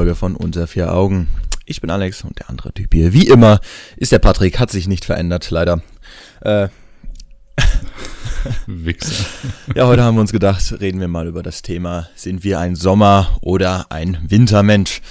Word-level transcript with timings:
Folge 0.00 0.14
von 0.14 0.36
Unter 0.36 0.68
vier 0.68 0.94
Augen. 0.94 1.26
Ich 1.66 1.80
bin 1.80 1.90
Alex 1.90 2.22
und 2.22 2.38
der 2.38 2.48
andere 2.48 2.72
Typ 2.72 2.94
hier, 2.94 3.12
wie 3.12 3.26
immer, 3.26 3.58
ist 3.96 4.12
der 4.12 4.20
Patrick, 4.20 4.60
hat 4.60 4.70
sich 4.70 4.86
nicht 4.86 5.04
verändert, 5.04 5.50
leider. 5.50 5.82
Äh, 6.40 6.68
Wichser. 8.68 9.26
ja, 9.74 9.88
heute 9.88 10.04
haben 10.04 10.16
wir 10.16 10.20
uns 10.20 10.30
gedacht, 10.30 10.72
reden 10.80 11.00
wir 11.00 11.08
mal 11.08 11.26
über 11.26 11.42
das 11.42 11.62
Thema, 11.62 12.08
sind 12.14 12.44
wir 12.44 12.60
ein 12.60 12.76
Sommer- 12.76 13.38
oder 13.40 13.86
ein 13.90 14.18
Wintermensch? 14.22 15.02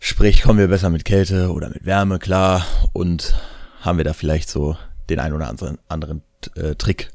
Sprich, 0.00 0.44
kommen 0.44 0.58
wir 0.58 0.68
besser 0.68 0.88
mit 0.88 1.04
Kälte 1.04 1.52
oder 1.52 1.68
mit 1.68 1.84
Wärme 1.84 2.18
klar 2.18 2.64
und 2.94 3.34
haben 3.82 3.98
wir 3.98 4.04
da 4.06 4.14
vielleicht 4.14 4.48
so 4.48 4.78
den 5.10 5.20
ein 5.20 5.34
oder 5.34 5.50
anderen, 5.50 5.76
anderen 5.88 6.22
äh, 6.56 6.74
Trick, 6.74 7.10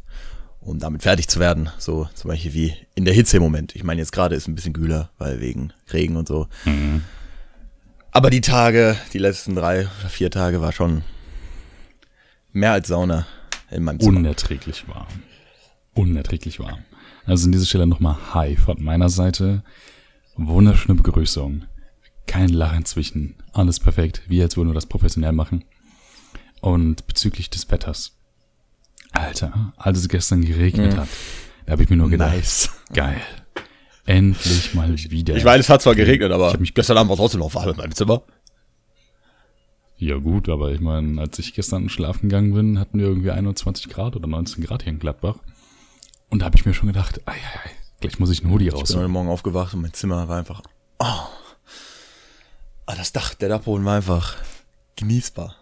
um 0.66 0.80
damit 0.80 1.04
fertig 1.04 1.28
zu 1.28 1.40
werden. 1.40 1.70
So 1.78 2.10
zum 2.16 2.30
Beispiel 2.30 2.54
wie 2.54 2.74
in 2.96 3.06
der 3.06 3.14
Hitze 3.14 3.38
im 3.38 3.44
Moment. 3.44 3.76
Ich 3.76 3.84
meine, 3.84 4.02
jetzt 4.02 4.12
gerade 4.12 4.36
ist 4.36 4.48
ein 4.48 4.56
bisschen 4.56 4.74
kühler, 4.74 5.12
weil 5.18 5.40
wegen 5.40 5.72
Regen 5.94 6.18
und 6.18 6.28
so. 6.28 6.48
Mhm. 6.66 7.04
Aber 8.12 8.30
die 8.30 8.42
Tage, 8.42 8.98
die 9.14 9.20
letzten 9.20 9.56
drei 9.56 9.82
oder 9.82 10.10
vier 10.10 10.32
Tage 10.32 10.62
war 10.62 10.72
schon 10.72 11.04
mehr 12.52 12.72
als 12.72 12.88
Sauna 12.88 13.28
in 13.70 13.84
meinem 13.84 14.00
Zimmer. 14.00 14.20
Unerträglich 14.20 14.88
warm. 14.88 15.08
Unerträglich 15.94 16.60
warm. 16.60 16.80
Also 17.26 17.46
an 17.46 17.52
dieser 17.52 17.66
Stelle 17.66 17.88
nochmal 17.88 18.18
Hi 18.34 18.56
von 18.56 18.82
meiner 18.82 19.10
Seite. 19.10 19.64
Wunderschöne 20.36 20.96
Begrüßung. 20.96 21.66
Kein 22.26 22.50
Lachen 22.50 22.86
zwischen. 22.86 23.36
Alles 23.54 23.80
perfekt. 23.80 24.24
Wie 24.28 24.42
als 24.42 24.58
würden 24.58 24.70
wir 24.70 24.74
das 24.74 24.88
professionell 24.88 25.32
machen. 25.32 25.64
Und 26.62 27.06
bezüglich 27.08 27.50
des 27.50 27.70
Wetters. 27.70 28.16
Alter, 29.16 29.74
als 29.78 30.00
es 30.00 30.08
gestern 30.10 30.44
geregnet 30.44 30.94
Mhm. 30.94 30.98
hat, 30.98 31.08
da 31.66 31.72
habe 31.74 31.84
ich 31.84 31.90
mir 31.90 31.96
nur 31.98 32.10
gedacht, 32.10 32.34
Nice. 32.36 32.70
geil. 32.94 33.22
Endlich 34.06 34.74
mal 34.76 34.94
wieder. 34.96 35.36
Ich 35.36 35.44
meine, 35.44 35.60
es 35.62 35.70
hat 35.70 35.82
zwar 35.82 35.96
geregnet, 35.96 36.32
aber 36.32 36.48
Ich 36.50 36.54
hab 36.54 36.60
mich- 36.60 36.74
gestern 36.76 36.98
Abend 36.98 37.10
war 37.10 37.18
trotzdem 37.18 37.40
noch 37.40 37.54
warm 37.56 37.70
in 37.70 37.78
meinem 37.78 37.96
Zimmer. 37.96 38.22
Ja 39.98 40.18
gut, 40.18 40.50
aber 40.50 40.72
ich 40.72 40.80
meine, 40.82 41.20
als 41.22 41.40
ich 41.40 41.54
gestern 41.54 41.90
schlafen 41.90 42.30
gegangen 42.30 42.54
bin, 42.54 42.78
hatten 42.80 43.00
wir 43.00 43.08
irgendwie 43.08 43.32
21 43.32 43.90
Grad 43.90 44.16
oder 44.16 44.28
19 44.28 44.64
Grad 44.64 44.84
hier 44.84 44.92
in 44.92 45.00
Gladbach. 45.00 45.38
Und 46.30 46.40
da 46.40 46.46
habe 46.46 46.58
ich 46.58 46.66
mir 46.66 46.74
schon 46.74 46.88
gedacht, 46.88 47.22
ei, 47.26 47.32
ei, 47.32 47.36
ei, 47.36 47.72
gleich 48.02 48.20
muss 48.20 48.30
ich 48.30 48.44
einen 48.44 48.52
Hoodie 48.52 48.66
Ich 48.68 48.72
bin 48.74 48.82
raus. 48.82 48.94
heute 48.96 49.08
Morgen 49.08 49.30
aufgewacht 49.30 49.74
und 49.74 49.82
mein 49.82 49.94
Zimmer 49.94 50.28
war 50.28 50.38
einfach. 50.38 50.62
Oh. 51.00 51.06
Ah, 52.88 52.96
das 52.96 53.14
Dach, 53.14 53.34
der 53.34 53.50
Dachboden 53.50 53.86
war 53.86 53.96
einfach 53.96 54.36
genießbar. 54.98 55.56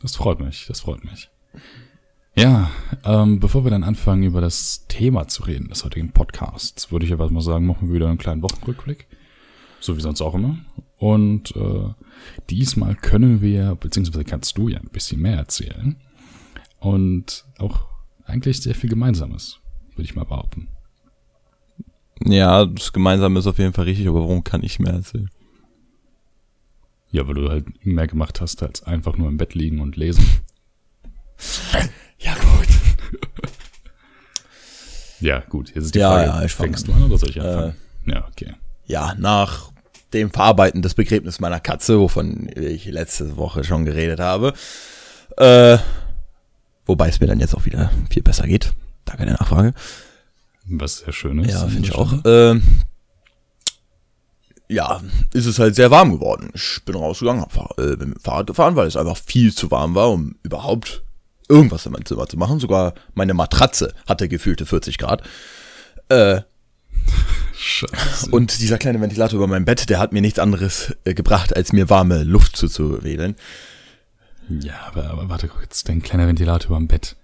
Das 0.00 0.16
freut 0.16 0.40
mich, 0.40 0.64
das 0.66 0.80
freut 0.80 1.04
mich. 1.04 1.28
Ja, 2.34 2.70
ähm, 3.04 3.40
bevor 3.40 3.64
wir 3.64 3.70
dann 3.70 3.84
anfangen, 3.84 4.22
über 4.22 4.40
das 4.40 4.86
Thema 4.88 5.28
zu 5.28 5.42
reden 5.42 5.68
des 5.68 5.84
heutigen 5.84 6.12
Podcasts, 6.12 6.90
würde 6.90 7.04
ich 7.04 7.12
einfach 7.12 7.30
mal 7.30 7.42
sagen, 7.42 7.66
machen 7.66 7.88
wir 7.88 7.94
wieder 7.94 8.08
einen 8.08 8.18
kleinen 8.18 8.42
Wochenrückblick. 8.42 9.06
So 9.80 9.96
wie 9.96 10.00
sonst 10.00 10.22
auch 10.22 10.34
immer. 10.34 10.58
Und 10.96 11.54
äh, 11.56 11.90
diesmal 12.48 12.94
können 12.94 13.42
wir, 13.42 13.74
beziehungsweise 13.74 14.24
kannst 14.24 14.56
du 14.56 14.68
ja 14.68 14.78
ein 14.78 14.88
bisschen 14.92 15.20
mehr 15.20 15.36
erzählen. 15.36 15.96
Und 16.78 17.44
auch 17.58 17.86
eigentlich 18.24 18.62
sehr 18.62 18.74
viel 18.74 18.88
Gemeinsames, 18.88 19.60
würde 19.90 20.04
ich 20.04 20.14
mal 20.14 20.24
behaupten. 20.24 20.68
Ja, 22.24 22.64
das 22.64 22.92
Gemeinsame 22.92 23.40
ist 23.40 23.46
auf 23.46 23.58
jeden 23.58 23.72
Fall 23.72 23.84
richtig, 23.84 24.08
aber 24.08 24.20
warum 24.20 24.44
kann 24.44 24.62
ich 24.62 24.78
mehr 24.78 24.92
erzählen? 24.92 25.28
Ja, 27.10 27.26
weil 27.26 27.34
du 27.34 27.48
halt 27.50 27.84
mehr 27.84 28.06
gemacht 28.06 28.40
hast, 28.40 28.62
als 28.62 28.84
einfach 28.84 29.18
nur 29.18 29.28
im 29.28 29.36
Bett 29.36 29.54
liegen 29.54 29.80
und 29.80 29.96
lesen. 29.96 30.24
Ja, 32.18 32.34
gut. 32.34 32.68
Ja, 35.20 35.38
gut, 35.48 35.68
jetzt 35.72 35.84
ist 35.84 35.94
die 35.94 36.00
Ja, 36.00 36.10
Frage, 36.10 36.26
ja, 36.26 36.42
ich 36.42 36.52
fängst 36.52 36.88
du 36.88 36.92
an 36.92 37.04
oder 37.04 37.16
soll 37.16 37.30
ich 37.30 37.40
anfangen? 37.40 37.76
ja, 38.06 38.26
okay. 38.28 38.54
Ja, 38.86 39.14
nach 39.16 39.70
dem 40.12 40.30
Verarbeiten 40.32 40.82
des 40.82 40.94
Begräbnisses 40.94 41.38
meiner 41.38 41.60
Katze, 41.60 42.00
wovon 42.00 42.50
ich 42.56 42.86
letzte 42.86 43.36
Woche 43.36 43.62
schon 43.62 43.84
geredet 43.84 44.18
habe, 44.18 44.52
äh, 45.36 45.78
wobei 46.86 47.08
es 47.08 47.20
mir 47.20 47.28
dann 47.28 47.38
jetzt 47.38 47.54
auch 47.54 47.64
wieder 47.66 47.92
viel 48.10 48.24
besser 48.24 48.48
geht. 48.48 48.72
Danke 49.04 49.24
der 49.26 49.34
Nachfrage. 49.34 49.74
Was 50.64 50.98
sehr 50.98 51.12
schön 51.12 51.38
ist. 51.38 51.52
Ja, 51.52 51.68
finde 51.68 51.88
ich 51.88 51.94
auch. 51.94 52.12
Ähm, 52.24 52.62
ja, 54.68 55.00
ist 55.32 55.46
es 55.46 55.58
halt 55.60 55.76
sehr 55.76 55.92
warm 55.92 56.10
geworden. 56.12 56.50
Ich 56.54 56.80
bin 56.84 56.96
rausgegangen, 56.96 57.42
hab 57.42 57.78
äh, 57.78 57.94
bin 57.96 58.08
mit 58.08 58.18
dem 58.18 58.22
Fahrrad 58.22 58.48
gefahren, 58.48 58.74
weil 58.74 58.88
es 58.88 58.96
einfach 58.96 59.16
viel 59.18 59.54
zu 59.54 59.70
warm 59.70 59.94
war, 59.94 60.10
um 60.10 60.34
überhaupt 60.42 61.04
irgendwas 61.48 61.86
in 61.86 61.92
meinem 61.92 62.04
Zimmer 62.04 62.26
zu 62.28 62.36
machen. 62.36 62.60
Sogar 62.60 62.94
meine 63.14 63.34
Matratze 63.34 63.94
hatte 64.06 64.28
gefühlte 64.28 64.66
40 64.66 64.98
Grad. 64.98 65.22
Äh, 66.08 66.42
Scheiße. 67.54 68.30
und 68.30 68.60
dieser 68.60 68.78
kleine 68.78 69.00
Ventilator 69.00 69.36
über 69.36 69.46
meinem 69.46 69.64
Bett, 69.64 69.88
der 69.88 69.98
hat 69.98 70.12
mir 70.12 70.20
nichts 70.20 70.38
anderes 70.38 70.94
äh, 71.04 71.14
gebracht, 71.14 71.54
als 71.54 71.72
mir 71.72 71.88
warme 71.88 72.24
Luft 72.24 72.56
zuzuwedeln. 72.56 73.36
Ja, 74.48 74.74
aber, 74.86 75.10
aber 75.10 75.28
warte 75.28 75.48
kurz, 75.48 75.84
dein 75.84 76.02
kleiner 76.02 76.26
Ventilator 76.26 76.76
am 76.76 76.88
Bett, 76.88 77.16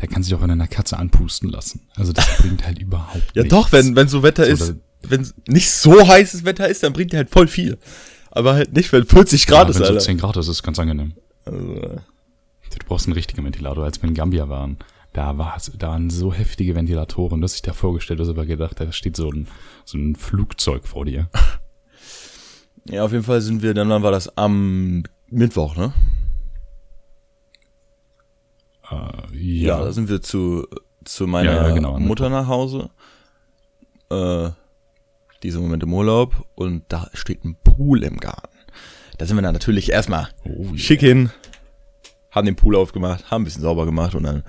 der 0.00 0.08
kann 0.08 0.22
sich 0.22 0.34
auch 0.34 0.40
von 0.40 0.50
einer 0.50 0.68
Katze 0.68 0.98
anpusten 0.98 1.50
lassen. 1.50 1.82
Also 1.94 2.12
das 2.12 2.38
bringt 2.38 2.64
halt 2.64 2.78
überhaupt 2.80 3.34
Ja 3.34 3.42
nichts. 3.42 3.50
doch, 3.54 3.72
wenn, 3.72 3.94
wenn 3.94 4.08
so 4.08 4.22
Wetter 4.22 4.44
So, 4.44 4.50
ist, 4.50 4.74
wenn 5.02 5.28
nicht 5.46 5.70
so 5.70 6.06
heißes 6.06 6.44
Wetter 6.44 6.68
ist, 6.68 6.82
dann 6.82 6.92
bringt 6.92 7.12
der 7.12 7.18
halt 7.18 7.30
voll 7.30 7.48
viel. 7.48 7.78
Aber 8.30 8.54
halt 8.54 8.72
nicht, 8.72 8.90
wenn 8.92 9.04
40 9.04 9.46
Grad 9.46 9.64
ja, 9.64 9.70
ist, 9.70 9.76
wenn 9.76 9.86
so 9.86 9.92
Alter. 9.92 10.04
10 10.04 10.18
Grad 10.18 10.36
ist, 10.38 10.48
ist 10.48 10.62
ganz 10.62 10.78
angenehm. 10.78 11.12
Also, 11.44 11.74
äh, 11.74 11.96
Du 12.78 12.86
brauchst 12.86 13.06
einen 13.06 13.14
richtigen 13.14 13.44
Ventilator, 13.44 13.84
als 13.84 14.00
wir 14.02 14.08
in 14.08 14.14
Gambia 14.14 14.48
waren. 14.48 14.78
Da 15.12 15.36
war 15.36 15.58
da 15.76 15.88
waren 15.88 16.08
so 16.08 16.32
heftige 16.32 16.74
Ventilatoren, 16.74 17.40
dass 17.42 17.54
ich 17.54 17.62
da 17.62 17.72
vorgestellt 17.74 18.20
habe, 18.20 18.30
aber 18.30 18.46
gedacht, 18.46 18.80
da 18.80 18.90
steht 18.92 19.16
so 19.16 19.30
ein, 19.30 19.46
so 19.84 19.98
ein 19.98 20.16
Flugzeug 20.16 20.86
vor 20.86 21.04
dir. 21.04 21.28
Ja, 22.86 23.04
auf 23.04 23.12
jeden 23.12 23.24
Fall 23.24 23.40
sind 23.42 23.62
wir, 23.62 23.74
dann 23.74 23.90
war 24.02 24.10
das 24.10 24.36
am 24.38 25.02
Mittwoch, 25.28 25.76
ne? 25.76 25.92
Äh, 28.90 28.94
Ja, 29.36 29.78
ja, 29.78 29.84
da 29.84 29.92
sind 29.92 30.08
wir 30.08 30.22
zu, 30.22 30.66
zu 31.04 31.26
meiner 31.26 31.52
Ja, 31.54 31.68
ja, 31.68 31.74
genau, 31.74 31.98
Mutter 31.98 32.28
nach 32.28 32.46
Hause. 32.46 32.90
Äh, 34.10 34.50
diese 35.42 35.58
Moment 35.60 35.82
im 35.82 35.92
Urlaub 35.92 36.46
und 36.54 36.84
da 36.88 37.10
steht 37.14 37.44
ein 37.44 37.56
Pool 37.62 38.02
im 38.04 38.18
Garten. 38.18 38.48
Da 39.18 39.26
sind 39.26 39.36
wir 39.36 39.42
dann 39.42 39.52
natürlich 39.54 39.90
erstmal 39.92 40.28
Oh, 40.44 40.74
schick 40.76 41.00
hin, 41.00 41.30
haben 42.32 42.46
den 42.46 42.56
Pool 42.56 42.74
aufgemacht, 42.74 43.30
haben 43.30 43.42
ein 43.42 43.44
bisschen 43.44 43.62
sauber 43.62 43.84
gemacht 43.86 44.14
und 44.14 44.24
dann 44.24 44.42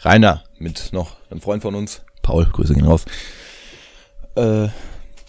Rainer 0.00 0.42
mit 0.58 0.92
noch 0.92 1.16
einem 1.30 1.40
Freund 1.40 1.62
von 1.62 1.74
uns, 1.74 2.02
Paul, 2.22 2.46
Grüße 2.46 2.74
gehen 2.74 2.86
raus. 2.86 3.04
Äh, 4.34 4.68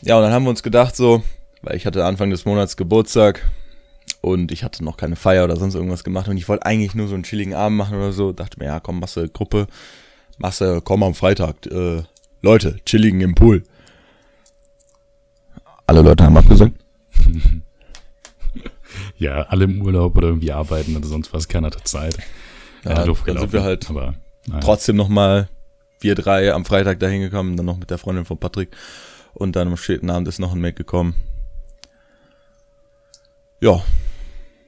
ja, 0.01 0.15
und 0.15 0.23
dann 0.23 0.31
haben 0.31 0.43
wir 0.43 0.49
uns 0.49 0.63
gedacht 0.63 0.95
so, 0.95 1.23
weil 1.61 1.75
ich 1.75 1.85
hatte 1.85 2.05
Anfang 2.05 2.29
des 2.29 2.45
Monats 2.45 2.77
Geburtstag 2.77 3.49
und 4.21 4.51
ich 4.51 4.63
hatte 4.63 4.83
noch 4.83 4.97
keine 4.97 5.15
Feier 5.15 5.43
oder 5.43 5.57
sonst 5.57 5.75
irgendwas 5.75 6.03
gemacht 6.03 6.27
und 6.27 6.37
ich 6.37 6.47
wollte 6.47 6.65
eigentlich 6.65 6.95
nur 6.95 7.07
so 7.07 7.13
einen 7.13 7.23
chilligen 7.23 7.53
Abend 7.53 7.77
machen 7.77 7.97
oder 7.97 8.13
so. 8.13 8.31
Dachte 8.31 8.59
mir, 8.59 8.65
ja, 8.65 8.79
komm, 8.79 8.99
machst 8.99 9.17
du 9.17 9.27
Gruppe, 9.29 9.67
machst 10.37 10.61
du, 10.61 10.81
komm 10.81 11.03
am 11.03 11.13
Freitag, 11.13 11.65
äh, 11.67 12.03
Leute, 12.41 12.77
chilligen 12.85 13.21
im 13.21 13.35
Pool. 13.35 13.63
Alle 15.85 16.01
Leute 16.01 16.23
haben 16.23 16.37
abgesagt. 16.37 16.73
ja, 19.17 19.43
alle 19.43 19.65
im 19.65 19.81
Urlaub 19.81 20.17
oder 20.17 20.27
irgendwie 20.27 20.51
arbeiten 20.51 20.95
oder 20.95 21.07
sonst 21.07 21.33
was, 21.33 21.47
keiner 21.47 21.67
hat 21.67 21.87
Zeit. 21.87 22.17
Ja, 22.83 23.03
doof 23.03 23.23
dann 23.25 23.37
sind 23.37 23.51
gelaufen, 23.51 23.53
wir 23.53 23.63
halt 23.63 23.89
aber, 23.89 24.15
naja. 24.45 24.59
trotzdem 24.61 24.95
nochmal 24.95 25.49
wir 25.99 26.15
drei 26.15 26.53
am 26.53 26.63
Freitag 26.65 26.99
dahin 26.99 27.21
gekommen, 27.21 27.57
dann 27.57 27.65
noch 27.65 27.77
mit 27.77 27.89
der 27.89 27.97
Freundin 27.97 28.25
von 28.25 28.37
Patrick 28.37 28.69
und 29.33 29.55
dann 29.55 29.67
am 29.67 29.77
späten 29.77 30.09
Abend 30.09 30.27
ist 30.27 30.39
noch 30.39 30.53
ein 30.53 30.61
Mate 30.61 30.75
gekommen. 30.75 31.15
Ja, 33.59 33.81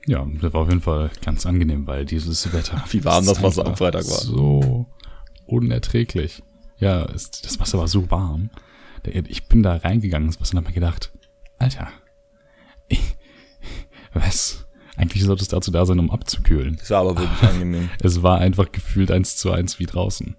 Ja, 0.07 0.25
das 0.41 0.53
war 0.53 0.61
auf 0.61 0.69
jeden 0.69 0.81
Fall 0.81 1.11
ganz 1.23 1.45
angenehm, 1.45 1.85
weil 1.85 2.05
dieses 2.05 2.51
Wetter. 2.51 2.83
Wie 2.89 3.05
warm 3.05 3.25
das 3.27 3.43
Wasser 3.43 3.65
am 3.65 3.77
Freitag 3.77 4.05
war. 4.05 4.17
So 4.17 4.87
unerträglich. 5.45 6.41
Ja, 6.79 7.05
es, 7.05 7.29
das 7.29 7.59
Wasser 7.59 7.77
war 7.77 7.87
so 7.87 8.09
warm. 8.09 8.49
Ich 9.05 9.47
bin 9.47 9.63
da 9.63 9.75
reingegangen 9.75 10.27
ins 10.27 10.41
Wasser 10.41 10.53
und 10.53 10.59
hab 10.59 10.67
mir 10.67 10.73
gedacht, 10.73 11.11
Alter, 11.59 11.89
ich, 12.87 13.15
was? 14.13 14.65
Eigentlich 14.95 15.23
sollte 15.23 15.43
es 15.43 15.47
dazu 15.47 15.71
da 15.71 15.85
sein, 15.85 15.99
um 15.99 16.11
abzukühlen. 16.11 16.75
das 16.77 16.89
war 16.89 17.01
aber 17.01 17.17
wirklich 17.17 17.41
angenehm. 17.49 17.89
Es 18.03 18.21
war 18.21 18.39
einfach 18.39 18.71
gefühlt 18.71 19.11
eins 19.11 19.37
zu 19.37 19.51
eins 19.51 19.79
wie 19.79 19.85
draußen. 19.85 20.35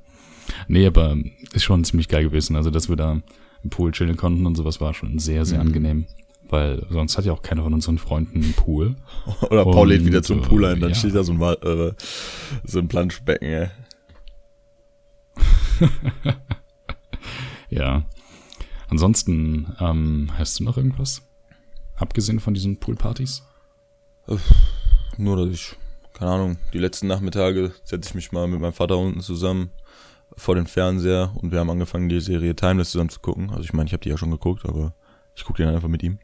Nee, 0.69 0.87
aber 0.87 1.17
ist 1.53 1.63
schon 1.65 1.85
ziemlich 1.85 2.09
geil 2.09 2.25
gewesen. 2.25 2.57
Also, 2.57 2.71
dass 2.71 2.89
wir 2.89 2.97
da 2.97 3.21
im 3.63 3.71
Pool 3.71 3.93
chillen 3.93 4.17
konnten 4.17 4.45
und 4.47 4.57
sowas 4.57 4.81
war 4.81 4.93
schon 4.95 5.19
sehr, 5.19 5.45
sehr 5.45 5.61
Mhm. 5.61 5.67
angenehm. 5.67 6.07
Weil 6.49 6.85
sonst 6.91 7.17
hat 7.17 7.25
ja 7.25 7.33
auch 7.33 7.43
keiner 7.43 7.63
von 7.63 7.73
unseren 7.73 7.99
Freunden 7.99 8.43
einen 8.43 8.55
Pool. 8.55 8.97
Oder 9.51 9.65
Paul 9.65 9.89
lädt 9.89 10.01
Und, 10.01 10.07
wieder 10.09 10.23
zum 10.23 10.41
äh, 10.41 10.43
Pool 10.43 10.65
ein, 10.67 10.81
dann 10.81 10.91
ja. 10.91 10.95
steht 10.97 11.15
da 11.15 11.23
so 11.23 11.33
ein, 11.33 11.41
äh, 11.41 11.93
so 12.65 12.81
ein 12.81 12.89
Planschbecken, 12.89 13.49
ey. 13.49 13.69
Ja. 17.71 18.05
Ansonsten, 18.89 19.73
ähm, 19.79 20.31
hast 20.37 20.59
du 20.59 20.65
noch 20.65 20.77
irgendwas? 20.77 21.23
Abgesehen 21.95 22.41
von 22.41 22.55
diesen 22.55 22.79
Poolpartys? 22.81 23.45
Nur, 25.17 25.37
dass 25.37 25.55
ich, 25.55 25.77
keine 26.13 26.31
Ahnung, 26.31 26.57
die 26.73 26.79
letzten 26.79 27.07
Nachmittage 27.07 27.73
setze 27.85 28.11
ich 28.11 28.15
mich 28.15 28.33
mal 28.33 28.47
mit 28.49 28.61
meinem 28.61 28.73
Vater 28.73 28.99
unten 28.99 29.21
zusammen 29.21 29.71
vor 30.37 30.55
den 30.55 30.67
Fernseher 30.67 31.33
und 31.37 31.53
wir 31.53 31.61
haben 31.61 31.71
angefangen, 31.71 32.09
die 32.09 32.21
Serie 32.21 32.55
Timeless 32.55 32.91
zusammen 32.91 33.11
zu 33.11 33.21
gucken. 33.21 33.51
Also 33.51 33.63
ich 33.63 33.73
meine, 33.73 33.87
ich 33.87 33.93
habe 33.93 34.03
die 34.03 34.09
ja 34.09 34.17
schon 34.17 34.31
geguckt, 34.31 34.65
aber 34.67 34.95
Ich 35.35 35.45
gucke 35.45 35.63
den 35.63 35.75
einfach 35.75 35.89
mit 35.89 36.03
ihm. 36.03 36.19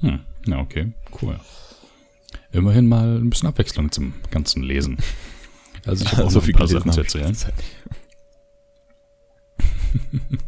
Hm, 0.00 0.20
ja, 0.46 0.58
okay, 0.58 0.92
cool. 1.20 1.38
Immerhin 2.50 2.88
mal 2.88 3.16
ein 3.18 3.30
bisschen 3.30 3.48
Abwechslung 3.48 3.92
zum 3.92 4.14
ganzen 4.30 4.62
Lesen. 4.62 4.98
Also 5.86 6.04
ich 6.04 6.12
habe 6.12 6.24
auch 6.26 6.30
so 6.30 6.40
viel 6.40 6.54
ein 6.54 6.58
paar 6.58 6.68
Sachen 6.68 6.92
zu 6.92 7.00
erzählen. 7.00 7.36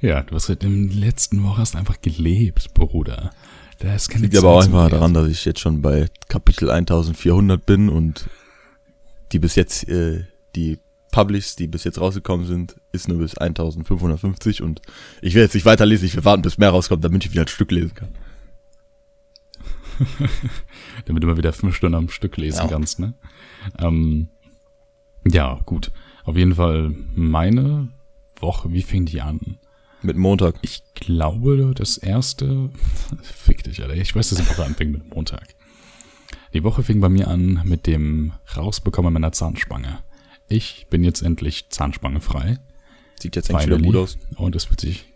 ja, 0.00 0.22
du 0.22 0.34
hast 0.34 0.48
in 0.48 0.88
der 0.88 0.96
letzten 0.98 1.42
Woche 1.42 1.58
hast 1.58 1.76
einfach 1.76 2.00
gelebt, 2.00 2.74
Bruder. 2.74 3.30
Da 3.84 3.94
ist 3.94 4.08
keine 4.08 4.24
Liegt 4.24 4.38
aber 4.38 4.48
auch 4.48 4.64
einfach 4.64 4.88
daran, 4.88 5.12
dass 5.12 5.28
ich 5.28 5.44
jetzt 5.44 5.60
schon 5.60 5.82
bei 5.82 6.06
Kapitel 6.28 6.70
1400 6.70 7.66
bin 7.66 7.90
und 7.90 8.30
die 9.32 9.38
bis 9.38 9.56
jetzt, 9.56 9.86
äh, 9.88 10.24
die 10.56 10.78
Publishs, 11.12 11.54
die 11.54 11.66
bis 11.66 11.84
jetzt 11.84 12.00
rausgekommen 12.00 12.46
sind, 12.46 12.76
ist 12.92 13.08
nur 13.08 13.18
bis 13.18 13.36
1550 13.36 14.62
und 14.62 14.80
ich 15.20 15.34
will 15.34 15.42
jetzt 15.42 15.52
nicht 15.52 15.66
weiterlesen, 15.66 16.06
ich 16.06 16.16
will 16.16 16.24
warten, 16.24 16.40
bis 16.40 16.56
mehr 16.56 16.70
rauskommt, 16.70 17.04
damit 17.04 17.26
ich 17.26 17.32
wieder 17.32 17.42
ein 17.42 17.48
Stück 17.48 17.70
lesen 17.72 17.92
kann. 17.94 18.08
damit 21.04 21.22
du 21.22 21.26
mal 21.26 21.36
wieder 21.36 21.52
fünf 21.52 21.76
Stunden 21.76 21.94
am 21.94 22.08
Stück 22.08 22.38
lesen 22.38 22.62
ja. 22.62 22.68
kannst, 22.68 23.00
ne? 23.00 23.12
Ähm, 23.78 24.28
ja, 25.26 25.60
gut. 25.66 25.92
Auf 26.24 26.38
jeden 26.38 26.54
Fall 26.54 26.94
meine 27.14 27.88
Woche, 28.40 28.72
wie 28.72 28.82
fing 28.82 29.04
die 29.04 29.20
an? 29.20 29.58
Mit 30.04 30.18
Montag. 30.18 30.56
Ich 30.60 30.82
glaube, 30.92 31.72
das 31.74 31.96
erste, 31.96 32.68
fick 33.22 33.64
dich, 33.64 33.82
Alter. 33.82 33.94
Ich 33.94 34.14
weiß, 34.14 34.28
dass 34.28 34.38
die 34.38 34.48
Woche 34.50 34.64
anfing 34.64 34.92
mit 34.92 35.08
Montag. 35.08 35.54
Die 36.52 36.62
Woche 36.62 36.82
fing 36.82 37.00
bei 37.00 37.08
mir 37.08 37.28
an 37.28 37.62
mit 37.64 37.86
dem 37.86 38.34
Rausbekommen 38.54 39.14
meiner 39.14 39.32
Zahnspange. 39.32 40.00
Ich 40.46 40.88
bin 40.90 41.04
jetzt 41.04 41.22
endlich 41.22 41.70
Zahnspange 41.70 42.20
frei. 42.20 42.58
Sieht 43.18 43.34
jetzt 43.34 43.50
eigentlich 43.50 43.66
wieder 43.66 43.78
gut 43.78 43.96
aus. 43.96 44.18
Und 44.36 44.54
es 44.54 44.68
wird 44.68 44.82
sich, 44.82 45.06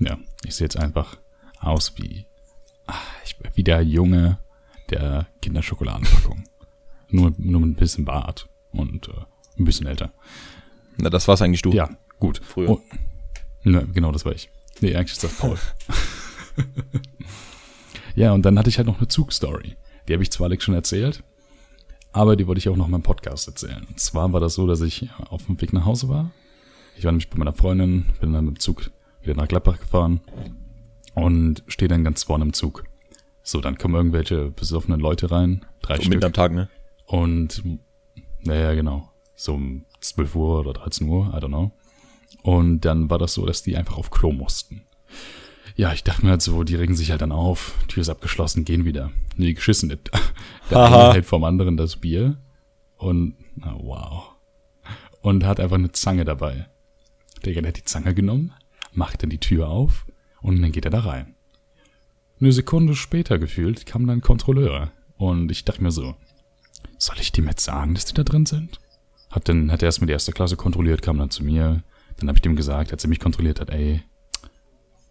ja, 0.00 0.18
ich 0.44 0.56
sehe 0.56 0.64
jetzt 0.64 0.76
einfach 0.76 1.18
aus 1.60 1.96
wie, 1.96 2.26
ach, 2.88 3.06
ich, 3.24 3.36
wie 3.54 3.62
der 3.62 3.82
Junge 3.82 4.40
der 4.90 5.28
Kinderschokoladenpackung. 5.40 6.42
nur, 7.10 7.32
nur 7.38 7.60
mit 7.60 7.70
ein 7.70 7.76
bisschen 7.76 8.04
Bart 8.04 8.48
und 8.72 9.08
äh, 9.08 9.12
ein 9.56 9.64
bisschen 9.64 9.86
älter. 9.86 10.12
Na, 10.96 11.10
das 11.10 11.28
war's 11.28 11.42
eigentlich 11.42 11.62
du. 11.62 11.70
Ja, 11.70 11.88
gut. 12.18 12.40
Früher. 12.44 12.70
Oh, 12.70 12.80
ne, 13.70 13.86
genau, 13.92 14.12
das 14.12 14.24
war 14.24 14.32
ich. 14.32 14.50
Nee, 14.80 14.94
eigentlich 14.94 15.12
ist 15.12 15.24
das 15.24 15.36
Paul. 15.38 15.58
ja, 18.14 18.32
und 18.32 18.42
dann 18.42 18.58
hatte 18.58 18.68
ich 18.68 18.78
halt 18.78 18.86
noch 18.86 18.98
eine 18.98 19.08
Zugstory. 19.08 19.76
Die 20.08 20.12
habe 20.12 20.22
ich 20.22 20.30
zwar 20.30 20.46
Alex 20.46 20.64
schon 20.64 20.74
erzählt, 20.74 21.22
aber 22.12 22.36
die 22.36 22.46
wollte 22.46 22.58
ich 22.58 22.68
auch 22.68 22.76
noch 22.76 22.86
in 22.86 22.92
meinem 22.92 23.02
Podcast 23.02 23.48
erzählen. 23.48 23.84
Und 23.88 24.00
zwar 24.00 24.32
war 24.32 24.40
das 24.40 24.54
so, 24.54 24.66
dass 24.66 24.80
ich 24.80 25.08
auf 25.28 25.46
dem 25.46 25.60
Weg 25.60 25.72
nach 25.72 25.84
Hause 25.84 26.08
war. 26.08 26.30
Ich 26.96 27.04
war 27.04 27.12
nämlich 27.12 27.28
bei 27.28 27.38
meiner 27.38 27.52
Freundin, 27.52 28.06
bin 28.20 28.32
dann 28.32 28.44
mit 28.44 28.56
dem 28.56 28.60
Zug 28.60 28.90
wieder 29.20 29.34
nach 29.34 29.48
Gladbach 29.48 29.78
gefahren 29.78 30.20
und 31.14 31.62
stehe 31.66 31.88
dann 31.88 32.04
ganz 32.04 32.22
vorne 32.22 32.44
im 32.44 32.52
Zug. 32.52 32.84
So, 33.42 33.60
dann 33.60 33.78
kommen 33.78 33.94
irgendwelche 33.94 34.50
besoffenen 34.50 35.00
Leute 35.00 35.30
rein. 35.30 35.64
Drei 35.82 35.96
so 35.96 36.02
Stück. 36.02 36.24
Am 36.24 36.32
Tag, 36.32 36.52
ne? 36.52 36.68
Und, 37.06 37.62
naja, 38.40 38.74
genau. 38.74 39.12
So 39.34 39.54
um 39.54 39.84
12 40.00 40.34
Uhr 40.34 40.60
oder 40.60 40.72
13 40.72 41.08
Uhr, 41.08 41.28
I 41.28 41.38
don't 41.38 41.48
know. 41.48 41.72
Und 42.46 42.82
dann 42.82 43.10
war 43.10 43.18
das 43.18 43.34
so, 43.34 43.44
dass 43.44 43.64
die 43.64 43.76
einfach 43.76 43.98
auf 43.98 44.12
Klo 44.12 44.30
mussten. 44.30 44.82
Ja, 45.74 45.92
ich 45.92 46.04
dachte 46.04 46.24
mir 46.24 46.30
halt 46.30 46.42
so, 46.42 46.62
die 46.62 46.76
regen 46.76 46.94
sich 46.94 47.10
halt 47.10 47.20
dann 47.20 47.32
auf, 47.32 47.74
Tür 47.88 48.02
ist 48.02 48.08
abgeschlossen, 48.08 48.64
gehen 48.64 48.84
wieder. 48.84 49.10
Nee, 49.34 49.52
geschissen. 49.52 49.88
Der 49.88 49.98
eine 50.70 51.12
hält 51.14 51.26
vom 51.26 51.42
anderen 51.42 51.76
das 51.76 51.96
Bier 51.96 52.36
und, 52.98 53.34
na 53.56 53.74
wow. 53.76 54.36
Und 55.22 55.44
hat 55.44 55.58
einfach 55.58 55.74
eine 55.74 55.90
Zange 55.90 56.24
dabei. 56.24 56.68
Der 57.44 57.60
hat 57.66 57.78
die 57.78 57.84
Zange 57.84 58.14
genommen, 58.14 58.52
macht 58.92 59.24
dann 59.24 59.30
die 59.30 59.40
Tür 59.40 59.66
auf 59.66 60.06
und 60.40 60.62
dann 60.62 60.70
geht 60.70 60.84
er 60.84 60.92
da 60.92 61.00
rein. 61.00 61.34
Eine 62.40 62.52
Sekunde 62.52 62.94
später 62.94 63.40
gefühlt 63.40 63.86
kam 63.86 64.06
dann 64.06 64.18
ein 64.18 64.22
Kontrolleur. 64.22 64.92
Und 65.16 65.50
ich 65.50 65.64
dachte 65.64 65.82
mir 65.82 65.90
so, 65.90 66.14
soll 66.96 67.16
ich 67.18 67.32
dem 67.32 67.48
jetzt 67.48 67.64
sagen, 67.64 67.94
dass 67.94 68.04
die 68.04 68.14
da 68.14 68.22
drin 68.22 68.46
sind? 68.46 68.78
Hat 69.32 69.48
dann, 69.48 69.72
hat 69.72 69.82
er 69.82 69.86
erstmal 69.86 70.06
die 70.06 70.12
erste 70.12 70.30
Klasse 70.30 70.56
kontrolliert, 70.56 71.02
kam 71.02 71.18
dann 71.18 71.30
zu 71.30 71.42
mir. 71.42 71.82
Dann 72.18 72.28
habe 72.28 72.38
ich 72.38 72.42
dem 72.42 72.56
gesagt, 72.56 72.92
als 72.92 73.04
er 73.04 73.08
mich 73.08 73.20
kontrolliert 73.20 73.60
hat, 73.60 73.70
ey, 73.70 74.02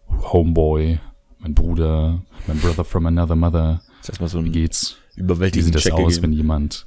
Homeboy, 0.08 0.98
mein 1.38 1.54
Bruder, 1.54 2.22
mein 2.46 2.58
Brother 2.58 2.84
from 2.84 3.06
another 3.06 3.36
mother. 3.36 3.80
Das 3.98 4.02
ist 4.02 4.08
erstmal 4.10 4.28
so 4.28 4.38
ein 4.38 4.46
Wie 4.46 4.52
geht's? 4.52 4.96
Wie 5.14 5.62
sieht 5.62 5.74
das 5.74 5.82
Check 5.82 5.94
aus, 5.94 6.16
gegeben. 6.16 6.22
wenn 6.22 6.32
jemand 6.32 6.86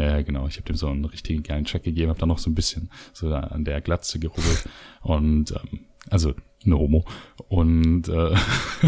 ja, 0.00 0.22
genau. 0.22 0.46
Ich 0.46 0.56
habe 0.56 0.64
dem 0.64 0.76
so 0.76 0.88
einen 0.88 1.04
richtigen 1.04 1.42
geilen 1.42 1.64
Check 1.64 1.82
gegeben, 1.82 2.08
habe 2.08 2.18
da 2.18 2.26
noch 2.26 2.38
so 2.38 2.48
ein 2.48 2.54
bisschen 2.54 2.90
so 3.12 3.32
an 3.34 3.64
der 3.64 3.80
Glatze 3.80 4.18
gerubbelt. 4.18 4.68
Und 5.02 5.52
ähm, 5.52 5.80
also 6.08 6.32
eine 6.64 6.78
Homo. 6.78 7.04
Und 7.48 8.08
äh, 8.08 8.34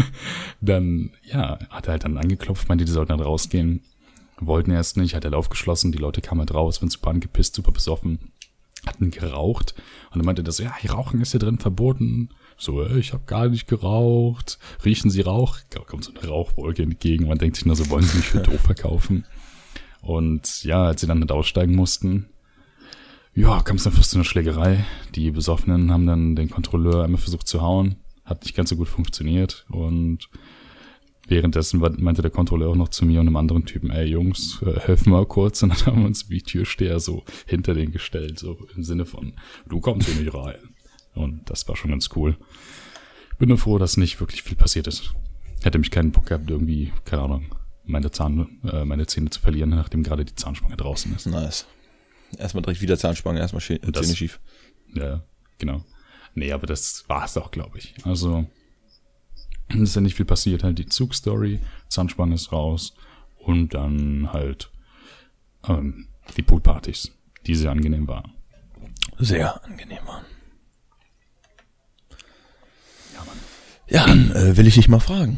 dann, 0.61 1.11
ja, 1.23 1.59
hat 1.69 1.87
er 1.87 1.91
halt 1.91 2.05
dann 2.05 2.17
angeklopft, 2.17 2.67
meinte, 2.67 2.85
die 2.85 2.91
sollten 2.91 3.09
dann 3.09 3.19
rausgehen. 3.19 3.81
Wollten 4.39 4.71
erst 4.71 4.97
nicht, 4.97 5.13
hat 5.13 5.23
er 5.23 5.31
Lauf 5.31 5.49
geschlossen, 5.49 5.91
die 5.91 5.99
Leute 5.99 6.21
kamen 6.21 6.39
halt 6.39 6.53
raus, 6.53 6.81
waren 6.81 6.89
super 6.89 7.11
angepisst, 7.11 7.55
super 7.55 7.71
besoffen, 7.71 8.31
hatten 8.85 9.11
geraucht. 9.11 9.75
Und 10.11 10.21
er 10.21 10.25
meinte 10.25 10.43
das, 10.43 10.57
ja, 10.59 10.73
Rauchen 10.89 11.21
ist 11.21 11.31
hier 11.31 11.39
drin 11.39 11.59
verboten. 11.59 12.29
So, 12.57 12.83
äh, 12.83 12.99
ich 12.99 13.13
habe 13.13 13.23
gar 13.25 13.47
nicht 13.47 13.67
geraucht. 13.67 14.59
Riechen 14.83 15.09
Sie 15.09 15.21
Rauch? 15.21 15.57
Da 15.69 15.79
kommt 15.79 16.03
so 16.03 16.13
eine 16.13 16.27
Rauchwolke 16.27 16.83
entgegen. 16.83 17.27
Man 17.27 17.37
denkt 17.37 17.55
sich 17.55 17.65
nur 17.65 17.75
so, 17.75 17.89
wollen 17.89 18.03
Sie 18.03 18.17
mich 18.17 18.27
für 18.27 18.39
doof 18.41 18.61
verkaufen? 18.61 19.25
Und 20.01 20.63
ja, 20.63 20.83
als 20.83 21.01
sie 21.01 21.07
dann 21.07 21.19
nicht 21.19 21.31
aussteigen 21.31 21.75
mussten, 21.75 22.27
ja, 23.35 23.61
kam 23.61 23.77
es 23.77 23.83
dann 23.83 23.93
fast 23.93 24.11
zu 24.11 24.17
einer 24.17 24.25
Schlägerei. 24.25 24.85
Die 25.15 25.31
Besoffenen 25.31 25.91
haben 25.91 26.05
dann 26.05 26.35
den 26.35 26.49
Kontrolleur 26.49 27.03
einmal 27.03 27.21
versucht 27.21 27.47
zu 27.47 27.61
hauen. 27.61 27.95
Hat 28.25 28.43
nicht 28.43 28.55
ganz 28.55 28.69
so 28.69 28.75
gut 28.75 28.89
funktioniert. 28.89 29.65
Und 29.69 30.29
währenddessen 31.27 31.79
meinte 31.79 32.21
der 32.21 32.31
Kontrolleur 32.31 32.69
auch 32.69 32.75
noch 32.75 32.89
zu 32.89 33.05
mir 33.05 33.19
und 33.19 33.27
einem 33.27 33.35
anderen 33.35 33.65
Typen, 33.65 33.89
ey 33.91 34.05
Jungs, 34.05 34.61
äh, 34.61 34.79
helfen 34.79 35.11
mal 35.11 35.25
kurz. 35.25 35.63
Und 35.63 35.69
dann 35.69 35.85
haben 35.85 35.99
wir 36.01 36.07
uns 36.07 36.29
wie 36.29 36.41
Türsteher 36.41 36.99
so 36.99 37.23
hinter 37.45 37.73
den 37.73 37.91
gestellt, 37.91 38.39
so 38.39 38.57
im 38.75 38.83
Sinne 38.83 39.05
von, 39.05 39.33
du 39.67 39.79
kommst 39.79 40.09
hier 40.09 40.21
nicht 40.21 40.33
rein. 40.33 40.55
Und 41.13 41.49
das 41.49 41.67
war 41.67 41.75
schon 41.75 41.91
ganz 41.91 42.09
cool. 42.15 42.37
Bin 43.39 43.49
nur 43.49 43.57
froh, 43.57 43.77
dass 43.77 43.97
nicht 43.97 44.19
wirklich 44.19 44.43
viel 44.43 44.57
passiert 44.57 44.87
ist. 44.87 45.13
Hätte 45.63 45.77
mich 45.77 45.91
keinen 45.91 46.11
Bock 46.11 46.27
gehabt, 46.27 46.49
irgendwie, 46.49 46.91
keine 47.05 47.23
Ahnung, 47.23 47.55
meine, 47.85 48.11
Zahn, 48.11 48.59
äh, 48.71 48.85
meine 48.85 49.05
Zähne 49.07 49.29
zu 49.29 49.39
verlieren, 49.39 49.69
nachdem 49.69 50.03
gerade 50.03 50.25
die 50.25 50.35
Zahnspange 50.35 50.77
draußen 50.77 51.13
ist. 51.15 51.27
Nice. 51.27 51.65
Erstmal 52.37 52.63
direkt 52.63 52.81
wieder 52.81 52.97
Zahnspange, 52.97 53.39
erstmal 53.39 53.61
Zähne 53.61 53.79
das, 53.91 54.15
schief. 54.15 54.39
Ja, 54.93 55.23
genau. 55.57 55.83
Nee, 56.35 56.51
aber 56.51 56.65
das 56.67 57.03
war 57.07 57.25
es 57.25 57.37
auch, 57.37 57.51
glaube 57.51 57.77
ich. 57.77 57.93
Also, 58.03 58.47
ist 59.69 59.95
ja 59.95 60.01
nicht 60.01 60.15
viel 60.15 60.25
passiert. 60.25 60.63
Halt 60.63 60.79
die 60.79 60.87
Zugstory, 60.87 61.59
Zahnspange 61.89 62.35
ist 62.35 62.51
raus 62.51 62.93
und 63.39 63.73
dann 63.73 64.31
halt 64.31 64.71
ähm, 65.67 66.07
die 66.37 66.41
Poolpartys, 66.41 67.11
die 67.45 67.55
sehr 67.55 67.71
angenehm 67.71 68.07
waren. 68.07 68.31
Sehr 69.19 69.63
angenehm 69.65 70.05
waren. 70.05 70.25
Ja, 73.13 73.23
Mann. 73.25 73.37
Ja, 73.87 74.05
dann 74.05 74.31
äh, 74.31 74.57
will 74.57 74.67
ich 74.67 74.75
dich 74.75 74.89
mal 74.89 74.99
fragen. 74.99 75.37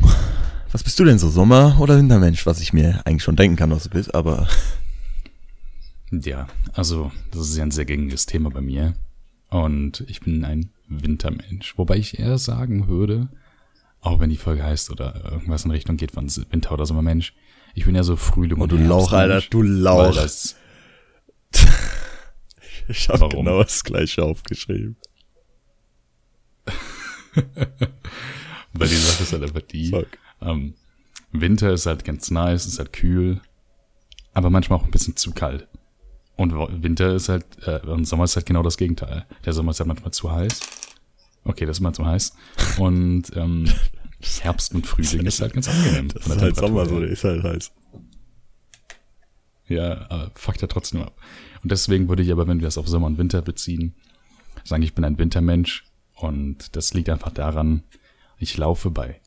Was 0.72 0.84
bist 0.84 1.00
du 1.00 1.06
denn 1.06 1.20
so, 1.20 1.30
Sommer- 1.30 1.80
oder 1.80 1.98
Wintermensch? 1.98 2.46
Was 2.46 2.60
ich 2.60 2.74
mir 2.74 3.02
eigentlich 3.06 3.24
schon 3.24 3.38
denken 3.38 3.56
kann, 3.56 3.72
was 3.72 3.84
du 3.84 3.90
bist, 3.90 4.14
aber. 4.14 4.48
Ja, 6.12 6.48
also, 6.74 7.12
das 7.32 7.50
ist 7.50 7.58
ja 7.58 7.64
ein 7.64 7.72
sehr 7.72 7.86
gängiges 7.86 8.26
Thema 8.26 8.50
bei 8.50 8.62
mir. 8.62 8.94
Und 9.50 10.04
ich 10.08 10.20
bin 10.20 10.44
ein 10.44 10.72
Wintermensch. 10.88 11.78
Wobei 11.78 11.98
ich 11.98 12.20
eher 12.20 12.38
sagen 12.38 12.88
würde, 12.88 13.30
auch 14.06 14.20
wenn 14.20 14.30
die 14.30 14.38
Folge 14.38 14.64
heißt 14.64 14.92
oder 14.92 15.32
irgendwas 15.32 15.66
in 15.66 15.72
Richtung 15.72 15.98
geht 15.98 16.12
von 16.12 16.30
Winter- 16.52 16.74
oder 16.74 16.86
Sommermensch, 16.86 17.34
ich 17.74 17.86
bin 17.86 17.96
ja 17.96 18.04
so 18.04 18.16
Frühling 18.16 18.60
oh, 18.60 18.64
und, 18.64 18.74
und 18.74 18.80
du 18.80 18.88
Lauch, 18.88 19.12
Alter, 19.12 19.42
du 19.50 19.62
Lauch. 19.62 20.16
Ich 22.88 23.10
habe 23.10 23.30
genau 23.30 23.64
das 23.64 23.84
gleiche 23.84 24.22
aufgeschrieben. 24.22 24.96
Weil 28.74 28.88
die 28.88 28.96
Sache 28.96 29.24
ist 29.24 29.34
halt 29.34 29.42
einfach 29.42 29.62
die. 29.62 30.06
Ähm, 30.40 30.76
Winter 31.32 31.74
ist 31.74 31.88
halt 31.88 32.06
ganz 32.06 32.30
nice, 32.30 32.68
ist 32.68 32.78
halt 32.78 32.94
kühl, 32.94 33.42
aber 34.34 34.52
manchmal 34.52 34.78
auch 34.78 34.84
ein 34.84 34.92
bisschen 34.92 35.16
zu 35.16 35.32
kalt. 35.32 35.68
Und 36.36 36.54
Winter 36.84 37.16
ist 37.16 37.30
halt, 37.30 37.46
äh, 37.66 37.80
und 37.88 38.06
Sommer 38.06 38.26
ist 38.26 38.36
halt 38.36 38.46
genau 38.46 38.62
das 38.62 38.78
Gegenteil. 38.78 39.26
Der 39.46 39.54
Sommer 39.54 39.72
ist 39.72 39.80
halt 39.80 39.88
manchmal 39.88 40.12
zu 40.12 40.32
heiß. 40.32 40.60
Okay, 41.44 41.66
das 41.66 41.78
ist 41.78 41.82
mal 41.82 41.94
zu 41.94 42.06
heiß. 42.06 42.36
Und 42.78 43.36
ähm, 43.36 43.66
Herbst 44.44 44.74
und 44.74 44.86
Frühling 44.86 45.26
ist 45.26 45.42
halt 45.42 45.54
ganz 45.54 45.68
angenehm. 45.68 46.10
Das 46.10 46.28
ist 46.28 46.42
halt 46.42 46.56
Sommer 46.56 46.86
so, 46.86 47.00
der 47.00 47.10
ist 47.10 47.24
halt 47.24 47.44
heiß. 47.44 47.72
Ja, 49.68 50.10
aber 50.10 50.32
fuckt 50.36 50.62
ja 50.62 50.68
trotzdem 50.68 51.02
ab. 51.02 51.20
Und 51.64 51.72
deswegen 51.72 52.08
würde 52.08 52.24
ich 52.24 52.32
aber, 52.32 52.48
wenn 52.48 52.62
wir 52.62 52.68
es 52.68 52.78
auf 52.78 52.88
Sommer 52.88 53.08
und 53.08 53.18
Winter 53.18 53.42
beziehen, 53.42 53.96
sagen, 54.64 54.84
ich 54.84 54.94
bin 54.94 55.04
ein 55.04 55.18
Wintermensch. 55.18 55.86
Und 56.16 56.76
das 56.76 56.94
liegt 56.94 57.10
einfach 57.10 57.32
daran, 57.32 57.84
ich 58.38 58.58
laufe 58.58 58.92
bei 58.92 59.20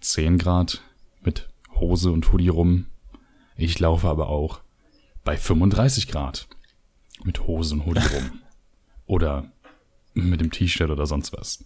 10 0.00 0.38
Grad 0.38 0.82
mit 1.22 1.48
Hose 1.74 2.10
und 2.10 2.32
Hoodie 2.32 2.48
rum. 2.48 2.86
Ich 3.56 3.78
laufe 3.78 4.08
aber 4.08 4.28
auch 4.28 4.60
bei 5.24 5.36
35 5.36 6.08
Grad 6.08 6.48
mit 7.24 7.46
Hose 7.46 7.74
und 7.74 7.86
Hoodie 7.86 8.06
rum. 8.14 8.40
Oder 9.06 9.50
mit 10.12 10.40
dem 10.40 10.50
T-Shirt 10.50 10.90
oder 10.90 11.06
sonst 11.06 11.32
was. 11.32 11.64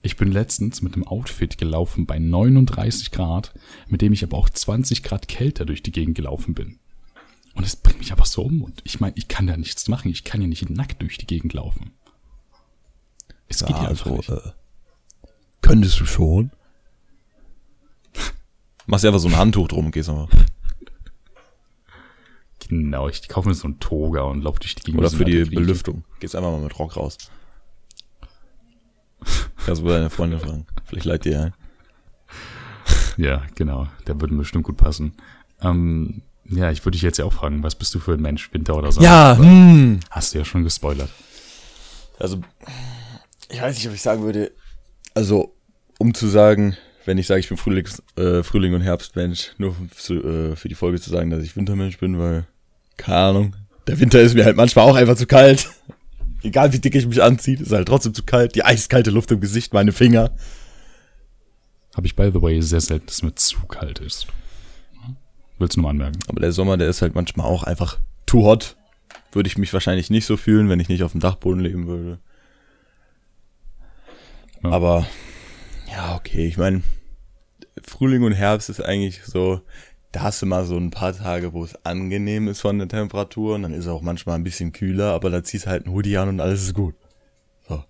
Ich 0.00 0.16
bin 0.16 0.30
letztens 0.30 0.80
mit 0.80 0.94
einem 0.94 1.06
Outfit 1.06 1.58
gelaufen 1.58 2.06
bei 2.06 2.18
39 2.18 3.10
Grad, 3.10 3.52
mit 3.88 4.00
dem 4.00 4.12
ich 4.12 4.22
aber 4.22 4.36
auch 4.36 4.48
20 4.48 5.02
Grad 5.02 5.28
kälter 5.28 5.64
durch 5.64 5.82
die 5.82 5.92
Gegend 5.92 6.14
gelaufen 6.14 6.54
bin. 6.54 6.78
Und 7.54 7.64
es 7.64 7.74
bringt 7.74 7.98
mich 7.98 8.12
einfach 8.12 8.26
so 8.26 8.42
um. 8.42 8.62
Und 8.62 8.80
ich 8.84 9.00
meine, 9.00 9.14
ich 9.16 9.26
kann 9.26 9.48
da 9.48 9.56
nichts 9.56 9.88
machen. 9.88 10.10
Ich 10.10 10.22
kann 10.22 10.40
ja 10.40 10.46
nicht 10.46 10.70
nackt 10.70 11.02
durch 11.02 11.18
die 11.18 11.26
Gegend 11.26 11.52
laufen. 11.54 11.90
Es 13.48 13.64
geht 13.64 13.70
ja, 13.70 13.88
also, 13.88 14.16
nicht. 14.16 14.28
Äh, 14.28 14.52
könntest 15.60 15.98
du 15.98 16.06
schon? 16.06 16.52
Machst 18.86 19.04
einfach 19.04 19.18
so 19.18 19.28
ein 19.28 19.36
Handtuch 19.36 19.68
drum 19.68 19.86
und 19.86 19.92
gehst 19.92 20.08
aber. 20.08 20.28
Genau, 22.68 23.08
ich 23.08 23.26
kaufe 23.28 23.48
mir 23.48 23.54
so 23.54 23.66
einen 23.66 23.80
Toga 23.80 24.24
und 24.24 24.42
laufe 24.42 24.60
durch 24.60 24.74
die 24.74 24.82
Gegend. 24.82 25.00
Oder 25.00 25.10
für 25.10 25.24
die 25.24 25.42
Belüftung. 25.44 26.04
Gehst 26.20 26.36
einfach 26.36 26.50
mal 26.50 26.60
mit 26.60 26.78
Rock 26.78 26.98
raus. 26.98 27.16
Kannst 29.68 29.82
du 29.82 29.88
deine 29.88 30.08
Freunde 30.08 30.38
fragen. 30.38 30.66
Vielleicht 30.86 31.04
leitet 31.04 31.26
ihr 31.26 31.42
ein. 31.42 31.54
Ja, 33.18 33.42
genau. 33.54 33.86
Der 34.06 34.18
würde 34.18 34.34
bestimmt 34.34 34.64
gut 34.64 34.78
passen. 34.78 35.12
Ähm, 35.60 36.22
ja, 36.46 36.70
ich 36.70 36.82
würde 36.86 36.92
dich 36.92 37.02
jetzt 37.02 37.18
ja 37.18 37.26
auch 37.26 37.34
fragen, 37.34 37.62
was 37.62 37.74
bist 37.74 37.94
du 37.94 37.98
für 37.98 38.14
ein 38.14 38.22
Mensch, 38.22 38.50
Winter 38.54 38.74
oder 38.74 38.90
Sommer? 38.92 39.06
Ja, 39.06 39.36
hm. 39.36 40.00
Hast 40.08 40.32
du 40.32 40.38
ja 40.38 40.46
schon 40.46 40.64
gespoilert. 40.64 41.10
Also, 42.18 42.40
ich 43.50 43.60
weiß 43.60 43.76
nicht, 43.76 43.86
ob 43.86 43.94
ich 43.94 44.00
sagen 44.00 44.22
würde, 44.22 44.52
also, 45.12 45.54
um 45.98 46.14
zu 46.14 46.28
sagen, 46.28 46.74
wenn 47.04 47.18
ich 47.18 47.26
sage, 47.26 47.40
ich 47.40 47.48
bin 47.48 47.58
Frühlings, 47.58 48.02
äh, 48.16 48.42
Frühling 48.42 48.72
und 48.72 48.80
Herbstmensch, 48.80 49.52
nur 49.58 49.76
für, 49.94 50.52
äh, 50.52 50.56
für 50.56 50.70
die 50.70 50.76
Folge 50.76 50.98
zu 50.98 51.10
sagen, 51.10 51.28
dass 51.28 51.42
ich 51.42 51.56
Wintermensch 51.56 51.98
bin, 51.98 52.18
weil, 52.18 52.46
keine 52.96 53.18
Ahnung, 53.18 53.56
der 53.86 54.00
Winter 54.00 54.22
ist 54.22 54.34
mir 54.34 54.46
halt 54.46 54.56
manchmal 54.56 54.86
auch 54.86 54.96
einfach 54.96 55.16
zu 55.16 55.26
kalt. 55.26 55.68
Egal 56.42 56.72
wie 56.72 56.78
dick 56.78 56.94
ich 56.94 57.06
mich 57.06 57.22
anziehe, 57.22 57.58
ist 57.58 57.72
halt 57.72 57.88
trotzdem 57.88 58.14
zu 58.14 58.22
kalt. 58.22 58.54
Die 58.54 58.64
eiskalte 58.64 59.10
Luft 59.10 59.30
im 59.30 59.40
Gesicht, 59.40 59.72
meine 59.72 59.92
Finger. 59.92 60.36
Habe 61.96 62.06
ich, 62.06 62.14
by 62.14 62.30
the 62.32 62.40
way, 62.40 62.60
sehr 62.62 62.80
selten, 62.80 63.06
dass 63.06 63.16
es 63.16 63.22
mir 63.22 63.34
zu 63.34 63.66
kalt 63.66 63.98
ist. 63.98 64.28
Willst 65.58 65.76
du 65.76 65.80
nur 65.80 65.88
mal 65.88 65.90
anmerken. 65.90 66.20
Aber 66.28 66.40
der 66.40 66.52
Sommer, 66.52 66.76
der 66.76 66.88
ist 66.88 67.02
halt 67.02 67.14
manchmal 67.14 67.46
auch 67.46 67.64
einfach 67.64 67.98
too 68.26 68.44
hot. 68.44 68.76
Würde 69.32 69.48
ich 69.48 69.58
mich 69.58 69.72
wahrscheinlich 69.72 70.10
nicht 70.10 70.26
so 70.26 70.36
fühlen, 70.36 70.68
wenn 70.68 70.80
ich 70.80 70.88
nicht 70.88 71.02
auf 71.02 71.12
dem 71.12 71.20
Dachboden 71.20 71.60
leben 71.60 71.86
würde. 71.86 72.20
Ja. 74.62 74.70
Aber, 74.70 75.06
ja, 75.90 76.14
okay, 76.14 76.46
ich 76.46 76.56
meine, 76.56 76.82
Frühling 77.82 78.22
und 78.22 78.32
Herbst 78.32 78.70
ist 78.70 78.80
eigentlich 78.80 79.22
so, 79.24 79.60
da 80.12 80.22
hast 80.22 80.40
du 80.40 80.46
mal 80.46 80.64
so 80.64 80.76
ein 80.76 80.90
paar 80.90 81.14
Tage, 81.14 81.52
wo 81.52 81.64
es 81.64 81.84
angenehm 81.84 82.48
ist 82.48 82.60
von 82.60 82.78
der 82.78 82.88
Temperatur 82.88 83.56
und 83.56 83.62
dann 83.62 83.72
ist 83.72 83.84
es 83.84 83.88
auch 83.88 84.02
manchmal 84.02 84.36
ein 84.36 84.44
bisschen 84.44 84.72
kühler, 84.72 85.12
aber 85.12 85.30
da 85.30 85.44
ziehst 85.44 85.66
du 85.66 85.70
halt 85.70 85.84
einen 85.84 85.94
Hoodie 85.94 86.16
an 86.16 86.28
und 86.30 86.40
alles 86.40 86.62
ist 86.62 86.74
gut. 86.74 86.94
So. 87.68 87.84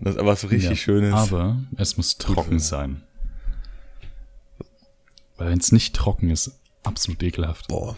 Das 0.00 0.14
ist 0.14 0.20
aber 0.20 0.34
so 0.36 0.46
richtig 0.46 0.70
ja, 0.70 0.76
schönes. 0.76 1.14
Aber 1.14 1.58
es 1.76 1.96
muss 1.96 2.16
trocken 2.16 2.58
sein. 2.58 3.02
Weil 5.36 5.50
wenn 5.50 5.58
es 5.58 5.72
nicht 5.72 5.94
trocken 5.94 6.30
ist, 6.30 6.58
absolut 6.84 7.22
ekelhaft. 7.22 7.68
Boah, 7.68 7.96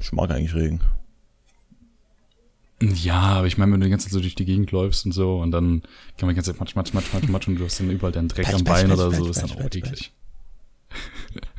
ich 0.00 0.12
mag 0.12 0.30
eigentlich 0.30 0.54
Regen. 0.54 0.80
Ja, 2.80 3.20
aber 3.20 3.46
ich 3.46 3.58
meine, 3.58 3.72
wenn 3.72 3.80
du 3.80 3.86
die 3.86 3.90
ganze 3.90 4.06
Zeit 4.06 4.12
so 4.12 4.20
durch 4.20 4.34
die 4.34 4.44
Gegend 4.44 4.70
läufst 4.70 5.06
und 5.06 5.12
so 5.12 5.40
und 5.40 5.50
dann 5.50 5.82
kann 6.18 6.26
man 6.26 6.30
die 6.30 6.34
ganze 6.36 6.52
Zeit 6.52 6.60
matsch, 6.60 6.74
matsch, 6.74 6.92
matsch, 6.92 7.12
matsch, 7.12 7.28
matsch 7.28 7.48
und 7.48 7.56
du 7.56 7.64
hast 7.64 7.80
dann 7.80 7.90
überall 7.90 8.12
deinen 8.12 8.28
Dreck 8.28 8.44
patsch, 8.44 8.54
am 8.54 8.64
Bein 8.64 8.88
patsch, 8.88 8.98
oder 8.98 9.10
patsch, 9.10 9.18
so, 9.18 9.30
ist 9.30 9.42
dann 9.42 9.52
auch 9.52 9.60
eklig. 9.60 10.12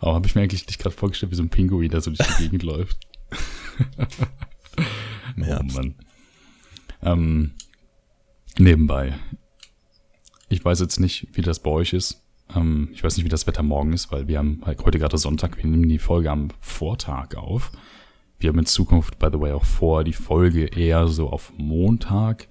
Aber 0.00 0.14
habe 0.14 0.26
ich 0.26 0.34
mir 0.34 0.42
eigentlich 0.42 0.66
nicht 0.66 0.80
gerade 0.80 0.96
vorgestellt, 0.96 1.30
wie 1.30 1.36
so 1.36 1.42
ein 1.42 1.50
Pinguin, 1.50 1.90
der 1.90 2.00
so 2.00 2.10
durch 2.10 2.26
die 2.36 2.42
Gegend 2.44 2.62
läuft. 2.62 2.98
oh 5.38 5.62
Mann. 5.74 5.94
Ähm, 7.02 7.52
nebenbei. 8.58 9.14
Ich 10.48 10.64
weiß 10.64 10.80
jetzt 10.80 11.00
nicht, 11.00 11.28
wie 11.32 11.42
das 11.42 11.60
bei 11.60 11.70
euch 11.70 11.92
ist. 11.92 12.22
Ähm, 12.54 12.88
ich 12.92 13.04
weiß 13.04 13.16
nicht, 13.16 13.24
wie 13.24 13.30
das 13.30 13.46
Wetter 13.46 13.62
morgen 13.62 13.92
ist, 13.92 14.10
weil 14.10 14.26
wir 14.26 14.38
haben 14.38 14.62
halt 14.64 14.84
heute 14.84 14.98
gerade 14.98 15.18
Sonntag, 15.18 15.56
wir 15.56 15.64
nehmen 15.64 15.88
die 15.88 15.98
Folge 15.98 16.30
am 16.30 16.48
Vortag 16.60 17.36
auf. 17.36 17.70
Wir 18.38 18.48
haben 18.48 18.58
in 18.58 18.66
Zukunft, 18.66 19.18
by 19.18 19.28
the 19.30 19.38
way, 19.38 19.52
auch 19.52 19.64
vor, 19.64 20.02
die 20.02 20.14
Folge 20.14 20.64
eher 20.64 21.08
so 21.08 21.28
auf 21.28 21.52
Montag 21.58 22.48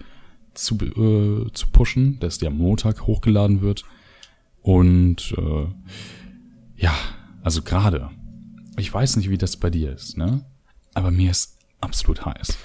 zu, 0.53 0.75
äh, 0.75 1.51
zu 1.51 1.67
pushen, 1.71 2.19
dass 2.19 2.37
die 2.37 2.45
am 2.45 2.57
Montag 2.57 3.07
hochgeladen 3.07 3.61
wird. 3.61 3.83
Und 4.61 5.33
äh, 5.37 5.65
ja, 6.75 6.93
also 7.49 7.63
gerade, 7.63 8.11
ich 8.77 8.93
weiß 8.93 9.15
nicht, 9.15 9.31
wie 9.31 9.37
das 9.39 9.57
bei 9.57 9.71
dir 9.71 9.91
ist, 9.91 10.17
ne? 10.17 10.45
Aber 10.93 11.09
mir 11.09 11.31
ist 11.31 11.57
absolut 11.81 12.23
heiß. 12.23 12.55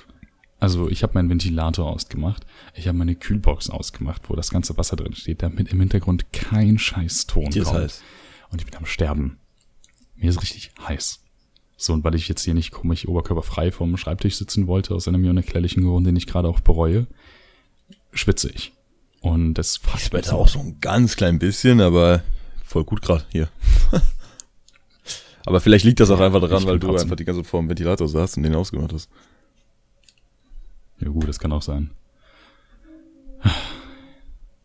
Also 0.60 0.90
ich 0.90 1.02
habe 1.02 1.14
meinen 1.14 1.30
Ventilator 1.30 1.90
ausgemacht, 1.90 2.44
ich 2.74 2.86
habe 2.86 2.98
meine 2.98 3.14
Kühlbox 3.14 3.70
ausgemacht, 3.70 4.28
wo 4.28 4.36
das 4.36 4.50
ganze 4.50 4.76
Wasser 4.76 4.96
drin 4.96 5.14
steht, 5.14 5.42
damit 5.42 5.72
im 5.72 5.80
Hintergrund 5.80 6.34
kein 6.34 6.78
scheiß 6.78 7.28
Ton 7.28 7.48
Dir 7.48 7.62
kommt. 7.62 7.76
Ist 7.76 7.82
heiß. 7.82 8.02
Und 8.50 8.60
ich 8.60 8.66
bin 8.66 8.76
am 8.76 8.84
Sterben. 8.84 9.38
Mir 10.16 10.28
ist 10.28 10.42
richtig 10.42 10.70
heiß. 10.86 11.20
So, 11.78 11.94
und 11.94 12.04
weil 12.04 12.14
ich 12.14 12.28
jetzt 12.28 12.44
hier 12.44 12.52
nicht 12.52 12.70
komisch 12.70 13.08
oberkörperfrei 13.08 13.72
vom 13.72 13.96
Schreibtisch 13.96 14.36
sitzen 14.36 14.66
wollte, 14.66 14.94
aus 14.94 15.08
einem 15.08 15.22
mir 15.22 15.30
unerklärlichen 15.30 15.82
Grund, 15.82 16.06
den 16.06 16.16
ich 16.16 16.26
gerade 16.26 16.48
auch 16.48 16.60
bereue, 16.60 17.06
schwitze 18.12 18.50
ich. 18.50 18.74
Und 19.22 19.54
das 19.54 19.78
fuckt 19.78 20.12
mich 20.12 20.28
auch 20.28 20.48
so 20.48 20.58
ein 20.58 20.78
ganz 20.82 21.16
klein 21.16 21.38
bisschen, 21.38 21.80
aber 21.80 22.22
voll 22.66 22.84
gut 22.84 23.00
gerade 23.00 23.24
hier. 23.30 23.48
aber 25.46 25.60
vielleicht 25.60 25.84
liegt 25.84 26.00
das 26.00 26.10
auch 26.10 26.20
einfach 26.20 26.40
daran, 26.40 26.66
weil 26.66 26.78
du 26.78 26.86
trotzdem. 26.86 27.06
einfach 27.06 27.16
die 27.16 27.24
ganze 27.24 27.42
Zeit 27.42 27.50
vor 27.50 27.60
dem 27.60 27.68
Ventilator 27.68 28.08
saßt 28.08 28.36
und 28.36 28.42
den 28.44 28.54
ausgemacht 28.54 28.92
hast. 28.92 29.10
Ja 31.00 31.08
gut, 31.08 31.28
das 31.28 31.38
kann 31.38 31.52
auch 31.52 31.62
sein. 31.62 31.90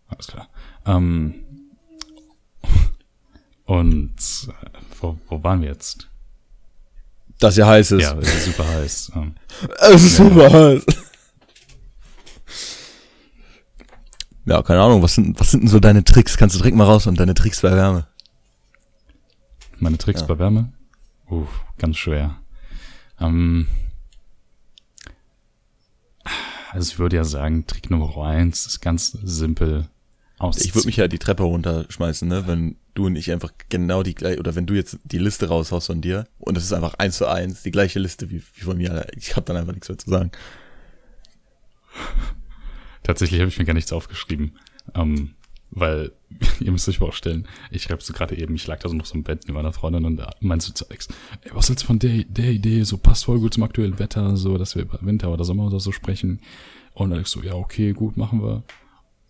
Alles 0.07 0.27
klar. 0.27 0.47
Ähm, 0.85 1.35
und 3.65 4.15
äh, 4.47 4.69
wo, 4.99 5.17
wo 5.27 5.43
waren 5.43 5.61
wir 5.61 5.69
jetzt? 5.69 6.07
Dass 7.39 7.55
ja 7.55 7.67
heiß 7.67 7.91
ist. 7.91 8.03
Ja, 8.03 8.17
es 8.17 8.33
ist 8.33 8.45
super 8.45 8.67
heiß. 8.67 9.11
es 9.91 10.03
ist 10.03 10.17
ja, 10.17 10.25
super 10.25 10.51
heiß. 10.51 10.85
Ja, 14.45 14.63
keine 14.63 14.81
Ahnung, 14.81 15.03
was 15.03 15.13
sind, 15.13 15.39
was 15.39 15.51
sind 15.51 15.61
denn 15.61 15.69
so 15.69 15.79
deine 15.79 16.03
Tricks? 16.03 16.35
Kannst 16.35 16.55
du 16.55 16.59
direkt 16.59 16.75
mal 16.75 16.85
raus 16.85 17.05
und 17.05 17.19
deine 17.19 17.35
Tricks 17.35 17.61
bei 17.61 17.71
Wärme? 17.71 18.07
Meine 19.79 19.97
Tricks 19.97 20.21
ja. 20.21 20.27
bei 20.27 20.39
Wärme? 20.39 20.71
Uh, 21.29 21.47
ganz 21.77 21.97
schwer. 21.97 22.37
Ähm, 23.19 23.67
also 26.71 26.91
ich 26.91 26.99
würde 26.99 27.15
ja 27.15 27.23
sagen, 27.23 27.65
Trick 27.67 27.89
Nummer 27.89 28.15
eins 28.25 28.65
ist 28.65 28.81
ganz 28.81 29.11
simpel. 29.11 29.87
Ausziehen. 30.37 30.67
Ich 30.67 30.75
würde 30.75 30.87
mich 30.87 30.95
ja 30.95 31.09
die 31.09 31.19
Treppe 31.19 31.43
runterschmeißen, 31.43 32.25
ne, 32.25 32.47
wenn 32.47 32.77
du 32.93 33.07
und 33.07 33.17
ich 33.17 33.31
einfach 33.31 33.51
genau 33.67 34.03
die 34.03 34.15
gleiche, 34.15 34.39
oder 34.39 34.55
wenn 34.55 34.65
du 34.65 34.73
jetzt 34.73 34.97
die 35.03 35.17
Liste 35.17 35.49
raushaust 35.49 35.87
von 35.87 36.01
dir 36.01 36.27
und 36.37 36.57
es 36.57 36.63
ist 36.63 36.71
einfach 36.71 36.93
eins 36.93 37.17
zu 37.17 37.27
eins, 37.27 37.61
die 37.61 37.71
gleiche 37.71 37.99
Liste 37.99 38.29
wie, 38.29 38.41
wie 38.55 38.61
von 38.61 38.77
mir. 38.77 39.05
Ich 39.17 39.35
habe 39.35 39.45
dann 39.45 39.57
einfach 39.57 39.73
nichts 39.73 39.89
mehr 39.89 39.97
zu 39.97 40.09
sagen. 40.09 40.31
Tatsächlich 43.03 43.41
habe 43.41 43.49
ich 43.49 43.59
mir 43.59 43.65
gar 43.65 43.73
nichts 43.73 43.91
aufgeschrieben. 43.91 44.57
Ähm, 44.95 45.35
weil, 45.79 46.11
ihr 46.59 46.71
müsst 46.71 46.87
euch 46.89 46.99
vorstellen, 46.99 47.47
ich 47.71 47.83
schreibe 47.83 48.01
so 48.01 48.13
gerade 48.13 48.37
eben, 48.37 48.55
ich 48.55 48.67
lag 48.67 48.79
da 48.79 48.89
so 48.89 48.95
noch 48.95 49.05
so 49.05 49.15
im 49.15 49.23
Bett 49.23 49.47
mit 49.47 49.55
meiner 49.55 49.73
Freundin 49.73 50.05
und 50.05 50.17
da 50.17 50.31
meinst 50.39 50.67
du 50.69 50.73
zu 50.73 50.87
Alex, 50.89 51.07
ey, 51.41 51.51
was 51.53 51.69
hältst 51.69 51.83
du 51.83 51.87
von 51.87 51.99
der, 51.99 52.23
der 52.23 52.51
Idee, 52.51 52.83
so 52.83 52.97
passt 52.97 53.25
voll 53.25 53.39
gut 53.39 53.53
zum 53.53 53.63
aktuellen 53.63 53.99
Wetter, 53.99 54.37
so, 54.37 54.57
dass 54.57 54.75
wir 54.75 54.83
über 54.83 54.99
Winter 55.01 55.31
oder 55.31 55.43
Sommer 55.43 55.67
oder 55.67 55.79
so 55.79 55.91
sprechen. 55.91 56.41
Und 56.93 57.13
Alex 57.13 57.31
so, 57.31 57.41
ja, 57.41 57.53
okay, 57.53 57.93
gut, 57.93 58.17
machen 58.17 58.41
wir. 58.41 58.63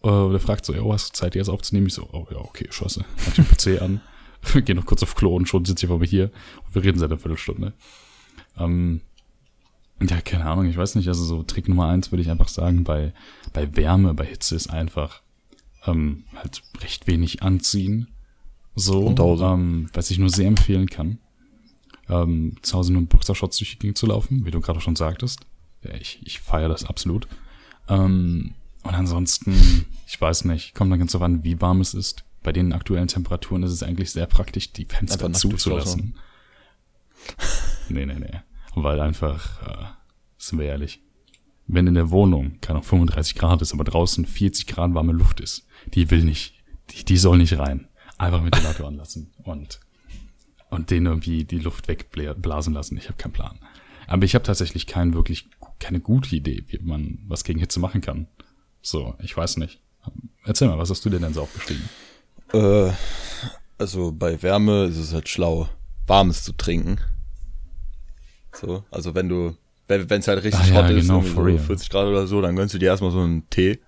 Äh, 0.02 0.32
der 0.32 0.40
fragt 0.40 0.66
so, 0.66 0.74
ja, 0.74 0.84
hast 0.92 1.10
du 1.10 1.14
Zeit, 1.14 1.36
jetzt 1.36 1.50
aufzunehmen? 1.50 1.88
Ich 1.88 1.94
so, 1.94 2.08
oh 2.12 2.28
ja, 2.32 2.38
okay, 2.38 2.68
scheiße. 2.70 3.04
Mach 3.26 3.34
den 3.34 3.46
PC 3.46 3.82
an, 3.82 4.02
geh 4.66 4.74
noch 4.74 4.86
kurz 4.86 5.04
auf 5.04 5.16
Klo 5.16 5.36
und 5.36 5.48
schon 5.48 5.66
sitze 5.66 5.86
ich 5.86 5.90
vor 5.90 6.00
mir 6.00 6.06
hier 6.06 6.32
und 6.66 6.76
wir 6.76 6.84
reden 6.84 7.00
seit 7.00 7.12
einer 7.12 7.20
Viertelstunde. 7.20 7.74
Ähm, 8.58 9.02
ja, 10.02 10.22
keine 10.22 10.46
Ahnung, 10.46 10.66
ich 10.66 10.78
weiß 10.78 10.96
nicht, 10.96 11.08
also 11.10 11.24
so 11.24 11.44
Trick 11.44 11.68
Nummer 11.68 11.88
eins 11.88 12.12
würde 12.12 12.22
ich 12.22 12.30
einfach 12.30 12.48
sagen, 12.48 12.84
bei, 12.84 13.14
bei 13.52 13.76
Wärme, 13.76 14.14
bei 14.14 14.26
Hitze 14.26 14.56
ist 14.56 14.70
einfach, 14.70 15.22
ähm, 15.86 16.24
halt 16.36 16.62
recht 16.82 17.08
wenig 17.08 17.44
anziehen. 17.44 18.08
So, 18.76 19.14
ähm, 19.18 19.90
was 19.94 20.10
ich 20.10 20.20
nur 20.20 20.30
sehr 20.30 20.48
empfehlen 20.48 20.88
kann. 20.88 21.20
Ähm, 22.08 22.56
zu 22.62 22.78
Hause 22.78 22.94
nur 22.94 23.02
in 23.02 23.08
Boxershorts 23.08 23.58
durch 23.58 23.72
die 23.72 23.80
Gegend 23.80 23.98
zu 23.98 24.08
laufen, 24.08 24.46
wie 24.46 24.52
du 24.52 24.62
gerade 24.62 24.82
schon 24.82 24.96
sagtest. 24.96 25.42
Ja, 25.84 25.94
ich, 25.94 26.20
ich 26.24 26.40
feiere 26.40 26.70
das 26.70 26.86
absolut. 26.86 27.28
Ähm, 27.88 28.54
und 28.84 28.94
ansonsten, 28.94 29.86
ich 30.08 30.20
weiß 30.20 30.46
nicht, 30.46 30.74
kommt 30.74 30.92
dann 30.92 31.00
ganz 31.00 31.12
so 31.12 31.20
an, 31.20 31.44
wie 31.44 31.60
warm 31.62 31.82
es 31.82 31.94
ist. 31.94 32.24
Bei 32.42 32.52
den 32.52 32.72
aktuellen 32.72 33.08
Temperaturen 33.08 33.64
ist 33.64 33.74
es 33.74 33.84
eigentlich 33.84 34.12
sehr 34.12 34.26
praktisch, 34.26 34.72
die 34.72 34.86
Fenster 34.86 35.32
zuzulassen. 35.34 36.16
nee, 37.90 38.06
nee, 38.06 38.18
nee. 38.18 38.40
Weil 38.76 39.02
einfach, 39.02 39.62
äh, 39.68 39.86
sind 40.38 40.60
wir 40.60 40.68
ehrlich, 40.68 41.02
wenn 41.70 41.88
in 41.88 41.94
der 41.94 42.10
Wohnung, 42.10 42.58
keine 42.62 42.80
Ahnung, 42.80 42.90
35 42.90 43.36
Grad 43.36 43.62
ist, 43.62 43.74
aber 43.74 43.84
draußen 43.84 44.26
40 44.26 44.68
Grad 44.68 44.94
warme 44.96 45.14
Luft 45.14 45.40
ist, 45.40 45.66
die 45.94 46.10
will 46.10 46.24
nicht, 46.24 46.56
die, 46.90 47.06
die 47.06 47.18
soll 47.18 47.38
nicht 47.38 47.58
rein. 47.58 47.88
Einfach 48.18 48.44
Ventilator 48.44 48.88
anlassen 48.88 49.32
und, 49.44 49.80
und 50.72 50.90
den 50.90 51.06
irgendwie 51.06 51.46
die 51.46 51.60
Luft 51.60 51.88
wegblasen 51.88 52.74
lassen. 52.74 52.98
Ich 52.98 53.06
habe 53.06 53.18
keinen 53.18 53.34
Plan. 53.34 53.60
Aber 54.08 54.26
ich 54.26 54.34
habe 54.34 54.44
tatsächlich 54.44 54.88
kein 54.88 55.14
wirklich, 55.14 55.48
keine 55.80 56.00
gute 56.00 56.36
Idee, 56.36 56.64
wie 56.68 56.80
man 56.80 57.20
was 57.28 57.44
gegen 57.44 57.60
Hitze 57.60 57.80
machen 57.80 58.02
kann. 58.02 58.28
So, 58.82 59.16
ich 59.22 59.38
weiß 59.38 59.58
nicht. 59.58 59.80
erzähl 60.46 60.68
mal, 60.68 60.80
was 60.80 60.90
hast 60.90 61.06
du 61.06 61.10
denn 61.10 61.22
denn 61.22 61.34
so 61.34 61.44
aufgeschrieben? 61.44 61.88
Äh, 62.52 62.92
also 63.78 64.12
bei 64.12 64.42
Wärme 64.42 64.86
ist 64.86 64.98
es 64.98 65.14
halt 65.14 65.30
schlau, 65.30 65.70
warmes 66.08 66.44
zu 66.44 66.54
trinken. 66.54 67.00
So, 68.54 68.84
also 68.90 69.14
wenn 69.14 69.30
du, 69.30 69.56
wenn 69.90 70.20
es 70.20 70.28
halt 70.28 70.44
richtig 70.44 70.70
ja, 70.70 70.76
hot 70.76 70.92
ist, 70.92 71.08
genau, 71.08 71.22
so 71.22 71.42
real. 71.42 71.58
40 71.58 71.90
Grad 71.90 72.08
oder 72.08 72.28
so, 72.28 72.42
dann 72.42 72.56
gönnst 72.56 72.74
du 72.74 72.78
dir 72.78 72.88
erstmal 72.88 73.12
so 73.12 73.20
einen 73.20 73.50
Tee, 73.50 73.80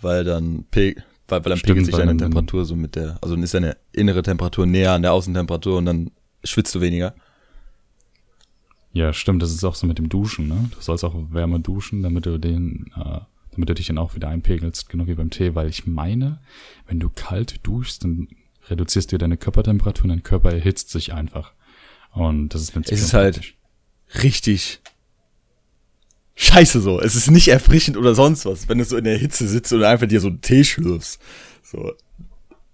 weil 0.00 0.24
dann, 0.24 0.64
pe 0.70 0.94
weil, 1.26 1.44
weil 1.44 1.50
dann 1.50 1.58
Stimmt, 1.58 1.76
pegelt 1.76 1.86
sich 1.86 1.96
deine 1.96 2.16
Temperatur 2.16 2.64
so 2.64 2.76
mit 2.76 2.94
der, 2.94 3.18
also 3.20 3.34
dann 3.34 3.42
ist 3.42 3.52
deine 3.52 3.76
innere 3.92 4.22
Temperatur 4.22 4.64
näher 4.64 4.92
an 4.92 5.02
der 5.02 5.12
Außentemperatur 5.12 5.78
und 5.78 5.86
dann 5.86 6.10
schwitzt 6.44 6.74
du 6.74 6.80
weniger. 6.80 7.14
Ja, 8.92 9.12
stimmt, 9.12 9.42
das 9.42 9.50
ist 9.50 9.64
auch 9.64 9.74
so 9.74 9.86
mit 9.86 9.98
dem 9.98 10.08
Duschen, 10.08 10.48
ne? 10.48 10.70
Du 10.70 10.80
sollst 10.80 11.04
auch 11.04 11.14
wärmer 11.30 11.58
duschen, 11.58 12.02
damit 12.02 12.24
du 12.24 12.38
den, 12.38 12.90
äh, 12.96 13.20
damit 13.50 13.68
du 13.68 13.74
dich 13.74 13.88
dann 13.88 13.98
auch 13.98 14.14
wieder 14.14 14.28
einpegelst, 14.28 14.88
genau 14.88 15.06
wie 15.06 15.14
beim 15.14 15.30
Tee, 15.30 15.54
weil 15.54 15.68
ich 15.68 15.86
meine, 15.86 16.40
wenn 16.86 17.00
du 17.00 17.10
kalt 17.10 17.60
duschst, 17.64 18.04
dann 18.04 18.28
reduzierst 18.70 19.12
du 19.12 19.18
deine 19.18 19.36
Körpertemperatur 19.36 20.04
und 20.04 20.10
dein 20.10 20.22
Körper 20.22 20.52
erhitzt 20.52 20.90
sich 20.90 21.12
einfach. 21.12 21.52
Und 22.12 22.54
das 22.54 22.62
ist 22.62 22.76
Es 22.76 23.02
ist 23.02 23.14
halt-. 23.14 23.54
Richtig 24.22 24.80
scheiße 26.38 26.80
so. 26.80 27.00
Es 27.00 27.14
ist 27.14 27.30
nicht 27.30 27.48
erfrischend 27.48 27.96
oder 27.96 28.14
sonst 28.14 28.46
was, 28.46 28.68
wenn 28.68 28.78
du 28.78 28.84
so 28.84 28.96
in 28.96 29.04
der 29.04 29.18
Hitze 29.18 29.46
sitzt 29.46 29.72
und 29.72 29.82
einfach 29.84 30.06
dir 30.06 30.20
so 30.20 30.28
einen 30.28 30.40
Tee 30.40 30.64
schlürfst. 30.64 31.20
So. 31.62 31.92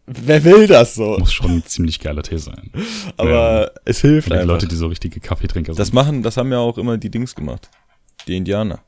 Wer 0.07 0.45
will 0.45 0.67
das 0.67 0.95
so? 0.95 1.17
muss 1.19 1.33
schon 1.33 1.51
ein 1.51 1.65
ziemlich 1.65 1.99
geiler 1.99 2.23
Tee 2.23 2.37
sein. 2.37 2.71
Aber 3.17 3.73
es 3.87 4.03
hilft 4.03 4.29
die 4.29 4.35
einfach. 4.35 4.47
Leute, 4.47 4.69
die 4.69 4.77
so 4.77 4.87
richtige 4.89 5.19
Kaffeetrinker 5.19 5.73
Das 5.73 5.89
sind. 5.89 5.95
machen, 5.95 6.23
das 6.23 6.37
haben 6.37 6.53
ja 6.53 6.59
auch 6.59 6.77
immer 6.77 6.99
die 6.99 7.11
Dings 7.11 7.35
gemacht. 7.35 7.71
Die 8.29 8.37
Indianer. 8.37 8.81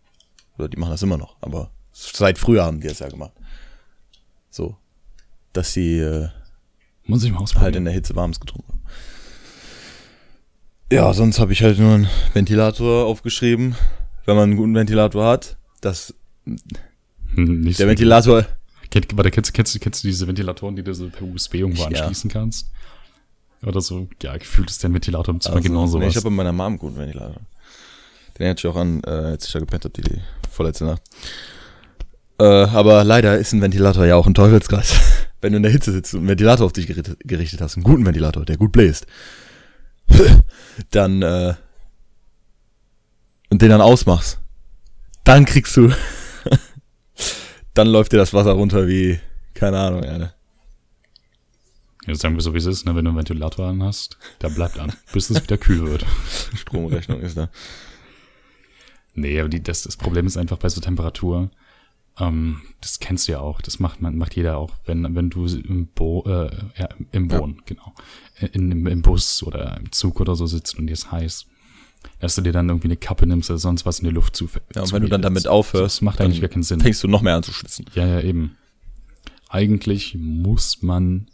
Oder 0.59 0.68
die 0.68 0.76
machen 0.76 0.90
das 0.90 1.02
immer 1.02 1.16
noch, 1.18 1.37
aber 1.40 1.71
seit 1.92 2.38
früher 2.38 2.64
haben 2.64 2.80
die 2.80 2.88
das 2.88 2.99
ja 2.99 3.09
gemacht. 3.09 3.33
So. 4.50 4.76
Dass 5.54 5.73
sie 5.73 5.99
äh, 6.00 6.28
Muss 7.04 7.25
ich 7.25 7.33
mal 7.33 7.38
ausprobieren. 7.40 7.64
halt 7.64 7.76
in 7.76 7.85
der 7.87 7.95
Hitze 7.95 8.14
warmes 8.14 8.38
getrunken 8.38 8.68
haben. 8.73 8.83
Ja, 10.92 11.12
sonst 11.14 11.38
habe 11.40 11.52
ich 11.52 11.62
halt 11.62 11.78
nur 11.78 11.95
einen 11.95 12.09
Ventilator 12.35 13.06
aufgeschrieben. 13.06 13.75
Wenn 14.26 14.35
man 14.37 14.45
einen 14.50 14.56
guten 14.56 14.75
Ventilator 14.75 15.25
hat, 15.26 15.56
dass 15.80 16.14
Hm, 16.45 17.61
nicht 17.61 17.78
der 17.78 17.87
so- 17.87 17.90
Ventilator 17.90 18.47
Kennt, 18.90 19.16
warte, 19.16 19.30
kennst, 19.30 19.50
du- 19.50 19.52
kennst, 19.52 19.75
du- 19.75 19.78
kennst 19.80 20.04
du 20.04 20.09
diese 20.09 20.26
Ventilatoren, 20.26 20.76
die 20.76 20.83
du 20.83 20.95
so 20.95 21.09
per 21.09 21.23
USB 21.26 21.54
irgendwo 21.59 21.83
Ja. 21.83 21.88
anschließen 21.88 22.30
kannst? 22.30 22.68
Oder 23.64 23.80
so, 23.80 24.09
ja, 24.23 24.37
gefühlt 24.37 24.71
ist 24.71 24.83
der 24.83 24.92
Ventilator 24.92 25.35
im 25.35 25.40
Zimmer 25.40 25.56
Also, 25.56 25.68
genau 25.68 25.87
nee. 25.99 26.06
Ich 26.06 26.16
habe 26.16 26.25
bei 26.25 26.30
meiner 26.30 26.52
Mom 26.52 26.66
einen 26.66 26.78
guten 26.78 26.97
Ventilator. 26.97 27.40
Den 28.38 28.49
hatte 28.50 28.61
ich 28.61 28.66
auch 28.73 28.76
an, 28.76 29.00
äh, 29.04 29.11
als 29.11 29.47
ich 29.47 29.52
da 29.52 29.59
gepennt 29.59 29.85
habe, 29.85 29.92
die, 29.95 30.02
die 30.02 30.21
vorletzte 30.50 30.85
Nacht. 30.85 31.02
Äh, 32.38 32.45
aber 32.45 33.02
leider 33.02 33.38
ist 33.38 33.52
ein 33.52 33.61
Ventilator 33.62 34.04
ja 34.06 34.14
auch 34.16 34.26
ein 34.26 34.35
Teufelskreis. 34.35 34.95
Wenn 35.40 35.52
du 35.52 35.56
in 35.56 35.62
der 35.62 35.73
Hitze 35.73 35.90
sitzt 35.92 36.14
und 36.14 36.21
einen 36.21 36.28
Ventilator 36.28 36.66
auf 36.66 36.73
dich 36.73 36.87
gerichtet, 36.87 37.18
gerichtet 37.25 37.61
hast, 37.61 37.76
einen 37.76 37.85
guten 37.85 38.06
Ventilator, 38.06 38.45
der 38.45 38.56
gut 38.56 38.73
bläst, 38.73 39.06
dann, 40.90 41.23
äh, 41.23 41.54
und 43.50 43.62
den 43.62 43.70
dann 43.70 43.80
ausmachst, 43.80 44.40
dann 45.24 45.44
kriegst 45.44 45.76
du, 45.76 45.92
dann 47.74 47.88
läuft 47.88 48.12
dir 48.12 48.18
das 48.18 48.32
Wasser 48.34 48.52
runter 48.52 48.86
wie, 48.88 49.18
keine 49.54 49.78
Ahnung, 49.78 50.04
Alter. 50.04 50.34
Ja, 52.06 52.14
sagen 52.14 52.36
wir 52.36 52.42
so, 52.42 52.54
wie 52.54 52.58
es 52.58 52.66
ist, 52.66 52.86
ne? 52.86 52.94
wenn 52.94 53.04
du 53.04 53.10
einen 53.10 53.18
Ventilator 53.18 53.66
an 53.66 53.82
hast, 53.82 54.16
der 54.40 54.50
bleibt 54.50 54.78
an, 54.78 54.92
bis 55.12 55.30
es 55.30 55.42
wieder 55.42 55.58
kühl 55.58 55.84
wird. 55.86 56.06
Stromrechnung 56.54 57.20
ist 57.20 57.36
da. 57.36 57.50
Nee, 59.14 59.40
aber 59.40 59.48
die, 59.48 59.62
das, 59.62 59.82
das 59.82 59.96
Problem 59.96 60.26
ist 60.26 60.36
einfach 60.36 60.58
bei 60.58 60.68
so 60.68 60.80
Temperatur, 60.80 61.50
ähm, 62.18 62.62
das 62.80 63.00
kennst 63.00 63.26
du 63.26 63.32
ja 63.32 63.40
auch, 63.40 63.60
das 63.60 63.78
macht 63.78 64.00
man, 64.00 64.16
macht 64.16 64.36
jeder 64.36 64.58
auch, 64.58 64.74
wenn, 64.84 65.14
wenn 65.16 65.30
du 65.30 65.46
im 65.46 65.88
Bo, 65.88 66.22
äh, 66.26 66.50
ja, 66.78 66.88
im 67.12 67.28
Ja. 67.28 67.38
Boden, 67.38 67.62
genau, 67.66 67.92
in, 68.38 68.70
im, 68.70 68.86
im 68.86 69.02
Bus 69.02 69.42
oder 69.42 69.76
im 69.78 69.90
Zug 69.90 70.20
oder 70.20 70.36
so 70.36 70.46
sitzt 70.46 70.78
und 70.78 70.86
dir 70.86 70.92
ist 70.92 71.10
heiß, 71.10 71.47
dass 72.19 72.34
du 72.34 72.42
dir 72.42 72.52
dann 72.52 72.69
irgendwie 72.69 72.88
eine 72.88 72.97
Kappe 72.97 73.26
nimmst 73.26 73.50
oder 73.50 73.58
sonst 73.58 73.86
was 73.86 74.00
in 74.00 74.06
die 74.06 74.14
Luft 74.14 74.36
zu. 74.36 74.49
Ja, 74.75 74.82
und 74.82 74.92
wenn 74.92 75.02
du 75.02 75.08
dann 75.08 75.23
damit 75.23 75.47
aufhörst, 75.47 75.99
das 75.99 76.02
macht 76.02 76.21
eigentlich 76.21 76.40
gar 76.40 76.49
keinen 76.49 76.62
Sinn. 76.62 76.80
fängst 76.80 77.02
du 77.02 77.08
noch 77.08 77.23
mehr 77.23 77.36
an 77.36 77.42
zu 77.42 77.52
schwitzen. 77.52 77.86
Ja, 77.95 78.06
ja, 78.06 78.21
eben. 78.21 78.56
Eigentlich 79.49 80.16
muss 80.19 80.82
man 80.82 81.28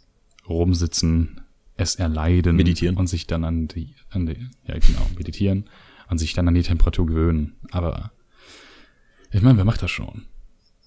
rumsitzen, 0.47 1.41
es 1.75 1.95
erleiden. 1.95 2.55
Meditieren. 2.55 2.97
Und 2.97 3.07
sich 3.07 3.27
dann 3.27 3.43
an 3.43 3.67
die, 3.67 3.95
an 4.09 4.25
die, 4.25 4.37
ja 4.67 4.77
genau, 4.77 5.05
meditieren 5.17 5.65
und 6.09 6.17
sich 6.17 6.33
dann 6.33 6.47
an 6.47 6.53
die 6.53 6.61
Temperatur 6.63 7.05
gewöhnen. 7.05 7.53
Aber 7.71 8.11
ich 9.31 9.41
meine, 9.41 9.57
wer 9.57 9.65
macht 9.65 9.81
das 9.81 9.91
schon? 9.91 10.25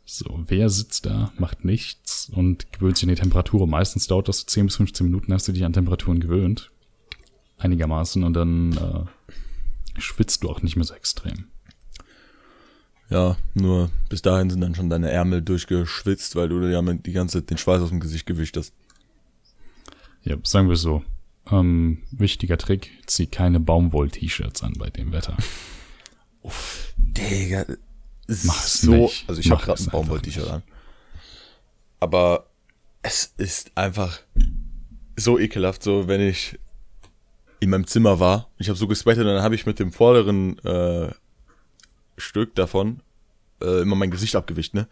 So, 0.04 0.44
wer 0.46 0.70
sitzt 0.70 1.06
da, 1.06 1.32
macht 1.36 1.64
nichts 1.64 2.30
und 2.32 2.72
gewöhnt 2.72 2.96
sich 2.96 3.08
an 3.08 3.14
die 3.14 3.20
Temperatur. 3.20 3.66
Meistens 3.66 4.06
dauert 4.06 4.28
das 4.28 4.40
so 4.40 4.46
10 4.46 4.66
bis 4.66 4.76
15 4.76 5.04
Minuten, 5.04 5.32
hast 5.32 5.48
du 5.48 5.52
dich 5.52 5.64
an 5.64 5.72
Temperaturen 5.72 6.20
gewöhnt. 6.20 6.70
Einigermaßen 7.58 8.22
und 8.22 8.34
dann 8.34 8.72
äh, 8.74 9.32
schwitzt 9.98 10.42
du 10.42 10.50
auch 10.50 10.62
nicht 10.62 10.76
mehr 10.76 10.84
so 10.84 10.94
extrem. 10.94 11.46
Ja, 13.08 13.36
nur 13.54 13.90
bis 14.08 14.22
dahin 14.22 14.50
sind 14.50 14.60
dann 14.60 14.74
schon 14.74 14.90
deine 14.90 15.10
Ärmel 15.10 15.40
durchgeschwitzt, 15.42 16.34
weil 16.34 16.48
du 16.48 16.60
dir 16.60 16.70
ja 16.70 16.82
mit 16.82 17.06
die 17.06 17.12
ganze 17.12 17.42
den 17.42 17.58
Schweiß 17.58 17.80
aus 17.80 17.90
dem 17.90 18.00
Gesicht 18.00 18.26
gewischt 18.26 18.56
hast. 18.56 18.72
Ja, 20.22 20.36
sagen 20.42 20.68
wir 20.68 20.76
so. 20.76 21.04
Ähm, 21.48 22.02
wichtiger 22.10 22.58
Trick, 22.58 22.90
zieh 23.06 23.28
keine 23.28 23.60
Baumwoll-T-Shirts 23.60 24.64
an 24.64 24.72
bei 24.76 24.90
dem 24.90 25.12
Wetter. 25.12 25.36
Digga, 26.96 27.64
Mach 28.26 28.64
es 28.64 28.80
so, 28.80 28.92
nicht. 28.92 29.28
also 29.28 29.40
ich 29.40 29.50
habe 29.52 29.62
gerade 29.62 29.80
ein 29.80 29.90
Baumwoll-T-Shirt 29.90 30.48
an. 30.48 30.62
Aber 32.00 32.50
es 33.02 33.32
ist 33.36 33.70
einfach 33.76 34.20
so 35.16 35.38
ekelhaft, 35.38 35.84
so 35.84 36.08
wenn 36.08 36.20
ich 36.20 36.58
in 37.60 37.70
meinem 37.70 37.86
Zimmer 37.86 38.20
war, 38.20 38.50
ich 38.58 38.68
habe 38.68 38.78
so 38.78 38.86
gesweatet 38.86 39.24
und 39.24 39.34
dann 39.34 39.42
habe 39.42 39.54
ich 39.54 39.66
mit 39.66 39.78
dem 39.78 39.92
vorderen 39.92 40.58
äh, 40.60 41.10
Stück 42.16 42.54
davon 42.54 43.00
äh, 43.62 43.82
immer 43.82 43.96
mein 43.96 44.10
Gesicht 44.10 44.36
abgewischt, 44.36 44.74
ne? 44.74 44.88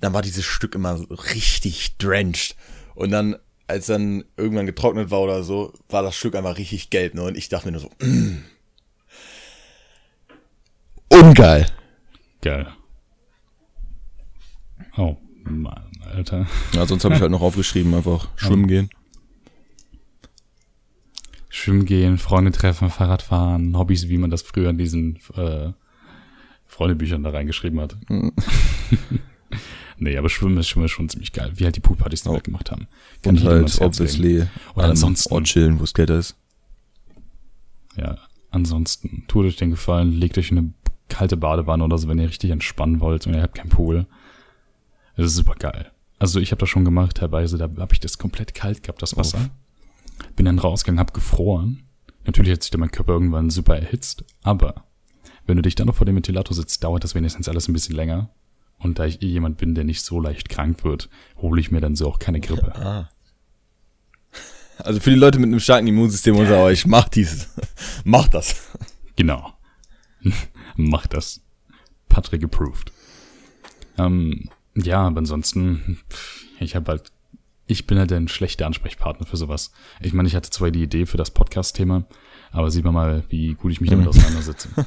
Dann 0.00 0.12
war 0.12 0.22
dieses 0.22 0.44
Stück 0.44 0.74
immer 0.74 0.96
so 0.96 1.04
richtig 1.04 1.96
drenched 1.98 2.56
und 2.94 3.10
dann 3.10 3.36
als 3.68 3.86
dann 3.86 4.24
irgendwann 4.36 4.66
getrocknet 4.66 5.10
war 5.10 5.20
oder 5.20 5.42
so, 5.44 5.72
war 5.88 6.02
das 6.02 6.16
Stück 6.16 6.34
einfach 6.34 6.58
richtig 6.58 6.90
gelb, 6.90 7.14
ne? 7.14 7.22
Und 7.22 7.36
ich 7.36 7.48
dachte 7.48 7.66
mir 7.66 7.72
nur 7.72 7.80
so, 7.80 7.90
mm. 8.04 8.42
ungeil. 11.08 11.66
Geil. 12.40 12.66
Oh, 14.96 15.16
Mann, 15.44 15.90
Alter. 16.12 16.46
Ja, 16.72 16.86
sonst 16.86 17.04
habe 17.04 17.14
ich 17.14 17.20
halt 17.20 17.30
noch 17.30 17.40
aufgeschrieben, 17.40 17.94
einfach 17.94 18.28
schwimmen 18.36 18.66
gehen. 18.66 18.90
Schwimmen 21.54 21.84
gehen, 21.84 22.16
Freunde 22.16 22.50
treffen, 22.50 22.88
Fahrrad 22.88 23.20
fahren, 23.20 23.76
Hobbys, 23.76 24.08
wie 24.08 24.16
man 24.16 24.30
das 24.30 24.40
früher 24.40 24.70
in 24.70 24.78
diesen 24.78 25.16
äh, 25.36 25.72
Freundebüchern 26.66 27.22
da 27.22 27.28
reingeschrieben 27.30 27.78
hat. 27.78 27.94
nee, 29.98 30.16
aber 30.16 30.30
Schwimmen 30.30 30.56
ist 30.56 30.68
schon, 30.68 30.88
schon 30.88 31.08
ziemlich 31.10 31.32
geil, 31.32 31.52
wie 31.56 31.64
halt 31.64 31.76
die 31.76 31.80
Poolpartys, 31.80 32.24
wir 32.24 32.32
Oh. 32.32 32.38
gemacht 32.40 32.70
haben. 32.70 32.86
Kann 33.22 33.36
Und 33.36 33.44
halt 33.44 33.80
obviously 33.82 34.46
Oder 34.74 34.84
an 34.84 34.90
ansonsten- 34.92 35.32
Ort 35.34 35.44
chillen, 35.44 35.78
wo 35.78 35.84
es 35.84 35.92
kälter 35.92 36.18
ist. 36.18 36.36
Ja, 37.96 38.16
ansonsten, 38.50 39.24
tut 39.28 39.44
euch 39.44 39.56
den 39.56 39.70
Gefallen, 39.70 40.12
legt 40.12 40.38
euch 40.38 40.50
in 40.50 40.58
eine 40.58 40.72
kalte 41.10 41.36
Badewanne 41.36 41.84
oder 41.84 41.98
so, 41.98 42.08
wenn 42.08 42.18
ihr 42.18 42.28
richtig 42.28 42.50
entspannen 42.50 43.00
wollt 43.00 43.26
und 43.26 43.34
ihr 43.34 43.42
habt 43.42 43.56
keinen 43.56 43.68
Pool. 43.68 44.06
Das 45.16 45.26
ist 45.26 45.36
super 45.36 45.54
geil. 45.56 45.92
Also 46.18 46.40
ich 46.40 46.50
habe 46.52 46.60
das 46.60 46.70
schon 46.70 46.86
gemacht, 46.86 47.18
teilweise, 47.18 47.58
da 47.58 47.64
habe 47.64 47.92
ich 47.92 48.00
das 48.00 48.16
komplett 48.16 48.54
kalt 48.54 48.82
gehabt, 48.82 49.02
das 49.02 49.16
Wasser. 49.18 49.50
Bin 50.36 50.46
dann 50.46 50.58
rausgegangen, 50.58 51.00
hab 51.00 51.14
gefroren. 51.14 51.84
Natürlich 52.24 52.52
hat 52.52 52.62
sich 52.62 52.70
dann 52.70 52.80
mein 52.80 52.90
Körper 52.90 53.12
irgendwann 53.12 53.50
super 53.50 53.76
erhitzt, 53.76 54.24
aber 54.42 54.86
wenn 55.46 55.56
du 55.56 55.62
dich 55.62 55.74
dann 55.74 55.88
noch 55.88 55.96
vor 55.96 56.06
dem 56.06 56.16
Ventilator 56.16 56.54
sitzt, 56.54 56.84
dauert 56.84 57.04
das 57.04 57.14
wenigstens 57.14 57.48
alles 57.48 57.68
ein 57.68 57.72
bisschen 57.72 57.96
länger. 57.96 58.30
Und 58.78 58.98
da 58.98 59.06
ich 59.06 59.22
eh 59.22 59.26
jemand 59.26 59.58
bin, 59.58 59.74
der 59.74 59.84
nicht 59.84 60.02
so 60.02 60.20
leicht 60.20 60.48
krank 60.48 60.84
wird, 60.84 61.08
hole 61.36 61.60
ich 61.60 61.70
mir 61.70 61.80
dann 61.80 61.96
so 61.96 62.08
auch 62.08 62.18
keine 62.18 62.40
Grippe. 62.40 62.74
Ah. 62.74 63.10
Also 64.78 65.00
für 65.00 65.10
die 65.10 65.16
Leute 65.16 65.38
mit 65.38 65.48
einem 65.48 65.60
starken 65.60 65.86
Immunsystem 65.86 66.36
unter 66.36 66.58
euch, 66.62 66.86
macht 66.86 67.14
dieses. 67.14 67.48
macht 68.04 68.34
das. 68.34 68.70
Genau. 69.16 69.52
Mach 70.76 71.06
das. 71.06 71.40
Patrick 72.08 72.42
approved. 72.44 72.92
Ähm, 73.98 74.48
ja, 74.74 75.02
aber 75.02 75.18
ansonsten, 75.18 76.00
ich 76.58 76.74
habe 76.74 76.92
halt, 76.92 77.11
ich 77.72 77.86
bin 77.86 77.98
halt 77.98 78.12
ein 78.12 78.28
schlechter 78.28 78.66
Ansprechpartner 78.66 79.26
für 79.26 79.36
sowas. 79.36 79.72
Ich 80.00 80.12
meine, 80.12 80.28
ich 80.28 80.36
hatte 80.36 80.50
zwar 80.50 80.70
die 80.70 80.82
Idee 80.82 81.06
für 81.06 81.16
das 81.16 81.30
Podcast-Thema, 81.30 82.04
aber 82.52 82.70
sieht 82.70 82.84
man 82.84 82.94
mal, 82.94 83.24
wie 83.30 83.54
gut 83.54 83.72
ich 83.72 83.80
mich 83.80 83.90
damit 83.90 84.04
Mhm. 84.04 84.10
auseinandersetze. 84.10 84.68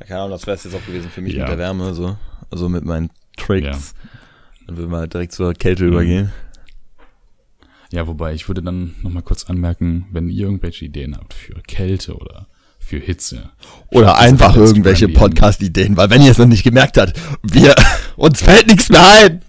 Ja, 0.00 0.06
keine 0.08 0.20
Ahnung, 0.22 0.32
das 0.32 0.46
wäre 0.46 0.56
es 0.56 0.64
jetzt 0.64 0.74
auch 0.74 0.84
gewesen 0.84 1.08
für 1.08 1.20
mich 1.20 1.34
Ja. 1.34 1.42
mit 1.42 1.50
der 1.50 1.58
Wärme, 1.58 1.94
so. 1.94 2.16
Also 2.50 2.68
mit 2.68 2.84
meinen 2.84 3.10
Tricks. 3.36 3.64
Ja. 3.64 4.08
Dann 4.66 4.76
würden 4.76 4.90
wir 4.90 4.98
halt 4.98 5.14
direkt 5.14 5.32
zur 5.32 5.54
Kälte 5.54 5.84
Mhm. 5.84 5.88
übergehen. 5.92 6.32
ja, 7.90 8.06
wobei 8.08 8.34
ich 8.34 8.48
würde 8.48 8.60
dann 8.62 8.94
nochmal 9.02 9.22
kurz 9.22 9.44
anmerken, 9.44 10.06
wenn 10.10 10.28
ihr 10.28 10.46
irgendwelche 10.46 10.84
Ideen 10.86 11.16
habt 11.16 11.32
für 11.32 11.54
Kälte 11.62 12.16
oder 12.16 12.48
für 12.80 12.98
Hitze. 12.98 13.50
Oder 13.92 14.18
einfach 14.18 14.56
irgendwelche. 14.56 15.08
Podcast-Ideen, 15.08 15.96
weil 15.96 16.10
wenn 16.10 16.22
ihr 16.22 16.32
es 16.32 16.38
noch 16.38 16.46
nicht 16.46 16.64
gemerkt 16.64 16.98
habt, 16.98 17.12
wir, 17.42 17.74
uns 18.16 18.42
fällt 18.42 18.66
nichts 18.66 18.88
mehr 18.90 19.06
ein. 19.22 19.43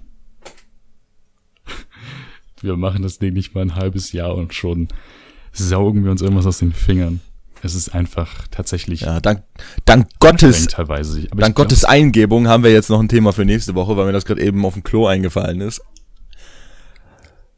Wir 2.66 2.78
machen 2.78 3.02
das 3.04 3.20
Ding 3.20 3.34
nicht 3.34 3.54
mal 3.56 3.62
ein 3.62 3.76
halbes 3.76 4.12
Jahr 4.12 4.36
und 4.36 4.54
schon 4.54 4.88
saugen 5.54 6.04
wir 6.04 6.12
uns 6.12 6.22
irgendwas 6.22 6.46
aus 6.46 6.60
den 6.60 6.74
Fingern. 6.74 7.22
Es 7.62 7.74
ist 7.74 7.90
einfach 7.90 8.48
tatsächlich 8.52 9.02
Ja, 9.02 9.20
dank, 9.22 9.44
dank 9.86 10.08
Gottes, 10.20 10.68
teilweise. 10.68 11.26
Aber 11.32 11.42
dank 11.42 11.56
glaub, 11.56 11.68
Gottes 11.68 11.84
Eingebung 11.86 12.48
haben 12.48 12.64
wir 12.64 12.72
jetzt 12.72 12.90
noch 12.90 13.00
ein 13.00 13.08
Thema 13.08 13.32
für 13.34 13.46
nächste 13.46 13.74
Woche, 13.74 13.96
weil 13.98 14.06
mir 14.06 14.12
das 14.12 14.26
gerade 14.26 14.42
eben 14.44 14.64
auf 14.66 14.74
dem 14.74 14.84
Klo 14.84 15.08
eingefallen 15.08 15.62
ist. 15.62 15.82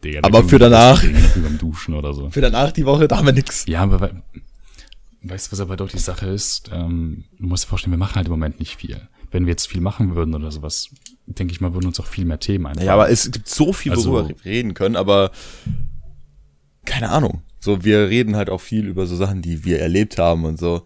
Digga, 0.04 0.20
aber 0.24 0.43
für 0.43 0.60
danach- 0.60 1.02
beim 1.04 1.58
Duschen 1.58 1.96
oder 1.96 2.13
so. 2.13 2.30
Für 2.30 2.41
danach 2.41 2.72
die 2.72 2.86
Woche, 2.86 3.08
da 3.08 3.17
haben 3.17 3.26
wir 3.26 3.34
nix. 3.34 3.65
Ja, 3.67 3.82
aber 3.82 4.00
wei- 4.00 4.22
weißt 5.24 5.48
du, 5.48 5.52
was 5.54 5.60
aber 5.60 5.76
doch 5.76 5.89
die 5.89 5.98
Sache 5.98 6.28
ist? 6.28 6.70
Ähm, 6.72 7.26
du 7.39 7.48
musst 7.48 7.65
dir 7.65 7.70
vorstellen, 7.70 7.91
wir 7.93 7.98
machen 7.98 8.15
halt 8.15 8.28
im 8.28 8.32
Moment 8.32 8.60
nicht 8.60 8.76
viel. 8.78 9.02
Wenn 9.32 9.46
wir 9.46 9.52
jetzt 9.52 9.67
viel 9.67 9.82
machen 9.82 10.15
würden 10.15 10.36
oder 10.36 10.52
sowas, 10.52 10.89
denke 11.27 11.51
ich 11.53 11.61
mal, 11.61 11.73
würden 11.73 11.87
uns 11.87 11.99
auch 11.99 12.05
viel 12.07 12.25
mehr 12.25 12.39
Themen 12.39 12.65
einfallen. 12.67 12.87
Ja, 12.87 12.93
aber 12.93 13.09
es 13.09 13.29
gibt 13.31 13.47
so 13.47 13.73
viel, 13.73 13.91
Also- 13.91 14.11
worüber 14.11 14.29
wir 14.29 14.45
reden 14.45 14.73
können, 14.73 14.95
aber 14.95 15.31
keine 16.85 17.09
Ahnung. 17.09 17.41
So, 17.59 17.83
wir 17.83 18.07
reden 18.09 18.35
halt 18.35 18.49
auch 18.49 18.61
viel 18.61 18.85
über 18.87 19.05
so 19.07 19.15
Sachen, 19.15 19.41
die 19.41 19.65
wir 19.65 19.79
erlebt 19.79 20.17
haben 20.17 20.45
und 20.45 20.57
so. 20.59 20.85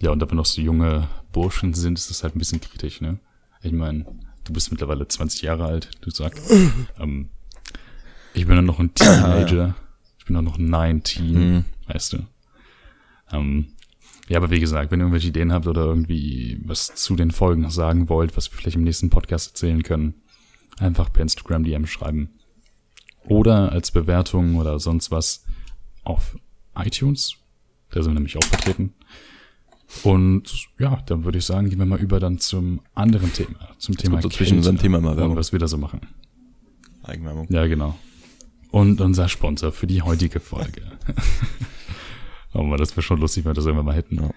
Ja, 0.00 0.10
und 0.10 0.18
da 0.20 0.30
wir 0.30 0.34
noch 0.34 0.46
so 0.46 0.60
junge 0.60 1.08
Burschen 1.32 1.74
sind, 1.74 1.98
ist 1.98 2.10
das 2.10 2.22
halt 2.22 2.36
ein 2.36 2.38
bisschen 2.38 2.60
kritisch, 2.60 3.00
ne? 3.00 3.18
Ich 3.62 3.72
meine, 3.72 4.04
du 4.44 4.52
bist 4.52 4.70
mittlerweile 4.70 5.08
20 5.08 5.42
Jahre 5.42 5.64
alt, 5.64 5.90
du 6.02 6.10
sagst. 6.10 6.42
ähm, 7.00 7.30
ich 8.34 8.46
bin 8.46 8.56
dann 8.56 8.66
noch 8.66 8.78
ein 8.80 8.92
Teenager. 8.94 9.74
Ich 10.18 10.24
bin 10.26 10.34
dann 10.34 10.44
noch 10.44 10.58
19, 10.58 11.64
weißt 11.86 12.12
du. 12.14 12.18
Ähm, 13.32 13.68
ja, 14.28 14.38
aber 14.38 14.50
wie 14.50 14.60
gesagt, 14.60 14.90
wenn 14.90 15.00
ihr 15.00 15.04
irgendwelche 15.04 15.28
Ideen 15.28 15.52
habt 15.52 15.66
oder 15.66 15.84
irgendwie 15.84 16.60
was 16.64 16.94
zu 16.94 17.14
den 17.14 17.30
Folgen 17.30 17.68
sagen 17.70 18.08
wollt, 18.08 18.36
was 18.36 18.50
wir 18.50 18.58
vielleicht 18.58 18.76
im 18.76 18.84
nächsten 18.84 19.10
Podcast 19.10 19.50
erzählen 19.50 19.82
können, 19.82 20.14
einfach 20.78 21.12
per 21.12 21.22
Instagram 21.22 21.64
DM 21.64 21.86
schreiben. 21.86 22.30
Oder 23.26 23.72
als 23.72 23.90
Bewertung 23.90 24.56
oder 24.56 24.78
sonst 24.78 25.10
was 25.10 25.44
auf 26.04 26.36
iTunes. 26.76 27.36
Da 27.90 28.02
sind 28.02 28.12
wir 28.12 28.14
nämlich 28.14 28.36
auch 28.36 28.44
vertreten. 28.44 28.94
Und 30.02 30.68
ja, 30.78 31.02
dann 31.06 31.24
würde 31.24 31.38
ich 31.38 31.44
sagen, 31.44 31.68
gehen 31.68 31.78
wir 31.78 31.86
mal 31.86 32.00
über 32.00 32.18
dann 32.18 32.38
zum 32.38 32.80
anderen 32.94 33.32
Thema. 33.32 33.70
Zum 33.78 33.96
Thema 33.96 34.20
so 34.20 34.28
zwischen 34.28 34.58
unserem 34.58 34.78
Thema 34.78 35.00
mal 35.00 35.10
und 35.10 35.16
Werbung. 35.18 35.36
was 35.36 35.52
wir 35.52 35.58
da 35.58 35.68
so 35.68 35.78
machen. 35.78 36.00
Eigenwerbung. 37.02 37.46
Ja, 37.50 37.66
genau. 37.66 37.96
Und 38.70 39.00
unser 39.00 39.28
Sponsor 39.28 39.70
für 39.70 39.86
die 39.86 40.02
heutige 40.02 40.40
Folge. 40.40 40.82
man, 42.62 42.78
das 42.78 42.92
wäre 42.92 43.02
schon 43.02 43.20
lustig, 43.20 43.44
wenn 43.44 43.50
wir 43.50 43.54
das 43.54 43.66
irgendwann 43.66 43.86
mal 43.86 43.94
hätten. 43.94 44.16
Ja. 44.16 44.30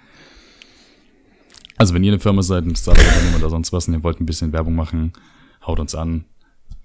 Also 1.77 1.93
wenn 1.93 2.03
ihr 2.03 2.11
eine 2.11 2.19
Firma 2.19 2.41
seid, 2.41 2.65
ein 2.65 2.75
Startup 2.75 3.05
oder 3.35 3.49
sonst 3.49 3.71
was 3.71 3.87
und 3.87 3.93
ihr 3.93 4.03
wollt 4.03 4.19
ein 4.19 4.25
bisschen 4.25 4.51
Werbung 4.51 4.75
machen, 4.75 5.13
haut 5.65 5.79
uns 5.79 5.93
an. 5.95 6.25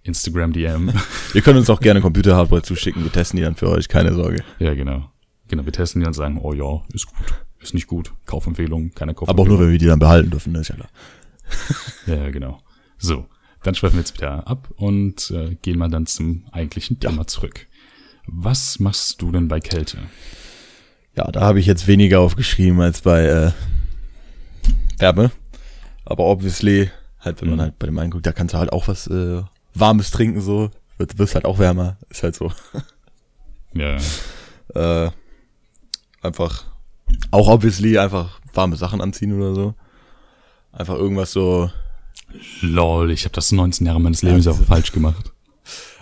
Instagram 0.04 0.52
DM. 0.52 0.92
Ihr 1.34 1.42
könnt 1.42 1.56
uns 1.56 1.70
auch 1.70 1.78
gerne 1.78 2.00
Computer-Hardware 2.00 2.62
zuschicken, 2.62 3.04
wir 3.04 3.12
testen 3.12 3.36
die 3.36 3.44
dann 3.44 3.54
für 3.54 3.68
euch, 3.68 3.86
keine 3.88 4.12
Sorge. 4.14 4.42
ja, 4.58 4.74
genau. 4.74 5.08
Genau, 5.46 5.64
wir 5.64 5.72
testen 5.72 6.00
die 6.00 6.06
und 6.08 6.12
sagen, 6.12 6.38
oh 6.42 6.52
ja, 6.52 6.82
ist 6.92 7.06
gut, 7.06 7.34
ist 7.60 7.72
nicht 7.72 7.86
gut. 7.86 8.12
Kaufempfehlung, 8.26 8.90
keine 8.94 9.12
Aber 9.12 9.20
auch 9.20 9.26
Kaufempfehlung. 9.26 9.48
nur, 9.48 9.60
wenn 9.60 9.70
wir 9.70 9.78
die 9.78 9.86
dann 9.86 10.00
behalten 10.00 10.30
dürfen, 10.30 10.52
ne? 10.52 10.58
ist 10.60 10.68
ja 10.68 10.74
klar. 10.74 10.88
Ja, 12.08 12.14
ja, 12.16 12.30
genau. 12.30 12.60
So, 12.98 13.26
dann 13.62 13.76
schweifen 13.76 13.94
wir 13.94 14.00
jetzt 14.00 14.16
wieder 14.16 14.44
ab 14.48 14.70
und 14.74 15.30
äh, 15.30 15.54
gehen 15.62 15.78
mal 15.78 15.88
dann 15.88 16.06
zum 16.06 16.46
eigentlichen 16.50 16.98
Thema 16.98 17.28
zurück. 17.28 17.68
Was 18.26 18.80
machst 18.80 19.22
du 19.22 19.30
denn 19.30 19.46
bei 19.46 19.60
Kälte? 19.60 19.98
Ja, 21.16 21.30
da 21.30 21.40
habe 21.42 21.60
ich 21.60 21.66
jetzt 21.66 21.86
weniger 21.86 22.20
aufgeschrieben 22.20 22.80
als 22.80 23.02
bei 23.02 23.24
äh, 23.26 23.52
Wärme. 24.98 25.30
Aber 26.04 26.24
obviously, 26.24 26.90
halt, 27.20 27.40
wenn 27.42 27.48
man 27.50 27.58
Mhm. 27.58 27.62
halt 27.62 27.78
bei 27.78 27.86
dem 27.86 27.98
einen 27.98 28.10
guckt, 28.10 28.26
da 28.26 28.32
kannst 28.32 28.54
du 28.54 28.58
halt 28.58 28.72
auch 28.72 28.88
was 28.88 29.06
äh, 29.08 29.42
Warmes 29.74 30.10
trinken, 30.10 30.40
so. 30.40 30.70
Wird, 30.98 31.18
wirst 31.18 31.34
halt 31.34 31.44
auch 31.44 31.58
wärmer. 31.58 31.96
Ist 32.10 32.22
halt 32.22 32.34
so. 32.36 32.52
Ja, 33.74 33.96
Äh, 34.74 35.10
einfach, 36.20 36.64
auch 37.30 37.48
obviously, 37.48 37.96
einfach 37.98 38.38
warme 38.52 38.76
Sachen 38.76 39.00
anziehen 39.00 39.32
oder 39.32 39.54
so. 39.54 39.74
Einfach 40.72 40.94
irgendwas 40.96 41.32
so, 41.32 41.70
lol, 42.60 43.10
ich 43.10 43.24
habe 43.24 43.34
das 43.34 43.50
19 43.50 43.86
Jahre 43.86 43.98
meines 44.00 44.20
Lebens 44.22 44.44
Ja, 44.44 44.52
auch 44.52 44.60
falsch 44.60 44.92
gemacht. 44.92 45.32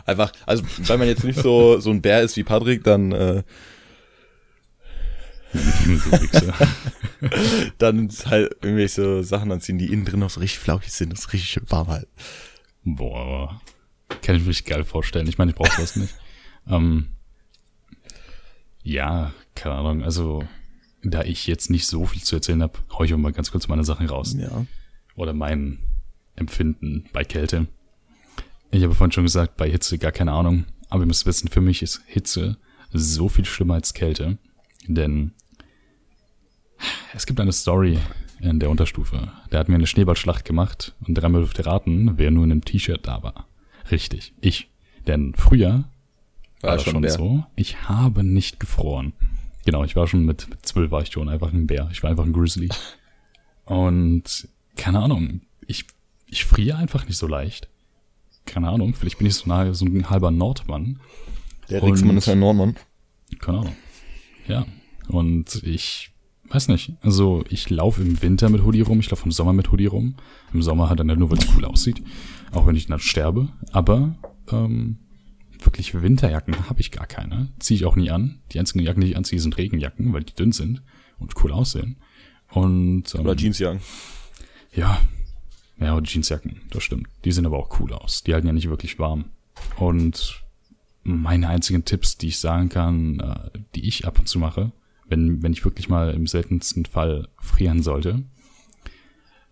einfach, 0.05 0.33
also, 0.47 0.65
weil 0.79 0.99
man 0.99 1.07
jetzt 1.07 1.23
nicht 1.23 1.39
so, 1.39 1.79
so 1.79 1.91
ein 1.91 2.03
Bär 2.03 2.23
ist 2.23 2.37
wie 2.37 2.43
Patrick, 2.43 2.83
dann, 2.83 3.13
äh, 3.13 3.43
Du 5.53 5.59
Wichser. 5.59 6.55
dann 7.79 8.09
halt 8.27 8.57
irgendwelche 8.63 9.25
Sachen 9.25 9.51
anziehen, 9.51 9.79
die 9.79 9.93
innen 9.93 10.05
drin 10.05 10.21
noch 10.21 10.31
so 10.31 10.41
richtig 10.41 10.61
flauschig 10.61 10.93
sind. 10.93 11.13
Das 11.13 11.21
ist 11.21 11.33
richtig 11.33 11.51
schön 11.51 11.65
warm 11.69 11.89
halt. 11.89 12.09
Boah, 12.85 13.61
kann 14.23 14.37
ich 14.37 14.43
mir 14.43 14.49
richtig 14.49 14.67
geil 14.67 14.85
vorstellen. 14.85 15.27
Ich 15.29 15.39
meine, 15.39 15.51
ich 15.51 15.57
brauche 15.57 15.81
das 15.81 15.97
nicht. 15.97 16.15
Ähm, 16.69 17.09
ja, 18.83 19.33
keine 19.55 19.75
Ahnung. 19.75 20.05
Also, 20.05 20.45
da 21.03 21.23
ich 21.23 21.47
jetzt 21.47 21.71
nicht 21.71 21.87
so 21.87 22.07
viel 22.07 22.23
zu 22.23 22.37
erzählen 22.37 22.63
habe, 22.63 22.79
hau 22.91 23.05
ich 23.05 23.13
auch 23.13 23.19
mal 23.19 23.33
ganz 23.33 23.51
kurz 23.51 23.69
meine 23.69 23.85
Sachen 23.85 24.07
raus. 24.07 24.35
Ja. 24.39 24.67
Oder 25.17 25.33
mein 25.33 25.81
Empfinden 26.37 27.09
bei 27.13 27.25
Kälte. 27.25 27.67
Ich 28.71 28.83
habe 28.83 28.95
vorhin 28.95 29.13
schon 29.13 29.25
gesagt, 29.25 29.57
bei 29.57 29.69
Hitze 29.69 29.99
gar 29.99 30.13
keine 30.13 30.33
Ahnung. 30.33 30.65
Aber 30.89 31.03
ihr 31.03 31.07
müsst 31.07 31.27
wissen, 31.27 31.49
für 31.49 31.61
mich 31.61 31.83
ist 31.83 32.03
Hitze 32.07 32.57
so 32.93 33.29
viel 33.29 33.45
schlimmer 33.45 33.75
als 33.75 33.95
Kälte. 33.95 34.39
Denn 34.87 35.33
es 37.15 37.27
gibt 37.27 37.41
eine 37.41 37.53
Story 37.53 37.99
in 38.41 38.59
der 38.59 38.71
Unterstufe. 38.71 39.33
Der 39.53 39.61
hat 39.61 39.69
mir 39.69 39.75
eine 39.75 39.87
Schneeballschlacht 39.87 40.45
gemacht 40.45 40.95
und 41.07 41.15
dreimal 41.15 41.43
dürfte 41.43 41.67
raten, 41.67 42.13
wer 42.17 42.31
nur 42.31 42.45
in 42.45 42.53
einem 42.53 42.65
T-Shirt 42.65 43.07
da 43.07 43.23
war. 43.23 43.47
Richtig, 43.91 44.33
ich. 44.41 44.71
Denn 45.07 45.35
früher 45.35 45.85
war, 46.61 46.73
das 46.75 46.85
schon 46.85 47.01
Bär. 47.01 47.11
so. 47.11 47.45
Ich 47.57 47.89
habe 47.89 48.23
nicht 48.23 48.61
gefroren. 48.61 49.13
Genau, 49.65 49.85
ich 49.85 49.97
war 49.97 50.07
schon 50.07 50.25
mit, 50.25 50.49
mit 50.49 50.65
zwölf 50.65 50.91
war 50.91 51.03
ich 51.03 51.11
schon 51.11 51.29
einfach 51.29 51.53
ein 51.53 51.67
Bär. 51.67 51.89
Ich 51.93 52.03
war 52.03 52.11
einfach 52.11 52.25
ein 52.25 52.33
Grizzly. 52.33 52.69
Und 53.65 54.49
keine 54.77 55.01
Ahnung, 55.01 55.43
ich, 55.67 55.85
ich 56.27 56.45
friere 56.45 56.79
einfach 56.79 57.07
nicht 57.07 57.19
so 57.19 57.27
leicht. 57.27 57.69
Keine 58.47 58.69
Ahnung, 58.69 58.95
vielleicht 58.95 59.19
bin 59.19 59.27
ich 59.27 59.35
so, 59.35 59.49
nahe, 59.49 59.75
so 59.75 59.85
ein 59.85 60.09
halber 60.09 60.31
Nordmann. 60.31 60.99
Der 61.69 61.83
Rixmann 61.83 62.17
ist 62.17 62.29
ein 62.29 62.41
Nordmann. 62.41 62.77
Keine 63.39 63.61
Ahnung. 63.61 63.77
Ja. 64.49 64.67
Und 65.09 65.63
ich 65.63 66.11
weiß 66.51 66.69
nicht. 66.69 66.93
Also 67.01 67.45
ich 67.49 67.71
laufe 67.71 68.03
im 68.03 68.21
Winter 68.23 68.49
mit 68.49 68.63
Hoodie 68.65 68.81
rum, 68.83 69.01
ich 69.01 69.11
laufe 69.11 69.25
im 69.25 69.33
Sommer 69.33 69.53
mit 69.53 69.71
Hoodie 69.71 69.87
rum. 69.87 70.17
Im 70.53 70.63
Sommer 70.63 70.89
halt 70.89 71.01
dann 71.01 71.07
nur, 71.07 71.31
weil 71.31 71.39
es 71.39 71.49
cool 71.57 71.65
aussieht. 71.65 72.03
Auch 72.53 72.67
wenn 72.67 72.77
ich 72.77 72.87
dann 72.87 72.99
sterbe. 72.99 73.49
Aber 73.73 74.15
ähm, 74.51 74.99
wirklich 75.65 76.01
Winterjacken 76.01 76.69
habe 76.69 76.81
ich 76.81 76.91
gar 76.91 77.07
keine. 77.07 77.49
Ziehe 77.59 77.77
ich 77.77 77.87
auch 77.87 77.97
nie 77.97 78.11
an. 78.11 78.41
Die 78.53 78.59
einzigen 78.59 78.85
Jacken, 78.85 79.01
die 79.01 79.09
ich 79.09 79.17
anziehe, 79.17 79.41
sind 79.41 79.57
Regenjacken, 79.57 80.13
weil 80.13 80.25
die 80.25 80.35
dünn 80.35 80.53
sind 80.53 80.83
und 81.19 81.35
cool 81.43 81.53
aussehen. 81.53 81.97
Und 82.51 83.15
ähm, 83.15 83.21
Oder 83.21 83.37
Jeansjacken. 83.37 83.81
ja, 84.75 85.01
ja, 85.79 85.95
und 85.95 86.09
Jeansjacken, 86.09 86.61
das 86.71 86.83
stimmt. 86.83 87.09
Die 87.25 87.33
sehen 87.33 87.47
aber 87.47 87.59
auch 87.59 87.81
cool 87.81 87.93
aus. 87.93 88.23
Die 88.23 88.35
halten 88.35 88.47
ja 88.47 88.53
nicht 88.53 88.69
wirklich 88.69 88.99
warm. 88.99 89.27
Und 89.79 90.43
meine 91.05 91.49
einzigen 91.49 91.85
Tipps, 91.85 92.19
die 92.19 92.29
ich 92.29 92.39
sagen 92.39 92.69
kann, 92.69 93.21
äh, 93.21 93.59
die 93.75 93.87
ich 93.89 94.07
ab 94.07 94.19
und 94.19 94.29
zu 94.29 94.39
mache, 94.39 94.73
wenn, 95.11 95.43
wenn 95.43 95.53
ich 95.53 95.65
wirklich 95.65 95.89
mal 95.89 96.15
im 96.15 96.27
seltensten 96.27 96.87
Fall 96.87 97.29
frieren 97.41 97.83
sollte, 97.83 98.23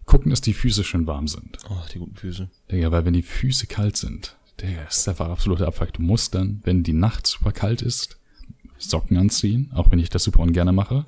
gucken, 0.06 0.30
dass 0.30 0.40
die 0.40 0.54
Füße 0.54 0.84
schön 0.84 1.06
warm 1.06 1.28
sind. 1.28 1.58
Oh, 1.68 1.82
die 1.92 1.98
guten 1.98 2.16
Füße. 2.16 2.48
Digga, 2.70 2.90
weil 2.90 3.04
wenn 3.04 3.12
die 3.12 3.22
Füße 3.22 3.66
kalt 3.66 3.96
sind, 3.96 4.36
Digga, 4.60 4.82
ist 4.84 5.08
einfach 5.08 5.28
absoluter 5.28 5.66
Abfuck. 5.66 5.92
Du 5.92 6.02
musst 6.02 6.34
dann, 6.34 6.60
wenn 6.64 6.82
die 6.82 6.92
Nacht 6.94 7.26
super 7.26 7.52
kalt 7.52 7.82
ist, 7.82 8.18
Socken 8.78 9.16
anziehen, 9.16 9.70
auch 9.74 9.90
wenn 9.90 9.98
ich 9.98 10.08
das 10.08 10.22
super 10.24 10.40
ungern 10.40 10.72
mache, 10.74 11.04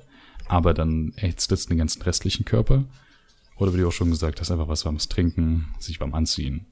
aber 0.47 0.73
dann 0.73 1.13
erhitzt 1.15 1.51
es 1.53 1.65
den 1.67 1.77
ganzen 1.77 2.01
restlichen 2.01 2.43
Körper. 2.45 2.83
Oder 3.57 3.73
wie 3.73 3.77
du 3.77 3.87
auch 3.87 3.91
schon 3.93 4.09
gesagt 4.09 4.41
hast, 4.41 4.51
einfach 4.51 4.67
was 4.67 4.85
warmes 4.85 5.07
trinken, 5.07 5.73
sich 5.79 5.99
warm 5.99 6.13
anziehen. 6.13 6.65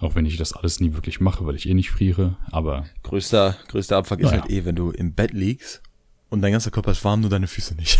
Auch 0.00 0.14
wenn 0.14 0.26
ich 0.26 0.36
das 0.36 0.52
alles 0.52 0.80
nie 0.80 0.94
wirklich 0.94 1.20
mache, 1.20 1.44
weil 1.46 1.54
ich 1.56 1.68
eh 1.68 1.74
nicht 1.74 1.90
friere, 1.90 2.36
aber 2.50 2.86
Größter, 3.02 3.56
größter 3.68 3.96
Abfuck 3.98 4.20
ist 4.20 4.26
Naja. 4.30 4.42
halt 4.42 4.50
eh, 4.50 4.64
wenn 4.64 4.76
du 4.76 4.90
im 4.90 5.12
Bett 5.14 5.32
liegst 5.32 5.82
und 6.30 6.42
dein 6.42 6.52
ganzer 6.52 6.70
Körper 6.70 6.92
ist 6.92 7.04
warm, 7.04 7.20
nur 7.20 7.30
deine 7.30 7.46
Füße 7.46 7.74
nicht. 7.74 7.98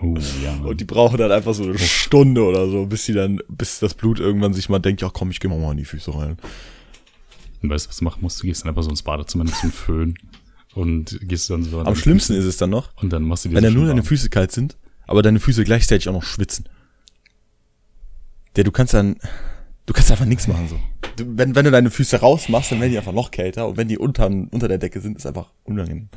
oh 0.00 0.16
ja. 0.42 0.54
Und 0.56 0.80
die 0.80 0.84
brauchen 0.84 1.18
dann 1.18 1.32
einfach 1.32 1.54
so 1.54 1.64
eine 1.64 1.78
Stunde 1.78 2.44
oder 2.44 2.68
so, 2.68 2.86
bis 2.86 3.04
sie 3.04 3.12
dann, 3.12 3.40
bis 3.48 3.78
das 3.78 3.94
Blut 3.94 4.20
irgendwann 4.20 4.54
sich 4.54 4.68
mal 4.68 4.78
denkt, 4.78 5.02
ja 5.02 5.10
komm, 5.12 5.30
ich 5.30 5.40
geh 5.40 5.48
mal 5.48 5.58
mal 5.58 5.72
in 5.72 5.78
die 5.78 5.84
Füße 5.84 6.14
rein. 6.14 6.36
Und 7.62 7.70
weißt 7.70 7.86
du, 7.86 7.88
was 7.90 7.96
du 7.98 8.04
machen 8.04 8.22
musst? 8.22 8.42
Du 8.42 8.46
gehst 8.46 8.62
dann 8.62 8.70
einfach 8.70 8.82
so 8.82 8.90
ins 8.90 9.02
Badezimmer, 9.02 9.44
nimmst 9.44 9.62
einen 9.62 9.72
Föhn 9.72 10.14
und 10.74 11.18
gehst 11.22 11.50
dann 11.50 11.62
so 11.62 11.80
an 11.80 11.86
Am 11.86 11.96
schlimmsten 11.96 12.34
Füße 12.34 12.46
ist 12.46 12.54
es 12.54 12.56
dann 12.56 12.70
noch, 12.70 12.90
und 12.96 13.12
dann 13.12 13.22
machst 13.22 13.44
du 13.44 13.50
dir 13.50 13.56
wenn 13.56 13.62
so 13.62 13.66
dann 13.66 13.74
nur 13.74 13.82
schön 13.82 13.88
deine 13.88 14.00
warm. 14.00 14.08
Füße 14.08 14.30
kalt 14.30 14.52
sind, 14.52 14.76
aber 15.06 15.22
deine 15.22 15.40
Füße 15.40 15.64
gleichzeitig 15.64 16.08
auch 16.08 16.14
noch 16.14 16.22
schwitzen. 16.22 16.68
Der, 18.56 18.64
du 18.64 18.72
kannst 18.72 18.94
dann, 18.94 19.16
du 19.86 19.92
kannst 19.92 20.10
einfach 20.10 20.26
nichts 20.26 20.46
machen 20.46 20.68
so. 20.68 20.80
Du, 21.16 21.24
wenn, 21.36 21.54
wenn 21.54 21.64
du 21.64 21.70
deine 21.70 21.90
Füße 21.90 22.20
rausmachst, 22.20 22.72
dann 22.72 22.80
werden 22.80 22.92
die 22.92 22.98
einfach 22.98 23.12
noch 23.12 23.30
kälter 23.30 23.68
und 23.68 23.76
wenn 23.76 23.88
die 23.88 23.98
unter, 23.98 24.26
unter 24.26 24.68
der 24.68 24.78
Decke 24.78 25.00
sind, 25.00 25.16
ist 25.16 25.26
einfach 25.26 25.50
unangenehm. 25.64 26.08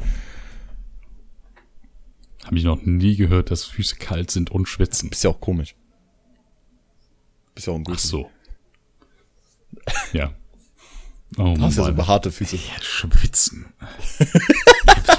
Habe 2.45 2.57
ich 2.57 2.63
noch 2.63 2.81
nie 2.83 3.15
gehört, 3.15 3.51
dass 3.51 3.63
Füße 3.63 3.95
kalt 3.95 4.31
sind 4.31 4.51
und 4.51 4.67
schwitzen. 4.67 5.09
Bist 5.09 5.23
ja 5.23 5.29
auch 5.29 5.39
komisch. 5.39 5.75
Bist 7.55 7.67
ja 7.67 7.73
auch 7.73 7.77
ein 7.77 7.85
Ach 7.89 7.99
so. 7.99 8.29
Ja. 10.11 10.33
Oh 11.37 11.55
Hast 11.59 11.77
ja 11.77 11.85
so 11.85 11.93
behaarte 11.93 12.31
Füße. 12.31 12.57
Ja, 12.57 12.81
schwitzen. 12.81 13.65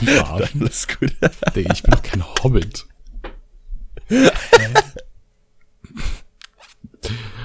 Du? 0.01 0.25
Alles 0.25 0.87
gut. 0.87 1.13
Digga, 1.57 1.73
ich 1.73 1.83
bin 1.83 1.91
doch 1.91 2.03
kein 2.03 2.25
Hobbit. 2.25 2.87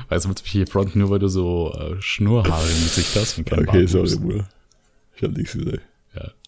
weißt 0.10 0.26
du, 0.26 0.30
willst 0.30 0.44
mich 0.44 0.52
hier 0.52 0.68
fronten, 0.68 1.00
nur 1.00 1.10
weil 1.10 1.20
du 1.20 1.28
so 1.30 1.74
äh, 1.74 1.96
Schnurrhaare 2.02 2.68
im 2.68 2.84
Gesicht 2.84 3.16
hast 3.16 3.38
und 3.38 3.46
kein 3.46 3.68
Okay, 3.68 3.86
sorry? 3.86 4.16
Bruder. 4.18 4.50
Ich 5.16 5.24
hab 5.24 5.32
nichts 5.32 5.54
gesagt. 5.54 5.82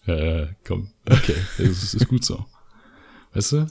Ja, 0.06 0.14
äh, 0.14 0.48
komm. 0.64 0.90
Okay, 1.08 1.34
das 1.58 1.68
ist, 1.68 1.94
ist 1.94 2.08
gut 2.08 2.24
so. 2.24 2.44
Weißt 3.34 3.52
du? 3.52 3.66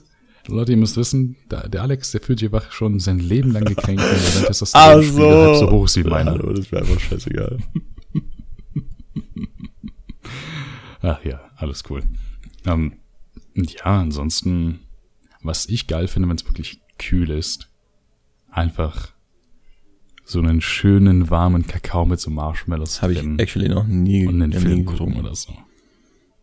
Leute, 0.48 0.72
ihr 0.72 0.78
müsst 0.78 0.98
wissen, 0.98 1.36
der, 1.52 1.70
der 1.70 1.84
Alex, 1.84 2.12
der 2.12 2.22
fühlt 2.22 2.40
hier 2.40 2.52
wach 2.52 2.72
schon 2.72 3.00
sein 3.00 3.20
Leben 3.20 3.52
lang 3.52 3.64
gekränkt, 3.64 4.02
wenn 4.02 4.10
er 4.12 4.18
sein 4.18 4.46
Testosteronspiegel 4.46 5.38
halb 5.38 5.56
so 5.58 5.70
hoch 5.70 5.86
ist 5.86 5.98
wie 5.98 6.02
Ja, 6.02 6.10
meiner. 6.10 6.32
aber 6.32 6.54
das 6.56 6.72
wäre 6.72 6.82
einfach 6.84 7.00
scheißegal. 7.00 7.60
Ach 11.02 11.24
ja, 11.24 11.42
alles 11.58 11.84
cool. 11.90 12.04
Ähm, 12.66 12.94
ja, 13.56 14.00
ansonsten, 14.00 14.80
was 15.42 15.66
ich 15.68 15.88
geil 15.88 16.08
finde, 16.08 16.30
wenn 16.30 16.38
es 16.38 16.46
wirklich 16.46 16.80
kühl 16.98 17.30
ist, 17.30 17.70
einfach 18.50 19.10
so 20.32 20.40
einen 20.40 20.62
schönen, 20.62 21.30
warmen 21.30 21.68
Kakao 21.68 22.06
mit 22.06 22.20
so 22.20 22.32
Marshmallows 22.32 23.02
Habe 23.02 23.14
ich 23.14 23.24
actually 23.38 23.70
noch 23.70 23.86
nie, 23.86 24.26
und 24.26 24.42
einen 24.42 24.54
Film 24.54 24.86
gucken 24.86 25.20
oder 25.20 25.36
so. 25.36 25.54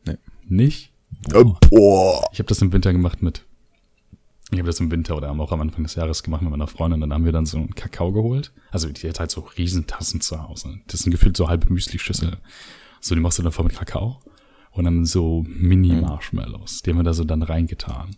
Nee. 0.07 0.19
Nicht? 0.47 0.93
Äh, 1.33 1.45
Boah. 1.71 2.29
Ich 2.33 2.39
habe 2.39 2.49
das 2.49 2.61
im 2.61 2.73
Winter 2.73 2.93
gemacht 2.93 3.23
mit. 3.23 3.45
Ich 4.51 4.59
habe 4.59 4.67
das 4.67 4.81
im 4.81 4.91
Winter 4.91 5.17
oder 5.17 5.31
auch 5.31 5.53
am 5.53 5.61
Anfang 5.61 5.83
des 5.83 5.95
Jahres 5.95 6.23
gemacht 6.23 6.43
mit 6.43 6.51
meiner 6.51 6.67
Freundin. 6.67 7.01
Dann 7.01 7.13
haben 7.13 7.25
wir 7.25 7.33
dann 7.33 7.47
so 7.47 7.59
einen 7.59 7.75
Kakao 7.75 8.13
geholt. 8.13 8.53
Also 8.71 8.89
die 8.91 9.09
hat 9.09 9.21
halt 9.21 9.31
so 9.31 9.41
Riesentassen 9.41 10.21
zu 10.21 10.43
Hause. 10.43 10.81
Das 10.87 11.01
sind 11.01 11.13
gefühlt 11.13 11.37
so 11.37 11.49
halbe 11.49 11.73
Müsli-Schüssel. 11.73 12.39
So, 13.01 13.15
die 13.15 13.21
machst 13.21 13.39
du 13.39 13.43
dann 13.43 13.53
voll 13.53 13.67
mit 13.67 13.77
Kakao. 13.77 14.21
Und 14.71 14.85
dann 14.85 15.05
so 15.05 15.45
Mini-Marshmallows. 15.49 16.83
Die 16.83 16.91
haben 16.91 16.99
wir 16.99 17.05
da 17.05 17.13
so 17.13 17.25
dann 17.25 17.43
reingetan. 17.43 18.17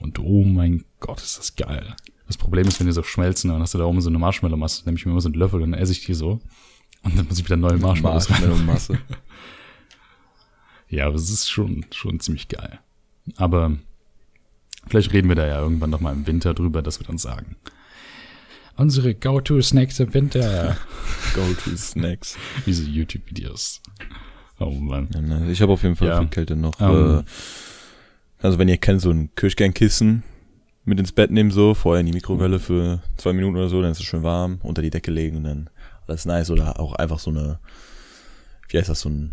Und 0.00 0.18
oh 0.18 0.44
mein 0.44 0.84
Gott, 1.00 1.22
ist 1.22 1.38
das 1.38 1.56
geil. 1.56 1.94
Das 2.26 2.36
Problem 2.38 2.66
ist, 2.66 2.80
wenn 2.80 2.86
die 2.86 2.92
so 2.92 3.02
schmelzen, 3.02 3.50
dann 3.50 3.60
hast 3.60 3.74
du 3.74 3.78
da 3.78 3.84
oben 3.84 4.00
so 4.00 4.08
eine 4.08 4.18
Marshmallow-Masse. 4.18 4.84
Dann 4.84 4.92
nehme 4.94 4.98
ich 4.98 5.06
mir 5.06 5.12
immer 5.12 5.20
so 5.20 5.28
einen 5.28 5.34
Löffel 5.38 5.60
und 5.62 5.72
dann 5.72 5.80
esse 5.80 5.92
ich 5.92 6.04
die 6.04 6.14
so. 6.14 6.40
Und 7.02 7.18
dann 7.18 7.26
muss 7.28 7.38
ich 7.38 7.44
wieder 7.44 7.56
neue 7.56 7.76
Marshmallows. 7.76 8.28
Marshmallow-Masse. 8.28 8.98
Ja, 10.88 11.06
aber 11.06 11.16
es 11.16 11.28
ist 11.30 11.50
schon, 11.50 11.84
schon 11.92 12.20
ziemlich 12.20 12.46
geil. 12.48 12.78
Aber 13.36 13.72
vielleicht 14.86 15.12
reden 15.12 15.28
wir 15.28 15.34
da 15.34 15.46
ja 15.46 15.58
irgendwann 15.60 15.90
noch 15.90 16.00
mal 16.00 16.12
im 16.12 16.26
Winter 16.26 16.54
drüber, 16.54 16.82
dass 16.82 17.00
wir 17.00 17.06
dann 17.06 17.18
sagen. 17.18 17.56
Unsere 18.76 19.14
Go-To-Snacks 19.14 19.98
im 20.00 20.14
Winter. 20.14 20.76
Go-to-Snacks. 21.34 22.36
Diese 22.66 22.84
YouTube-Videos. 22.84 23.80
Oh 24.60 24.70
Mann. 24.70 25.08
Ne, 25.20 25.50
Ich 25.50 25.62
habe 25.62 25.72
auf 25.72 25.82
jeden 25.82 25.96
Fall 25.96 26.08
Ja. 26.08 26.18
viel 26.20 26.28
Kälte 26.28 26.54
noch. 26.54 26.80
Ähm. 26.80 27.18
Äh, 27.20 28.44
also 28.44 28.58
wenn 28.58 28.68
ihr 28.68 28.76
kennt, 28.76 29.00
so 29.00 29.10
ein 29.10 29.30
Kirschkernkissen 29.34 30.22
mit 30.84 30.98
ins 30.98 31.12
Bett 31.12 31.30
nehmen, 31.30 31.50
so, 31.50 31.74
vorher 31.74 32.00
in 32.00 32.06
die 32.06 32.12
Mikrowelle 32.12 32.58
für 32.60 33.00
zwei 33.16 33.32
Minuten 33.32 33.56
oder 33.56 33.68
so, 33.68 33.80
dann 33.80 33.92
ist 33.92 34.00
es 34.00 34.04
schön 34.04 34.22
warm, 34.22 34.58
unter 34.62 34.82
die 34.82 34.90
Decke 34.90 35.10
legen 35.10 35.38
und 35.38 35.44
dann 35.44 35.70
alles 36.06 36.24
nice. 36.26 36.50
Oder 36.50 36.78
auch 36.78 36.94
einfach 36.94 37.18
so 37.18 37.30
eine, 37.30 37.58
wie 38.68 38.78
heißt 38.78 38.88
das, 38.90 39.00
so 39.00 39.08
ein, 39.08 39.30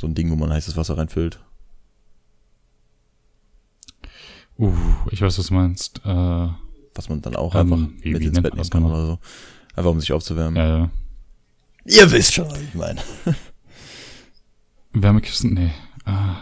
so 0.00 0.06
ein 0.06 0.14
Ding, 0.14 0.30
wo 0.30 0.36
man 0.36 0.50
heißes 0.52 0.76
Wasser 0.76 0.96
reinfüllt. 0.96 1.40
Uh, 4.58 4.72
ich 5.10 5.20
weiß, 5.22 5.38
was 5.38 5.46
du 5.46 5.54
meinst. 5.54 6.00
Äh, 6.04 6.48
Was 6.94 7.08
man 7.08 7.22
dann 7.22 7.36
auch 7.36 7.54
Ähm, 7.54 7.60
einfach 7.72 7.88
wie- 8.02 8.12
mit 8.12 8.20
wie 8.22 8.26
ins 8.26 8.42
Bett 8.42 8.54
nehmen 8.54 8.68
kann 8.70 8.82
nochmal? 8.82 8.98
oder 9.00 9.06
so. 9.12 9.18
Einfach 9.76 9.90
um 9.90 10.00
sich 10.00 10.12
aufzuwärmen. 10.12 10.56
äh, 10.56 10.88
Ihr 11.90 12.10
wisst 12.12 12.34
schon, 12.34 12.46
was 12.50 12.60
ich 12.60 12.74
meine. 12.74 13.00
Wärmekissen? 14.92 15.54
Nee. 15.54 15.70
Ah. 16.04 16.36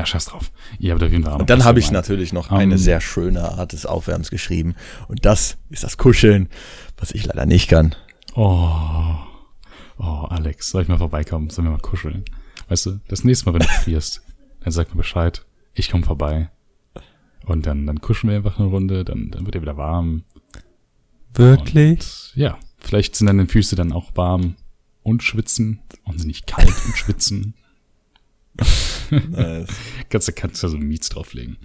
Ja, 0.00 0.06
scheiß 0.06 0.24
drauf. 0.26 0.50
Ihr 0.78 0.92
habt 0.92 1.02
auf 1.02 1.10
jeden 1.12 1.24
Fall 1.24 1.38
Und 1.40 1.50
dann 1.50 1.64
habe 1.64 1.78
ich 1.78 1.86
gemeint. 1.88 2.04
natürlich 2.06 2.32
noch 2.32 2.50
Ähm. 2.50 2.56
eine 2.56 2.78
sehr 2.78 3.00
schöne 3.02 3.42
Art 3.52 3.72
des 3.72 3.84
Aufwärmens 3.86 4.30
geschrieben. 4.30 4.74
Und 5.08 5.26
das 5.26 5.58
ist 5.68 5.84
das 5.84 5.98
Kuscheln, 5.98 6.48
was 6.96 7.10
ich 7.12 7.26
leider 7.26 7.44
nicht 7.46 7.68
kann. 7.68 7.94
Oh. 8.34 9.14
Oh, 9.98 10.26
Alex, 10.30 10.70
soll 10.70 10.82
ich 10.82 10.88
mal 10.88 10.96
vorbeikommen? 10.98 11.50
Sollen 11.50 11.66
wir 11.68 11.72
mal 11.72 11.80
kuscheln? 11.80 12.24
Weißt 12.68 12.86
du, 12.86 13.00
das 13.08 13.24
nächste 13.24 13.46
Mal, 13.46 13.54
wenn 13.60 13.66
du 13.66 13.72
frierst, 13.82 14.22
dann 14.60 14.72
sag 14.72 14.88
mir 14.90 14.96
Bescheid. 14.96 15.44
Ich 15.74 15.90
komme 15.90 16.04
vorbei. 16.04 16.50
Und 17.44 17.66
dann, 17.66 17.86
dann 17.86 18.00
kuscheln 18.00 18.30
wir 18.30 18.36
einfach 18.38 18.58
eine 18.58 18.68
Runde, 18.68 19.04
dann, 19.04 19.30
dann 19.30 19.44
wird 19.44 19.54
er 19.56 19.62
wieder 19.62 19.76
warm. 19.76 20.24
Und, 22.32 22.32
ja, 22.34 22.58
vielleicht 22.78 23.16
sind 23.16 23.26
deine 23.26 23.46
Füße 23.46 23.76
dann 23.76 23.92
auch 23.92 24.12
warm 24.16 24.56
und 25.02 25.22
schwitzen 25.22 25.80
und 26.04 26.18
sind 26.18 26.26
nicht 26.28 26.46
kalt 26.46 26.68
und 26.86 26.96
schwitzen. 26.96 27.54
Nice. 29.10 29.68
Kannst 30.08 30.28
du, 30.28 30.32
kannst 30.32 30.62
du 30.62 30.68
so 30.68 30.76
Miets 30.76 31.08
drauflegen. 31.08 31.56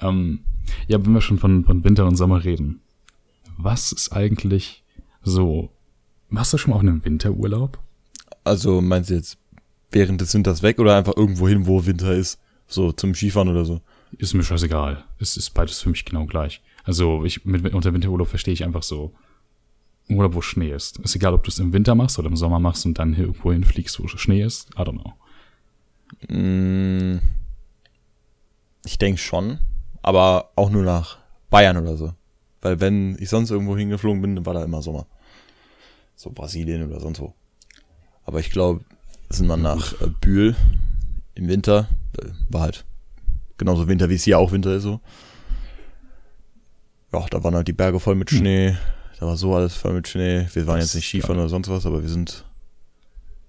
Ähm, 0.00 0.40
ja, 0.88 1.04
wenn 1.04 1.12
wir 1.12 1.20
schon 1.20 1.38
von, 1.38 1.64
von 1.64 1.84
Winter 1.84 2.06
und 2.06 2.16
Sommer 2.16 2.44
reden. 2.44 2.80
Was 3.56 3.92
ist 3.92 4.12
eigentlich 4.12 4.82
so, 5.22 5.70
warst 6.30 6.52
du 6.52 6.58
schon 6.58 6.70
mal 6.70 6.76
auf 6.76 6.82
einem 6.82 7.04
Winterurlaub? 7.04 7.78
Also 8.42 8.80
meinst 8.80 9.10
du 9.10 9.14
jetzt 9.14 9.38
während 9.90 10.20
des 10.20 10.34
Winters 10.34 10.62
weg 10.62 10.78
oder 10.78 10.96
einfach 10.96 11.16
irgendwo 11.16 11.48
hin, 11.48 11.66
wo 11.66 11.86
Winter 11.86 12.12
ist? 12.12 12.38
So 12.66 12.92
zum 12.92 13.14
Skifahren 13.14 13.48
oder 13.48 13.64
so? 13.64 13.80
Ist 14.18 14.34
mir 14.34 14.42
scheißegal. 14.42 15.04
Es 15.18 15.36
ist 15.36 15.50
beides 15.50 15.80
für 15.80 15.90
mich 15.90 16.04
genau 16.04 16.26
gleich. 16.26 16.62
Also 16.84 17.24
ich 17.24 17.44
mit 17.44 17.74
unter 17.74 17.92
Winterurlaub 17.92 18.28
verstehe 18.28 18.54
ich 18.54 18.64
einfach 18.64 18.82
so 18.82 19.14
Urlaub, 20.08 20.34
wo 20.34 20.42
Schnee 20.42 20.70
ist. 20.70 20.98
Ist 20.98 21.16
egal, 21.16 21.34
ob 21.34 21.44
du 21.44 21.50
es 21.50 21.58
im 21.58 21.72
Winter 21.72 21.94
machst 21.94 22.18
oder 22.18 22.28
im 22.28 22.36
Sommer 22.36 22.60
machst 22.60 22.84
und 22.84 22.98
dann 22.98 23.14
hier 23.14 23.24
irgendwo 23.24 23.52
hinfliegst, 23.52 24.00
wo 24.00 24.08
Schnee 24.08 24.42
ist. 24.42 24.68
I 24.74 24.82
don't 24.82 25.00
know. 25.00 25.14
Ich 28.94 28.98
denke 28.98 29.20
schon, 29.20 29.58
aber 30.02 30.52
auch 30.54 30.70
nur 30.70 30.84
nach 30.84 31.18
Bayern 31.50 31.76
oder 31.78 31.96
so. 31.96 32.12
Weil 32.62 32.78
wenn 32.78 33.16
ich 33.18 33.28
sonst 33.28 33.50
irgendwo 33.50 33.76
hingeflogen 33.76 34.22
bin, 34.22 34.36
dann 34.36 34.46
war 34.46 34.54
da 34.54 34.62
immer 34.62 34.82
Sommer. 34.82 35.08
So 36.14 36.30
Brasilien 36.30 36.88
oder 36.88 37.00
sonst 37.00 37.18
wo. 37.18 37.34
Aber 38.22 38.38
ich 38.38 38.50
glaube, 38.52 38.84
sind 39.30 39.48
wir 39.48 39.56
nach 39.56 40.00
äh, 40.00 40.06
Bühl 40.20 40.54
im 41.34 41.48
Winter, 41.48 41.88
äh, 42.20 42.28
war 42.48 42.60
halt 42.60 42.84
genauso 43.58 43.88
Winter, 43.88 44.08
wie 44.10 44.14
es 44.14 44.22
hier 44.22 44.38
auch 44.38 44.52
Winter 44.52 44.76
ist 44.76 44.84
so. 44.84 45.00
Ja, 47.12 47.26
da 47.28 47.42
waren 47.42 47.56
halt 47.56 47.66
die 47.66 47.72
Berge 47.72 47.98
voll 47.98 48.14
mit 48.14 48.30
Schnee. 48.30 48.76
Da 49.18 49.26
war 49.26 49.36
so 49.36 49.56
alles 49.56 49.74
voll 49.74 49.94
mit 49.94 50.06
Schnee. 50.06 50.46
Wir 50.52 50.68
waren 50.68 50.76
Das 50.78 50.90
jetzt 50.90 50.94
nicht 50.94 51.08
Skifahren 51.08 51.40
oder 51.40 51.48
sonst 51.48 51.68
was, 51.68 51.84
aber 51.84 52.00
wir 52.00 52.08
sind. 52.08 52.44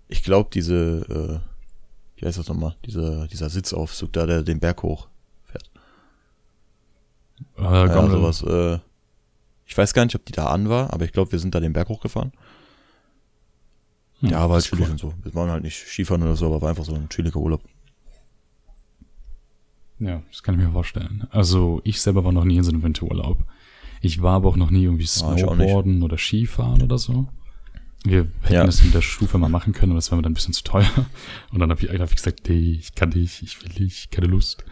Ich 0.08 0.24
glaube, 0.24 0.50
diese, 0.52 1.44
äh, 1.46 2.20
wie 2.20 2.26
heißt 2.26 2.40
das 2.40 2.48
nochmal? 2.48 2.76
Dieser, 2.84 3.28
dieser 3.28 3.52
Sitzaufzug 3.52 4.12
da, 4.12 4.26
der 4.26 4.42
den 4.42 4.60
Berg 4.60 4.82
hoch. 4.82 5.08
Äh, 7.58 7.62
Ja, 7.64 8.10
sowas, 8.10 8.42
äh, 8.44 8.80
ich 9.66 9.78
weiß 9.78 9.94
gar 9.94 10.06
nicht, 10.06 10.16
ob 10.16 10.26
die 10.26 10.32
da 10.34 10.48
an 10.48 10.70
war, 10.70 10.94
aber 10.94 11.06
ich 11.06 11.12
glaube, 11.12 11.32
wir 11.32 11.40
sind 11.40 11.56
da 11.56 11.60
den 11.60 11.74
Berg 11.74 11.90
hochgefahren. 11.90 12.32
Hm, 14.20 14.30
ja, 14.30 14.42
war 14.48 14.56
halt 14.56 14.66
chillig 14.66 14.86
cool. 14.86 14.92
und 14.92 14.98
so. 15.00 15.14
Wir 15.24 15.34
waren 15.34 15.50
halt 15.50 15.64
nicht 15.64 15.78
Skifahren 15.88 16.24
oder 16.24 16.36
so, 16.36 16.46
aber 16.48 16.62
war 16.62 16.70
einfach 16.70 16.86
so 16.86 16.94
ein 16.94 17.10
chilliger 17.10 17.40
Urlaub. 17.40 17.62
Ja, 20.00 20.22
das 20.30 20.44
kann 20.44 20.60
ich 20.60 20.66
mir 20.66 20.72
vorstellen. 20.72 21.28
Also 21.32 21.82
ich 21.84 22.02
selber 22.02 22.24
war 22.26 22.32
noch 22.32 22.44
nie 22.44 22.58
in 22.58 22.64
so 22.64 22.72
einem 22.72 22.84
Winterurlaub. 22.84 23.44
Ich 24.02 24.22
war 24.22 24.36
aber 24.36 24.50
auch 24.50 24.58
noch 24.58 24.70
nie 24.72 24.84
irgendwie 24.84 25.06
Ah. 25.06 25.36
Snowboarden 25.38 26.04
oder 26.04 26.18
Skifahren 26.18 26.82
oder 26.82 26.98
so. 26.98 27.28
Wir 28.04 28.28
hätten 28.42 28.54
Ja. 28.54 28.66
das 28.66 28.84
mit 28.84 28.94
der 28.94 29.02
Stufe 29.02 29.38
mal 29.38 29.50
machen 29.50 29.74
können, 29.74 29.94
aber 29.94 29.98
das 29.98 30.12
wäre 30.12 30.18
mir 30.18 30.22
dann 30.24 30.34
ein 30.34 30.36
bisschen 30.36 30.54
zu 30.54 30.64
teuer. 30.64 30.90
Und 31.52 31.60
dann 31.60 31.72
habe 31.72 31.84
ich, 31.84 31.90
hab 32.00 32.10
ich 32.10 32.16
gesagt, 32.18 32.48
nee, 32.50 32.74
ich 32.74 32.94
kann 32.94 33.10
nicht, 33.10 33.42
ich 33.42 33.64
will 33.64 33.72
nicht, 33.84 34.12
keine 34.12 34.28
Lust. 34.28 34.64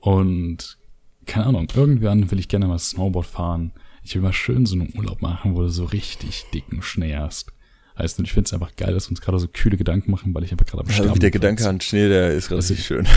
Und 0.00 0.76
keine 1.26 1.46
Ahnung, 1.46 1.68
irgendwann 1.74 2.30
will 2.30 2.38
ich 2.38 2.48
gerne 2.48 2.66
mal 2.66 2.78
Snowboard 2.78 3.26
fahren. 3.26 3.72
Ich 4.02 4.14
will 4.14 4.22
mal 4.22 4.32
schön 4.32 4.66
so 4.66 4.74
einen 4.74 4.92
Urlaub 4.96 5.22
machen, 5.22 5.54
wo 5.54 5.62
du 5.62 5.68
so 5.68 5.84
richtig 5.84 6.44
dicken 6.52 6.82
Schnee 6.82 7.16
hast. 7.16 7.52
Heißt, 7.98 8.18
und 8.18 8.24
ich 8.26 8.32
finde 8.32 8.46
es 8.48 8.52
einfach 8.52 8.74
geil, 8.76 8.92
dass 8.92 9.06
wir 9.06 9.10
uns 9.12 9.20
gerade 9.20 9.38
so 9.38 9.46
kühle 9.48 9.76
Gedanken 9.76 10.10
machen, 10.10 10.34
weil 10.34 10.42
ich 10.44 10.52
einfach 10.52 10.66
gerade 10.66 10.82
am 10.84 10.90
Sterben 10.90 11.10
Also 11.10 11.20
der 11.20 11.28
bin. 11.30 11.40
Gedanke 11.40 11.68
an 11.68 11.80
Schnee, 11.80 12.08
der 12.08 12.32
ist 12.32 12.50
Das 12.50 12.58
richtig 12.70 12.78
ist- 12.80 12.86
schön. 12.86 13.06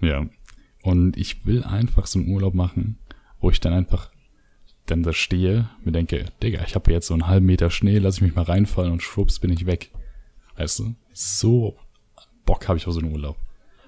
Ja. 0.00 0.26
Und 0.82 1.16
ich 1.16 1.46
will 1.46 1.62
einfach 1.62 2.06
so 2.06 2.18
einen 2.18 2.28
Urlaub 2.28 2.54
machen, 2.54 2.98
wo 3.40 3.50
ich 3.50 3.60
dann 3.60 3.72
einfach 3.72 4.10
dann 4.86 5.04
da 5.04 5.12
stehe, 5.12 5.70
mir 5.84 5.92
denke, 5.92 6.24
Digga, 6.42 6.64
ich 6.66 6.74
habe 6.74 6.90
jetzt 6.90 7.06
so 7.06 7.14
einen 7.14 7.28
halben 7.28 7.46
Meter 7.46 7.70
Schnee, 7.70 7.98
lass 7.98 8.16
ich 8.16 8.22
mich 8.22 8.34
mal 8.34 8.42
reinfallen 8.42 8.90
und 8.92 9.00
schwupps 9.02 9.38
bin 9.38 9.52
ich 9.52 9.64
weg. 9.66 9.92
Weißt 10.56 10.80
du? 10.80 10.94
So 11.12 11.76
Bock 12.44 12.66
habe 12.68 12.78
ich 12.78 12.86
auf 12.88 12.94
so 12.94 13.00
einen 13.00 13.12
Urlaub. 13.12 13.36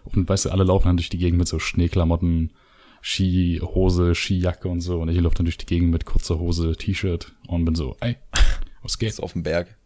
Und 0.04 0.28
weißt 0.28 0.46
du, 0.46 0.50
alle 0.50 0.64
laufen 0.64 0.86
dann 0.88 0.96
durch 0.96 1.08
die 1.08 1.18
Gegend 1.18 1.38
mit 1.38 1.48
so 1.48 1.58
Schneeklamotten, 1.58 2.52
Skihose, 3.02 4.14
Skijacke 4.14 4.68
und 4.68 4.80
so. 4.80 5.00
Und 5.00 5.08
ich 5.08 5.18
laufe 5.20 5.36
dann 5.36 5.46
durch 5.46 5.58
die 5.58 5.66
Gegend 5.66 5.90
mit 5.90 6.04
kurzer 6.06 6.38
Hose, 6.38 6.76
T-Shirt 6.76 7.32
und 7.48 7.64
bin 7.64 7.74
so, 7.74 7.96
ey, 8.00 8.16
was 8.82 8.98
geht? 8.98 9.08
Ist 9.10 9.20
auf 9.22 9.32
dem 9.32 9.42
Berg. 9.42 9.76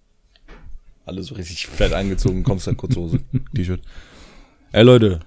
Alle 1.05 1.23
so 1.23 1.35
richtig 1.37 1.67
fett 1.67 1.93
angezogen, 1.93 2.43
kommst 2.43 2.67
dann 2.67 2.77
kurz 2.77 2.97
Hose, 2.97 3.21
T-Shirt. 3.55 3.81
Ey 4.73 4.83
Leute, 4.83 5.21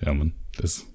Ja, 0.00 0.14
Mann, 0.14 0.32
das. 0.56 0.86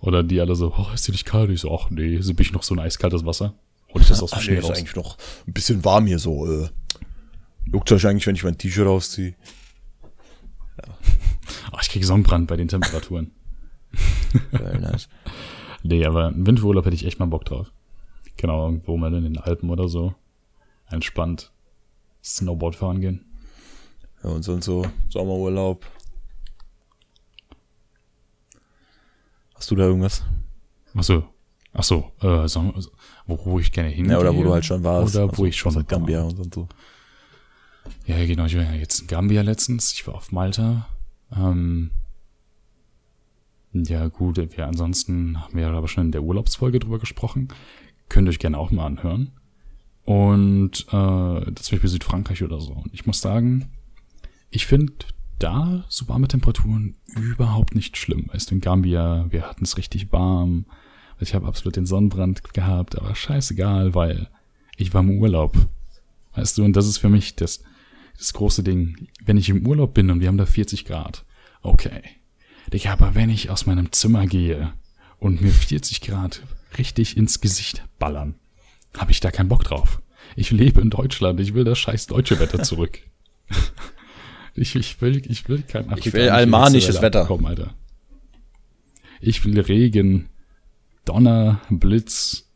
Oder 0.00 0.22
die 0.22 0.40
alle 0.40 0.54
so, 0.56 0.74
oh, 0.76 0.86
ist 0.94 1.06
dir 1.06 1.12
nicht 1.12 1.24
kalt? 1.24 1.50
Ich 1.50 1.60
so, 1.60 1.72
ach 1.76 1.90
nee, 1.90 2.20
so 2.20 2.34
bin 2.34 2.44
ich 2.44 2.52
noch 2.52 2.62
so 2.62 2.74
ein 2.74 2.80
eiskaltes 2.80 3.24
Wasser. 3.24 3.54
hol 3.92 4.00
ich 4.02 4.08
das 4.08 4.22
aus 4.22 4.30
dem 4.30 4.38
Ach, 4.38 4.42
Schnee 4.42 4.54
nee, 4.54 4.58
ist 4.60 4.68
raus. 4.68 4.76
eigentlich 4.78 4.96
noch 4.96 5.16
ein 5.46 5.52
bisschen 5.52 5.84
warm 5.84 6.06
hier 6.06 6.18
so. 6.18 6.46
Äh. 6.64 6.68
Juckt 7.72 7.90
euch 7.92 8.06
eigentlich, 8.06 8.26
wenn 8.26 8.34
ich 8.36 8.44
mein 8.44 8.58
T-Shirt 8.58 8.86
ausziehe? 8.86 9.34
Oh, 11.72 11.78
ich 11.80 11.88
krieg 11.88 12.04
Sonnenbrand 12.04 12.48
bei 12.48 12.56
den 12.56 12.68
Temperaturen. 12.68 13.30
Very 14.50 14.78
nice. 14.78 15.08
Nee, 15.82 16.04
aber 16.04 16.26
einen 16.28 16.44
Winterurlaub 16.44 16.84
hätte 16.84 16.96
ich 16.96 17.06
echt 17.06 17.20
mal 17.20 17.26
Bock 17.26 17.44
drauf. 17.44 17.70
Genau, 18.36 18.64
irgendwo 18.66 18.96
mal 18.96 19.14
in 19.14 19.22
den 19.22 19.38
Alpen 19.38 19.70
oder 19.70 19.88
so. 19.88 20.14
Entspannt. 20.90 21.52
Snowboard 22.24 22.74
fahren 22.74 23.00
gehen. 23.00 23.24
Ja, 24.24 24.30
und 24.30 24.42
sonst 24.42 24.64
so 24.64 24.84
Sommerurlaub. 25.10 25.86
Hast 29.54 29.70
du 29.70 29.76
da 29.76 29.84
irgendwas? 29.84 30.24
Ach 30.96 31.04
so. 31.04 31.28
Ach 31.72 31.84
so, 31.84 32.10
äh, 32.22 32.48
so, 32.48 32.74
wo, 33.26 33.38
wo 33.44 33.58
ich 33.60 33.70
gerne 33.70 33.90
hingehe. 33.90 34.14
Ja, 34.14 34.18
oder 34.18 34.34
wo 34.34 34.42
du 34.42 34.52
halt 34.52 34.64
schon 34.64 34.82
warst. 34.82 35.14
Oder 35.14 35.26
wo 35.26 35.30
Also, 35.30 35.44
ich 35.46 35.56
schon 35.56 35.74
war. 35.74 35.84
Gambia 35.84 36.22
und 36.22 36.54
so. 36.54 36.66
Ja, 38.06 38.16
genau. 38.24 38.46
Ich 38.46 38.56
war 38.56 38.62
ja 38.64 38.72
jetzt 38.72 39.00
in 39.02 39.06
Gambia 39.06 39.42
letztens. 39.42 39.92
Ich 39.92 40.06
war 40.06 40.14
auf 40.14 40.32
Malta. 40.32 40.88
Ähm, 41.34 41.90
ja, 43.72 44.08
gut. 44.08 44.36
Wir 44.36 44.66
ansonsten 44.66 45.40
haben 45.40 45.56
wir 45.56 45.68
aber 45.68 45.88
schon 45.88 46.06
in 46.06 46.12
der 46.12 46.22
Urlaubsfolge 46.22 46.78
drüber 46.78 46.98
gesprochen. 46.98 47.48
Könnt 48.08 48.28
ihr 48.28 48.30
euch 48.30 48.38
gerne 48.38 48.58
auch 48.58 48.70
mal 48.70 48.86
anhören. 48.86 49.32
Und 50.04 50.86
äh, 50.88 51.50
das 51.52 51.64
zum 51.64 51.76
Beispiel 51.76 51.90
Südfrankreich 51.90 52.42
oder 52.42 52.60
so. 52.60 52.72
Und 52.72 52.94
ich 52.94 53.06
muss 53.06 53.20
sagen, 53.20 53.70
ich 54.50 54.66
finde 54.66 54.92
da 55.38 55.84
so 55.88 56.08
warme 56.08 56.28
Temperaturen 56.28 56.96
überhaupt 57.16 57.74
nicht 57.74 57.96
schlimm. 57.96 58.28
Weißt 58.32 58.50
du, 58.50 58.54
in 58.54 58.60
Gambia, 58.60 59.26
wir 59.30 59.42
hatten 59.42 59.64
es 59.64 59.76
richtig 59.76 60.12
warm. 60.12 60.66
Ich 61.18 61.34
habe 61.34 61.46
absolut 61.46 61.76
den 61.76 61.86
Sonnenbrand 61.86 62.54
gehabt, 62.54 62.96
aber 62.96 63.14
scheißegal, 63.14 63.94
weil 63.94 64.28
ich 64.76 64.94
war 64.94 65.02
im 65.02 65.18
Urlaub. 65.18 65.56
Weißt 66.34 66.58
du, 66.58 66.64
und 66.64 66.74
das 66.74 66.86
ist 66.86 66.98
für 66.98 67.08
mich 67.08 67.36
das, 67.36 67.64
das 68.18 68.32
große 68.32 68.62
Ding. 68.62 69.08
Wenn 69.24 69.36
ich 69.36 69.48
im 69.48 69.66
Urlaub 69.66 69.94
bin 69.94 70.10
und 70.10 70.20
wir 70.20 70.28
haben 70.28 70.38
da 70.38 70.46
40 70.46 70.84
Grad, 70.84 71.24
okay. 71.62 72.02
Digga, 72.72 72.92
aber 72.92 73.14
wenn 73.14 73.30
ich 73.30 73.50
aus 73.50 73.66
meinem 73.66 73.92
Zimmer 73.92 74.26
gehe 74.26 74.72
und 75.18 75.40
mir 75.40 75.52
40 75.52 76.00
Grad 76.00 76.42
richtig 76.78 77.16
ins 77.16 77.40
Gesicht 77.40 77.84
ballern, 77.98 78.34
habe 78.96 79.12
ich 79.12 79.20
da 79.20 79.30
keinen 79.30 79.48
Bock 79.48 79.64
drauf. 79.64 80.02
Ich 80.34 80.50
lebe 80.50 80.80
in 80.80 80.90
Deutschland, 80.90 81.38
ich 81.40 81.54
will 81.54 81.64
das 81.64 81.78
scheiß 81.78 82.06
deutsche 82.06 82.38
Wetter 82.40 82.62
zurück. 82.62 82.98
ich, 84.54 84.74
ich 84.74 85.00
will, 85.00 85.22
ich 85.30 85.48
will 85.48 85.62
kein 85.62 85.92
Ich 85.96 86.12
will 86.12 86.28
almanisches 86.28 87.00
Wetter. 87.02 87.22
Bekommen, 87.22 87.46
Alter. 87.46 87.74
Ich 89.20 89.44
will 89.44 89.58
Regen, 89.60 90.28
Donner, 91.04 91.60
Blitz. 91.70 92.50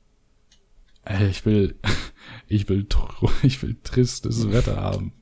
Äh, 1.05 1.29
Ich 1.29 1.46
will, 1.46 1.79
ich 2.49 2.68
will, 2.68 2.87
ich 3.42 3.62
will 3.62 3.77
tristes 3.83 4.51
Wetter 4.51 4.77
haben. 4.77 5.12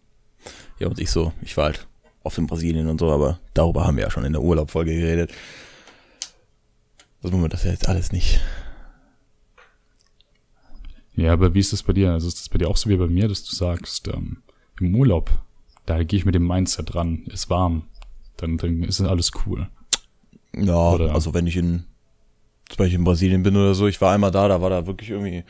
Ja, 0.79 0.89
und 0.89 0.99
ich 0.99 1.11
so. 1.11 1.33
Ich 1.43 1.57
war 1.57 1.65
halt 1.67 1.87
oft 2.23 2.39
in 2.39 2.47
Brasilien 2.47 2.89
und 2.89 2.99
so, 3.01 3.11
aber 3.11 3.39
darüber 3.55 3.87
haben 3.87 3.97
wir 3.97 4.05
ja 4.05 4.11
schon 4.11 4.25
in 4.25 4.33
der 4.33 4.43
Urlaubfolge 4.43 4.95
geredet. 4.95 5.31
Also 7.23 7.33
wollen 7.33 7.45
wir 7.45 7.49
das 7.49 7.65
ja 7.65 7.71
jetzt 7.71 7.89
alles 7.89 8.13
nicht. 8.13 8.41
Ja, 11.15 11.33
aber 11.33 11.53
wie 11.55 11.59
ist 11.61 11.73
das 11.73 11.83
bei 11.83 11.93
dir? 11.93 12.13
Also 12.13 12.29
ist 12.29 12.39
das 12.39 12.49
bei 12.49 12.59
dir 12.59 12.69
auch 12.69 12.77
so 12.77 12.89
wie 12.89 12.97
bei 12.97 13.09
mir, 13.09 13.27
dass 13.29 13.43
du 13.45 13.55
sagst, 13.55 14.07
ähm, 14.09 14.43
im 14.81 14.95
Urlaub, 14.95 15.31
da 15.87 16.03
gehe 16.05 16.19
ich 16.19 16.25
mit 16.25 16.35
dem 16.35 16.47
Mindset 16.47 16.95
dran, 16.95 17.25
ist 17.27 17.51
warm, 17.51 17.85
dann, 18.37 18.57
dann 18.57 18.85
ist 18.85 19.01
alles 19.01 19.33
cool. 19.47 19.69
Ja, 20.57 20.91
Oder- 20.93 21.15
also 21.15 21.35
wenn 21.35 21.47
ich 21.49 21.57
in, 21.57 21.85
zum 22.69 22.77
Beispiel 22.77 22.99
in 22.99 23.05
Brasilien 23.05 23.43
bin 23.43 23.57
oder 23.57 23.75
so, 23.75 23.89
ich 23.89 24.01
war 24.01 24.13
einmal 24.15 24.31
da, 24.31 24.47
da 24.47 24.61
war 24.61 24.71
da 24.71 24.87
wirklich 24.87 25.11
irgendwie, 25.11 25.45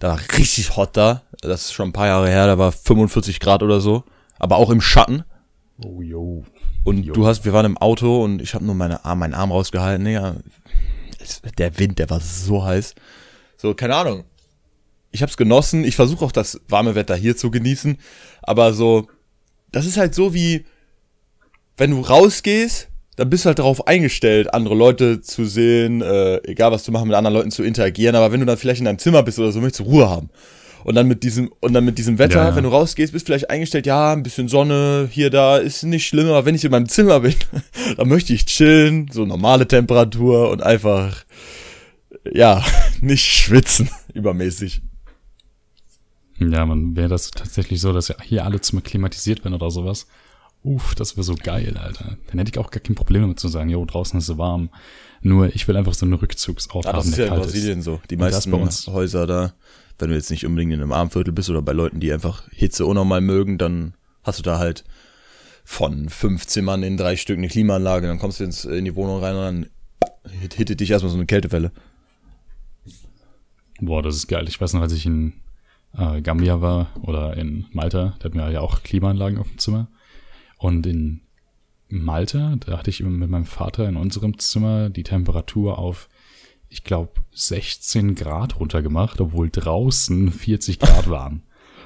da 0.00 0.08
war 0.10 0.20
richtig 0.36 0.76
hot 0.76 0.96
da. 0.96 1.22
Das 1.42 1.66
ist 1.66 1.72
schon 1.74 1.90
ein 1.90 1.92
paar 1.92 2.08
Jahre 2.08 2.28
her, 2.28 2.46
da 2.48 2.58
war 2.58 2.72
45 2.72 3.38
Grad 3.38 3.62
oder 3.62 3.80
so. 3.80 4.02
Aber 4.38 4.56
auch 4.56 4.70
im 4.70 4.80
Schatten. 4.80 5.24
Oh, 5.84 6.02
yo. 6.02 6.44
Und 6.84 7.04
Jo. 7.04 7.12
du 7.14 7.26
hast, 7.26 7.44
wir 7.44 7.52
waren 7.52 7.66
im 7.66 7.76
Auto 7.78 8.22
und 8.24 8.40
ich 8.42 8.54
habe 8.54 8.64
nur 8.64 8.74
meine 8.74 9.04
Arm, 9.04 9.18
meinen 9.20 9.34
Arm 9.34 9.52
rausgehalten. 9.52 10.06
Es- 11.20 11.42
Der 11.58 11.78
Wind, 11.78 11.98
der 11.98 12.08
war 12.10 12.20
so 12.20 12.64
heiß. 12.64 12.94
So, 13.56 13.74
keine 13.74 13.94
Ahnung. 13.96 14.24
Ich 15.10 15.22
hab's 15.22 15.36
genossen. 15.36 15.84
Ich 15.84 15.96
versuche 15.96 16.24
auch 16.24 16.32
das 16.32 16.60
warme 16.68 16.94
Wetter 16.94 17.16
hier 17.16 17.36
zu 17.36 17.50
genießen. 17.50 17.98
Aber 18.42 18.72
so, 18.72 19.08
das 19.72 19.86
ist 19.86 19.96
halt 19.96 20.14
so 20.14 20.34
wie, 20.34 20.64
wenn 21.76 21.90
du 21.90 22.00
rausgehst, 22.00 22.88
dann 23.16 23.30
bist 23.30 23.44
du 23.44 23.48
halt 23.48 23.58
darauf 23.58 23.86
eingestellt, 23.88 24.54
andere 24.54 24.74
Leute 24.76 25.20
zu 25.20 25.44
sehen, 25.44 26.02
äh, 26.02 26.36
egal 26.48 26.70
was 26.70 26.84
zu 26.84 26.92
machen, 26.92 27.08
mit 27.08 27.16
anderen 27.16 27.34
Leuten 27.34 27.50
zu 27.50 27.64
interagieren. 27.64 28.14
Aber 28.14 28.30
wenn 28.32 28.40
du 28.40 28.46
dann 28.46 28.56
vielleicht 28.58 28.78
in 28.78 28.84
deinem 28.84 28.98
Zimmer 28.98 29.22
bist 29.24 29.38
oder 29.40 29.50
so, 29.50 29.60
möchtest 29.60 29.80
du 29.80 29.90
Ruhe 29.90 30.08
haben. 30.08 30.30
Und 30.84 30.94
dann 30.94 31.08
mit 31.08 31.22
diesem, 31.22 31.50
und 31.60 31.72
dann 31.72 31.84
mit 31.84 31.98
diesem 31.98 32.18
Wetter, 32.18 32.36
Ja, 32.38 32.48
ja. 32.50 32.56
wenn 32.56 32.64
du 32.64 32.70
rausgehst, 32.70 33.12
bist 33.12 33.26
vielleicht 33.26 33.50
eingestellt, 33.50 33.86
ja, 33.86 34.12
ein 34.12 34.22
bisschen 34.22 34.48
Sonne, 34.48 35.08
hier, 35.10 35.30
da, 35.30 35.56
ist 35.58 35.82
nicht 35.82 36.06
schlimm, 36.06 36.28
aber 36.28 36.44
wenn 36.46 36.54
ich 36.54 36.64
in 36.64 36.70
meinem 36.70 36.88
Zimmer 36.88 37.20
bin, 37.20 37.34
dann 37.96 38.08
möchte 38.08 38.32
ich 38.32 38.46
chillen, 38.46 39.08
so 39.12 39.24
normale 39.24 39.66
Temperatur 39.68 40.50
und 40.50 40.62
einfach, 40.62 41.24
ja, 42.32 42.64
nicht 43.00 43.24
schwitzen, 43.24 43.90
übermäßig. 44.14 44.82
Ja, 46.38 46.64
man 46.66 46.94
wäre 46.94 47.08
das 47.08 47.32
tatsächlich 47.32 47.80
so, 47.80 47.92
dass 47.92 48.08
ja 48.08 48.14
hier 48.22 48.44
alle 48.44 48.60
Zimmer 48.60 48.80
klimatisiert 48.82 49.44
werden 49.44 49.54
oder 49.54 49.70
sowas. 49.70 50.06
Uff, 50.62 50.94
das 50.94 51.16
wäre 51.16 51.24
so 51.24 51.34
geil, 51.34 51.76
Alter. 51.76 52.16
Dann 52.28 52.38
hätte 52.38 52.50
ich 52.52 52.58
auch 52.58 52.70
gar 52.70 52.80
kein 52.80 52.94
Problem 52.94 53.22
damit 53.22 53.40
zu 53.40 53.48
sagen, 53.48 53.70
jo, 53.70 53.84
draußen 53.84 54.18
ist 54.18 54.28
es 54.28 54.38
warm. 54.38 54.70
Nur 55.20 55.52
ich 55.54 55.66
will 55.66 55.76
einfach 55.76 55.94
so 55.94 56.06
einen 56.06 56.14
Rückzugsort 56.14 56.84
Ja, 56.84 56.92
das 56.92 57.04
haben, 57.04 57.08
ist 57.10 57.18
der 57.18 57.26
ja 57.26 57.32
in 57.32 57.38
kalt 57.38 57.50
Brasilien 57.50 57.78
ist. 57.80 57.84
so. 57.84 58.00
Die 58.10 58.14
Und 58.16 58.20
das 58.22 58.32
meisten 58.34 58.50
bei 58.52 58.58
uns. 58.58 58.86
Häuser 58.86 59.26
da, 59.26 59.52
wenn 59.98 60.10
du 60.10 60.16
jetzt 60.16 60.30
nicht 60.30 60.46
unbedingt 60.46 60.72
in 60.72 60.80
einem 60.80 60.92
Armviertel 60.92 61.32
bist 61.32 61.50
oder 61.50 61.62
bei 61.62 61.72
Leuten, 61.72 62.00
die 62.00 62.12
einfach 62.12 62.48
Hitze 62.50 62.86
unnormal 62.86 63.20
mögen, 63.20 63.58
dann 63.58 63.94
hast 64.22 64.38
du 64.38 64.42
da 64.42 64.58
halt 64.58 64.84
von 65.64 66.08
fünf 66.08 66.46
Zimmern 66.46 66.82
in 66.82 66.96
drei 66.96 67.16
Stück 67.16 67.38
eine 67.38 67.48
Klimaanlage, 67.48 68.06
dann 68.06 68.18
kommst 68.18 68.40
du 68.40 68.44
ins, 68.44 68.64
in 68.64 68.84
die 68.84 68.94
Wohnung 68.94 69.22
rein 69.22 69.34
und 69.36 69.42
dann 69.42 69.66
hit- 70.40 70.54
hittet 70.54 70.80
dich 70.80 70.90
erstmal 70.90 71.10
so 71.10 71.18
eine 71.18 71.26
Kältewelle. 71.26 71.72
Boah, 73.80 74.02
das 74.02 74.16
ist 74.16 74.28
geil. 74.28 74.46
Ich 74.48 74.60
weiß 74.60 74.72
noch, 74.72 74.82
als 74.82 74.92
ich 74.92 75.06
in 75.06 75.34
äh, 75.96 76.20
Gambia 76.20 76.60
war 76.60 76.90
oder 77.02 77.36
in 77.36 77.66
Malta, 77.72 78.16
da 78.18 78.24
hatten 78.24 78.38
wir 78.38 78.50
ja 78.50 78.60
auch 78.60 78.82
Klimaanlagen 78.82 79.38
auf 79.38 79.48
dem 79.48 79.58
Zimmer. 79.58 79.88
Und 80.56 80.86
in 80.86 81.20
Malta, 81.88 82.56
da 82.56 82.78
hatte 82.78 82.90
ich 82.90 83.00
immer 83.00 83.10
mit 83.10 83.30
meinem 83.30 83.46
Vater 83.46 83.88
in 83.88 83.96
unserem 83.96 84.38
Zimmer 84.38 84.90
die 84.90 85.04
Temperatur 85.04 85.78
auf, 85.78 86.08
ich 86.68 86.84
glaube, 86.84 87.12
16 87.32 88.14
Grad 88.14 88.58
runtergemacht, 88.60 89.20
obwohl 89.20 89.50
draußen 89.50 90.30
40 90.32 90.78
Grad 90.78 91.08
waren. 91.10 91.42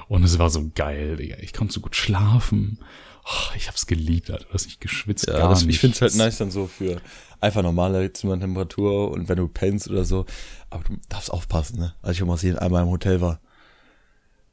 Und 0.07 0.23
es 0.23 0.37
war 0.39 0.49
so 0.49 0.69
geil, 0.75 1.15
Digga. 1.15 1.37
Ich 1.39 1.53
konnte 1.53 1.73
so 1.73 1.79
gut 1.79 1.95
schlafen. 1.95 2.79
Oh, 3.25 3.55
ich 3.55 3.67
hab's 3.69 3.87
geliebt, 3.87 4.29
Alter. 4.29 4.45
Du 4.45 4.53
hast 4.53 4.65
nicht 4.65 4.81
geschwitzt, 4.81 5.27
Ja, 5.27 5.37
gar 5.37 5.49
das, 5.49 5.63
nicht. 5.65 5.75
ich 5.75 5.79
finde 5.79 5.95
es 5.95 6.01
halt 6.01 6.15
nice 6.15 6.37
dann 6.39 6.51
so 6.51 6.67
für 6.67 7.01
einfach 7.39 7.63
normale 7.63 8.11
Zimmertemperatur 8.11 9.11
und 9.11 9.29
wenn 9.29 9.37
du 9.37 9.47
pennst 9.47 9.89
oder 9.89 10.03
so. 10.03 10.25
Aber 10.69 10.83
du 10.83 10.97
darfst 11.07 11.31
aufpassen, 11.31 11.79
ne? 11.79 11.93
Als 12.01 12.15
ich 12.15 12.21
in 12.21 12.27
Brasilien 12.27 12.59
einmal 12.59 12.83
im 12.83 12.89
Hotel 12.89 13.21
war. 13.21 13.39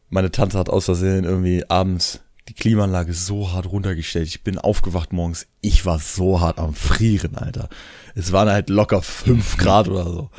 Meine 0.08 0.30
Tante 0.30 0.58
hat 0.58 0.68
aus 0.68 0.84
Versehen 0.86 1.24
irgendwie 1.24 1.68
abends 1.68 2.20
die 2.50 2.54
Klimaanlage 2.54 3.14
so 3.14 3.52
hart 3.52 3.66
runtergestellt. 3.66 4.26
Ich 4.26 4.42
bin 4.42 4.58
aufgewacht 4.58 5.12
morgens. 5.12 5.46
Ich 5.60 5.86
war 5.86 6.00
so 6.00 6.40
hart 6.40 6.58
am 6.58 6.74
Frieren, 6.74 7.36
Alter. 7.36 7.68
Es 8.16 8.32
waren 8.32 8.48
halt 8.48 8.68
locker 8.68 9.02
fünf 9.02 9.56
Grad 9.56 9.86
oder 9.86 10.04
so. 10.04 10.30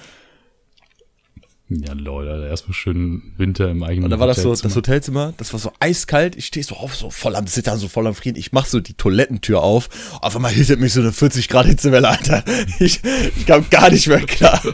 Ja, 1.70 1.94
lol, 1.94 2.28
Alter. 2.28 2.50
Erstmal 2.50 2.74
schön 2.74 3.34
Winter 3.38 3.70
im 3.70 3.82
eigenen 3.84 4.04
Und 4.04 4.10
da 4.10 4.20
war 4.20 4.28
das 4.28 4.42
so, 4.42 4.54
das 4.54 4.76
Hotelzimmer, 4.76 5.34
das 5.38 5.54
war 5.54 5.60
so 5.62 5.72
eiskalt. 5.80 6.36
Ich 6.36 6.48
stehe 6.48 6.66
so 6.66 6.76
auf, 6.76 6.98
so 6.98 7.10
voll 7.12 7.38
am 7.38 7.48
Zittern, 7.48 7.80
so 7.80 7.88
voll 7.88 8.08
am 8.08 8.14
Frieren. 8.14 8.36
Ich 8.36 8.52
mach 8.52 8.66
so 8.66 8.82
die 8.82 8.96
Toilettentür 8.96 9.64
auf. 9.64 9.88
Auf 10.22 10.36
einmal 10.36 10.52
hittet 10.52 10.82
mich 10.82 10.92
so 10.92 11.00
eine 11.00 11.14
40 11.14 11.48
Grad 11.48 11.68
Hitzewelle, 11.68 12.10
Alter. 12.10 12.44
Ich, 12.80 13.02
ich 13.38 13.46
kam 13.46 13.70
gar 13.70 13.90
nicht 13.90 14.08
mehr 14.08 14.26
klar. 14.26 14.62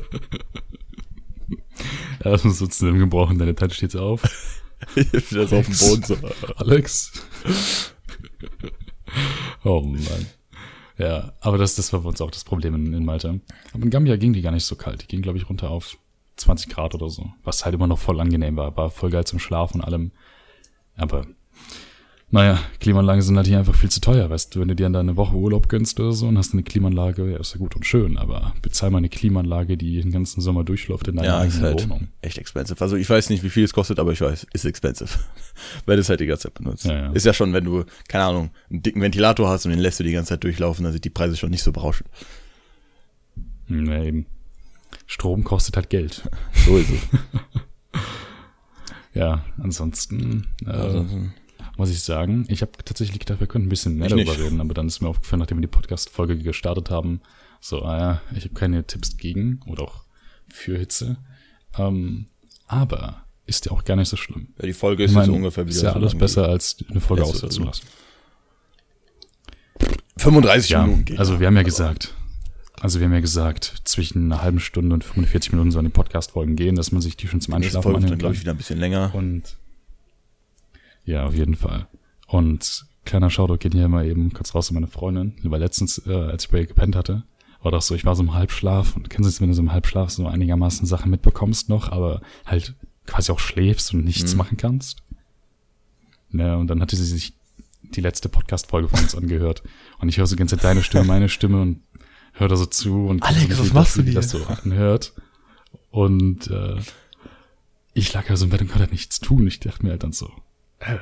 Ja, 2.25 2.31
das 2.31 2.43
muss 2.43 2.57
so 2.57 2.65
zusammengebrochen, 2.65 3.37
deine 3.37 3.53
Tante 3.53 3.75
steht 3.75 3.91
so 3.91 3.99
auf. 3.99 4.23
Bin 5.11 5.47
so 5.47 5.57
auf 5.57 5.65
dem 5.65 5.77
Boden 5.77 6.03
so. 6.03 6.17
Alex. 6.55 7.11
oh 9.63 9.81
Mann. 9.81 10.27
Ja, 10.97 11.33
aber 11.41 11.57
das, 11.57 11.75
das 11.75 11.93
war 11.93 12.01
bei 12.01 12.09
uns 12.09 12.21
auch 12.21 12.31
das 12.31 12.43
Problem 12.43 12.73
in, 12.73 12.93
in 12.93 13.05
Malta. 13.05 13.35
Aber 13.73 13.83
in 13.83 13.89
Gambia 13.89 14.17
ging 14.17 14.33
die 14.33 14.41
gar 14.41 14.51
nicht 14.51 14.65
so 14.65 14.75
kalt. 14.75 15.03
Die 15.03 15.07
ging, 15.07 15.21
glaube 15.21 15.37
ich, 15.37 15.47
runter 15.47 15.69
auf 15.69 15.97
20 16.37 16.69
Grad 16.69 16.95
oder 16.95 17.09
so. 17.09 17.31
Was 17.43 17.65
halt 17.65 17.75
immer 17.75 17.87
noch 17.87 17.99
voll 17.99 18.19
angenehm 18.19 18.55
war. 18.55 18.75
War 18.75 18.89
voll 18.89 19.11
geil 19.11 19.25
zum 19.25 19.39
Schlafen 19.39 19.81
und 19.81 19.85
allem. 19.85 20.11
Aber, 20.95 21.27
naja, 22.29 22.59
Klimaanlagen 22.81 23.21
sind 23.21 23.37
halt 23.37 23.47
hier 23.47 23.57
einfach 23.57 23.73
viel 23.75 23.89
zu 23.89 24.01
teuer. 24.01 24.29
Weißt 24.29 24.53
du, 24.53 24.59
wenn 24.59 24.67
du 24.67 24.75
dir 24.75 24.89
dann 24.89 24.95
eine 25.07 25.15
Woche 25.15 25.35
Urlaub 25.35 25.69
gönnst 25.69 25.97
oder 25.99 26.11
so 26.11 26.27
und 26.27 26.37
hast 26.37 26.51
eine 26.51 26.63
Klimaanlage, 26.63 27.31
ja, 27.31 27.37
ist 27.39 27.53
ja 27.53 27.57
gut 27.59 27.75
und 27.77 27.85
schön. 27.85 28.17
Aber 28.17 28.53
bezahl 28.61 28.89
mal 28.91 28.97
eine 28.97 29.07
Klimaanlage, 29.07 29.77
die 29.77 30.01
den 30.01 30.11
ganzen 30.11 30.41
Sommer 30.41 30.65
durchläuft 30.65 31.07
in 31.07 31.15
deiner 31.15 31.27
Ja, 31.27 31.43
ist 31.43 31.55
eigenen 31.55 31.63
halt 31.63 31.83
Wohnung. 31.83 32.07
echt 32.21 32.37
expensive. 32.37 32.81
Also 32.81 32.97
ich 32.97 33.09
weiß 33.09 33.29
nicht, 33.29 33.43
wie 33.43 33.49
viel 33.49 33.63
es 33.63 33.71
kostet, 33.73 33.97
aber 33.99 34.11
ich 34.11 34.19
weiß, 34.19 34.45
ist 34.51 34.65
expensive. 34.65 35.09
Weil 35.85 35.95
du 35.95 36.01
es 36.01 36.09
halt 36.09 36.19
die 36.19 36.25
ganze 36.25 36.43
Zeit 36.43 36.55
benutzt. 36.55 36.83
Ja, 36.85 36.93
ja. 36.97 37.11
Ist 37.13 37.25
ja 37.25 37.33
schon, 37.33 37.53
wenn 37.53 37.63
du, 37.63 37.85
keine 38.09 38.25
Ahnung, 38.25 38.49
einen 38.69 38.81
dicken 38.83 39.01
Ventilator 39.01 39.47
hast 39.47 39.65
und 39.65 39.71
den 39.71 39.79
lässt 39.79 39.99
du 39.99 40.03
die 40.03 40.11
ganze 40.11 40.29
Zeit 40.29 40.43
durchlaufen, 40.43 40.83
dann 40.83 40.91
sind 40.91 41.05
die 41.05 41.09
Preise 41.09 41.37
schon 41.37 41.49
nicht 41.51 41.63
so 41.63 41.71
berauschend. 41.71 42.09
Ja, 43.69 44.03
eben. 44.03 44.25
Strom 45.05 45.43
kostet 45.45 45.77
halt 45.77 45.89
Geld. 45.89 46.29
So 46.65 46.77
ist 46.77 46.89
es. 46.89 46.99
Ja, 49.13 49.43
ansonsten 49.57 50.45
äh, 50.65 50.69
Also, 50.69 51.05
muss 51.77 51.89
ich 51.91 52.01
sagen, 52.01 52.45
ich 52.49 52.61
habe 52.61 52.71
tatsächlich 52.83 53.19
gedacht, 53.19 53.39
wir 53.39 53.47
könnten 53.47 53.67
ein 53.67 53.69
bisschen 53.69 53.95
mehr 53.97 54.07
Ich 54.07 54.13
darüber 54.13 54.31
nicht. 54.33 54.41
reden, 54.43 54.59
aber 54.61 54.73
dann 54.73 54.87
ist 54.87 55.01
mir 55.01 55.07
aufgefallen, 55.07 55.39
nachdem 55.39 55.57
wir 55.57 55.61
die 55.61 55.67
Podcast-Folge 55.67 56.37
gestartet 56.37 56.89
haben, 56.89 57.21
so, 57.61 57.81
ah 57.83 57.97
ja, 57.97 58.21
ich 58.35 58.43
habe 58.45 58.53
keine 58.53 58.85
Tipps 58.85 59.17
gegen 59.17 59.59
oder 59.67 59.83
auch 59.83 60.03
für 60.49 60.77
Hitze. 60.77 61.17
Ähm, 61.77 62.27
aber 62.67 63.23
ist 63.45 63.65
ja 63.65 63.71
auch 63.71 63.83
gar 63.85 63.95
nicht 63.95 64.09
so 64.09 64.17
schlimm. 64.17 64.47
ja, 64.59 64.65
die 64.65 64.73
Folge 64.73 65.03
Ich 65.03 65.09
ist 65.11 65.15
meine, 65.15 65.27
jetzt 65.27 65.35
ungefähr 65.35 65.65
wieder 65.65 65.75
ist 65.75 65.81
ja 65.83 65.93
alles 65.93 66.15
besser, 66.15 66.49
als 66.49 66.77
eine 66.89 66.99
Folge 66.99 67.23
Letzte 67.23 67.35
aussetzen 67.37 67.65
lassen. 67.65 67.83
wie- 69.79 70.21
35 70.21 70.69
Ja, 70.71 70.83
Minuten 70.83 71.05
geht. 71.05 71.19
also 71.19 71.39
wir 71.39 71.47
haben 71.47 71.55
ja 71.55 71.63
gesagt, 71.63 72.13
also 72.79 72.99
wir 72.99 73.05
haben 73.05 73.13
ja 73.13 73.19
gesagt, 73.19 73.81
zwischen 73.85 74.31
einer 74.31 74.41
halben 74.41 74.59
Stunde 74.59 74.93
und 74.93 75.03
45 75.03 75.51
Minuten 75.51 75.71
sollen 75.71 75.85
die 75.85 75.91
Podcast-Folgen 75.91 76.55
gehen, 76.55 76.75
dass 76.75 76.91
man 76.91 77.01
sich 77.01 77.15
die 77.17 77.27
schon 77.27 77.41
zum 77.41 77.53
Einschlafen 77.53 77.83
Folge 77.83 77.95
wird 78.01 78.03
dann, 78.03 78.13
anhören 78.13 78.19
glaube 78.19 78.35
ich, 78.35 78.41
wieder 78.41 78.51
ein 78.51 78.57
bisschen 78.57 78.79
länger. 78.79 79.11
Und 79.13 79.57
ja, 81.07 81.25
auf 81.25 81.33
jeden 81.33 81.55
Fall. 81.55 81.87
Und 82.27 82.85
kleiner 83.05 83.29
Shoutout 83.31 83.57
geht 83.57 83.73
hier 83.73 83.87
mal 83.87 84.05
eben 84.05 84.31
kurz 84.33 84.53
raus 84.53 84.67
zu 84.67 84.73
meiner 84.73 84.87
Freundin, 84.87 85.33
weil 85.43 85.59
letztens, 85.61 86.05
äh, 86.05 86.13
als 86.13 86.43
ich 86.45 86.51
bei 86.51 86.59
ihr 86.59 86.67
gepennt 86.67 86.95
hatte, 86.95 87.23
war 87.63 87.71
das 87.71 87.87
so, 87.87 87.95
ich 87.95 88.05
war 88.05 88.15
so 88.15 88.21
im 88.21 88.33
Halbschlaf 88.35 88.95
und 88.95 89.09
kennst 89.09 89.25
du 89.25 89.29
es, 89.29 89.41
wenn 89.41 89.47
du 89.47 89.55
so 89.55 89.61
im 89.61 89.71
Halbschlaf 89.71 90.09
so 90.11 90.27
einigermaßen 90.27 90.85
Sachen 90.85 91.09
mitbekommst 91.09 91.69
noch, 91.69 91.91
aber 91.91 92.21
halt 92.45 92.75
quasi 93.07 93.31
auch 93.31 93.39
schläfst 93.39 93.93
und 93.93 94.03
nichts 94.03 94.33
Mhm. 94.33 94.37
machen 94.37 94.57
kannst. 94.57 95.01
Ja, 96.33 96.55
und 96.55 96.67
dann 96.67 96.81
hatte 96.81 96.95
sie 96.95 97.05
sich 97.05 97.33
die 97.81 98.01
letzte 98.01 98.27
Podcast-Folge 98.29 98.89
von 98.89 98.99
uns 98.99 99.15
angehört 99.15 99.63
und 99.99 100.09
ich 100.09 100.17
höre 100.17 100.27
so 100.27 100.35
die 100.35 100.39
ganze 100.39 100.57
Zeit 100.57 100.65
deine 100.65 100.83
Stimme, 100.83 101.05
meine 101.05 101.29
Stimme 101.29 101.61
und 101.61 101.81
höre 102.33 102.49
da 102.49 102.57
so 102.57 102.65
zu 102.65 103.07
und 103.07 103.23
Alex, 103.23 103.55
so, 103.55 103.63
was 103.63 103.73
machst 103.73 103.97
du 103.97 104.01
dir? 104.03 104.13
das 104.13 104.29
so 104.31 104.45
anhört. 104.45 105.13
Und 105.89 106.47
äh, 106.51 106.75
ich 107.93 108.13
lag 108.13 108.29
ja 108.29 108.35
so 108.35 108.43
im 108.45 108.51
Bett 108.51 108.61
und 108.61 108.67
konnte 108.67 108.81
halt 108.81 108.91
nichts 108.91 109.19
tun. 109.21 109.47
Ich 109.47 109.59
dachte 109.61 109.83
mir 109.83 109.91
halt 109.91 110.03
dann 110.03 110.11
so, 110.11 110.29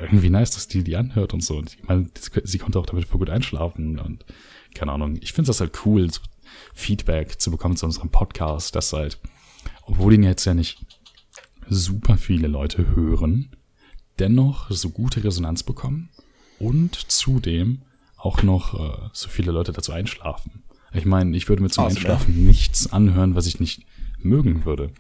irgendwie 0.01 0.29
nice, 0.29 0.51
dass 0.51 0.67
die 0.67 0.83
die 0.83 0.95
anhört 0.95 1.33
und 1.33 1.43
so. 1.43 1.57
Und 1.57 1.73
ich 1.75 1.83
meine, 1.83 2.09
sie- 2.43 2.57
konnte 2.59 2.79
auch 2.79 2.85
damit 2.85 3.05
voll 3.05 3.19
gut 3.19 3.29
einschlafen 3.29 3.99
und 3.99 4.25
keine 4.73 4.91
Ahnung. 4.91 5.17
Ich 5.21 5.33
finde 5.33 5.47
das 5.47 5.59
halt 5.59 5.85
cool, 5.85 6.09
so 6.11 6.21
Feedback 6.73 7.39
zu 7.41 7.51
bekommen 7.51 7.75
zu 7.75 7.85
unserem 7.85 8.09
Podcast, 8.09 8.75
dass 8.75 8.93
halt, 8.93 9.19
obwohl 9.83 10.13
ihn 10.13 10.23
jetzt 10.23 10.45
ja 10.45 10.53
nicht 10.53 10.85
super 11.67 12.17
viele 12.17 12.47
Leute 12.47 12.95
hören, 12.95 13.55
dennoch 14.19 14.69
so 14.71 14.89
gute 14.89 15.23
Resonanz 15.23 15.63
bekommen 15.63 16.09
und 16.59 16.95
zudem 17.11 17.81
auch 18.17 18.43
noch 18.43 18.73
äh, 18.79 19.09
so 19.13 19.27
viele 19.29 19.51
Leute 19.51 19.71
dazu 19.73 19.91
einschlafen. 19.91 20.63
Ich 20.93 21.05
meine, 21.05 21.35
ich 21.35 21.49
würde 21.49 21.61
mir 21.61 21.69
zum 21.69 21.83
Awesome, 21.83 21.97
Einschlafen 21.99 22.45
nichts 22.45 22.91
anhören, 22.93 23.35
was 23.35 23.45
ich 23.47 23.59
nicht 23.59 23.83
mögen 24.19 24.65
würde, 24.65 24.91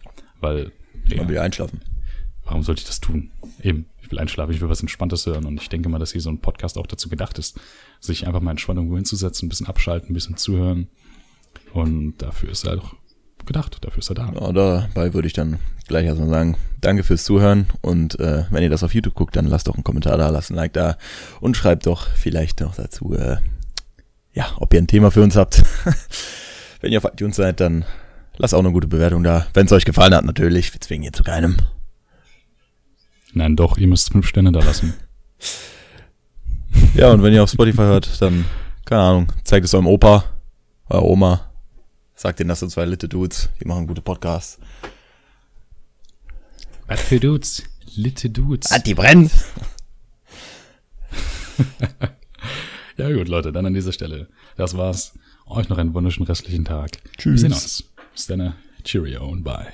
weil 0.41 0.71
ja, 1.07 1.17
Mal 1.23 1.29
wieder 1.29 1.41
einschlafen. 1.43 1.81
Warum 2.45 2.63
sollte 2.63 2.79
ich 2.81 2.87
das 2.87 2.99
tun? 2.99 3.31
Eben, 3.61 3.87
ich 4.01 4.11
will 4.11 4.19
einschlafen, 4.19 4.53
ich 4.53 4.61
will 4.61 4.69
was 4.69 4.81
Entspanntes 4.81 5.25
hören 5.25 5.45
und 5.45 5.61
ich 5.61 5.69
denke 5.69 5.89
mal, 5.89 5.99
dass 5.99 6.11
hier 6.11 6.21
so 6.21 6.29
ein 6.29 6.39
Podcast 6.39 6.77
auch 6.77 6.87
dazu 6.87 7.09
gedacht 7.09 7.37
ist, 7.39 7.59
sich 7.99 8.27
einfach 8.27 8.41
mal 8.41 8.51
entspannt 8.51 8.77
irgendwo 8.77 8.95
hinzusetzen, 8.95 9.47
ein 9.47 9.49
bisschen 9.49 9.67
abschalten, 9.67 10.11
ein 10.11 10.13
bisschen 10.13 10.37
zuhören 10.37 10.87
und 11.73 12.17
dafür 12.19 12.49
ist 12.49 12.65
er 12.65 12.77
auch 12.77 12.95
gedacht, 13.45 13.77
dafür 13.81 13.99
ist 13.99 14.09
er 14.09 14.15
da. 14.15 14.31
Ja, 14.33 14.51
dabei 14.51 15.13
würde 15.13 15.27
ich 15.27 15.33
dann 15.33 15.59
gleich 15.87 16.05
erstmal 16.05 16.29
sagen, 16.29 16.57
danke 16.81 17.03
fürs 17.03 17.23
Zuhören 17.23 17.67
und 17.81 18.19
äh, 18.19 18.45
wenn 18.49 18.63
ihr 18.63 18.69
das 18.69 18.83
auf 18.83 18.93
YouTube 18.93 19.13
guckt, 19.13 19.35
dann 19.35 19.45
lasst 19.45 19.67
doch 19.67 19.75
einen 19.75 19.83
Kommentar 19.83 20.17
da, 20.17 20.29
lasst 20.29 20.51
ein 20.51 20.55
Like 20.55 20.73
da 20.73 20.97
und 21.41 21.55
schreibt 21.55 21.85
doch 21.85 22.07
vielleicht 22.15 22.61
noch 22.61 22.75
dazu, 22.75 23.13
äh, 23.13 23.37
ja, 24.33 24.47
ob 24.57 24.73
ihr 24.73 24.81
ein 24.81 24.87
Thema 24.87 25.11
für 25.11 25.21
uns 25.21 25.35
habt. 25.35 25.63
wenn 26.81 26.91
ihr 26.91 26.97
auf 26.97 27.11
iTunes 27.11 27.37
seid, 27.37 27.59
dann 27.59 27.85
lasst 28.37 28.53
auch 28.53 28.59
eine 28.59 28.71
gute 28.71 28.87
Bewertung 28.87 29.23
da. 29.23 29.47
Wenn 29.53 29.65
es 29.65 29.71
euch 29.71 29.85
gefallen 29.85 30.13
hat, 30.13 30.25
natürlich, 30.25 30.73
wir 30.73 30.81
zwingen 30.81 31.03
ihr 31.03 31.13
zu 31.13 31.23
keinem. 31.23 31.57
Nein, 33.35 33.55
doch, 33.55 33.77
ihr 33.77 33.87
müsst 33.87 34.11
fünf 34.11 34.27
Sterne 34.27 34.51
da 34.51 34.61
lassen. 34.61 34.93
Ja, 36.95 37.11
und 37.11 37.21
wenn 37.21 37.33
ihr 37.33 37.43
auf 37.43 37.49
Spotify 37.49 37.81
hört, 37.81 38.21
dann, 38.21 38.45
keine 38.85 39.01
Ahnung, 39.01 39.27
zeigt 39.43 39.65
es 39.65 39.73
eurem 39.73 39.87
Opa, 39.87 40.23
eurer 40.89 41.03
Oma, 41.03 41.51
sagt 42.15 42.39
denen, 42.39 42.47
das 42.47 42.61
sind 42.61 42.71
zwei 42.71 42.85
Litte 42.85 43.09
Dudes, 43.09 43.49
die 43.61 43.67
machen 43.67 43.87
gute 43.87 44.01
Podcasts. 44.01 44.57
Was 46.87 47.01
für 47.01 47.19
Dudes? 47.19 47.63
Litte 47.95 48.29
Dudes. 48.29 48.69
die 48.83 48.93
brennt! 48.93 49.31
Ja 52.97 53.11
gut, 53.11 53.27
Leute, 53.27 53.51
dann 53.51 53.65
an 53.65 53.73
dieser 53.73 53.91
Stelle. 53.91 54.29
Das 54.55 54.77
war's. 54.77 55.19
Euch 55.47 55.67
noch 55.67 55.77
einen 55.77 55.93
wunderschönen 55.93 56.27
restlichen 56.27 56.63
Tag. 56.63 56.91
Tschüss. 57.17 57.33
Wir 57.33 57.49
sehen 57.49 57.51
uns. 57.51 57.83
Bis 58.13 58.27
dann. 58.27 58.53
Cheerio 58.83 59.27
und 59.27 59.43
bye. 59.43 59.73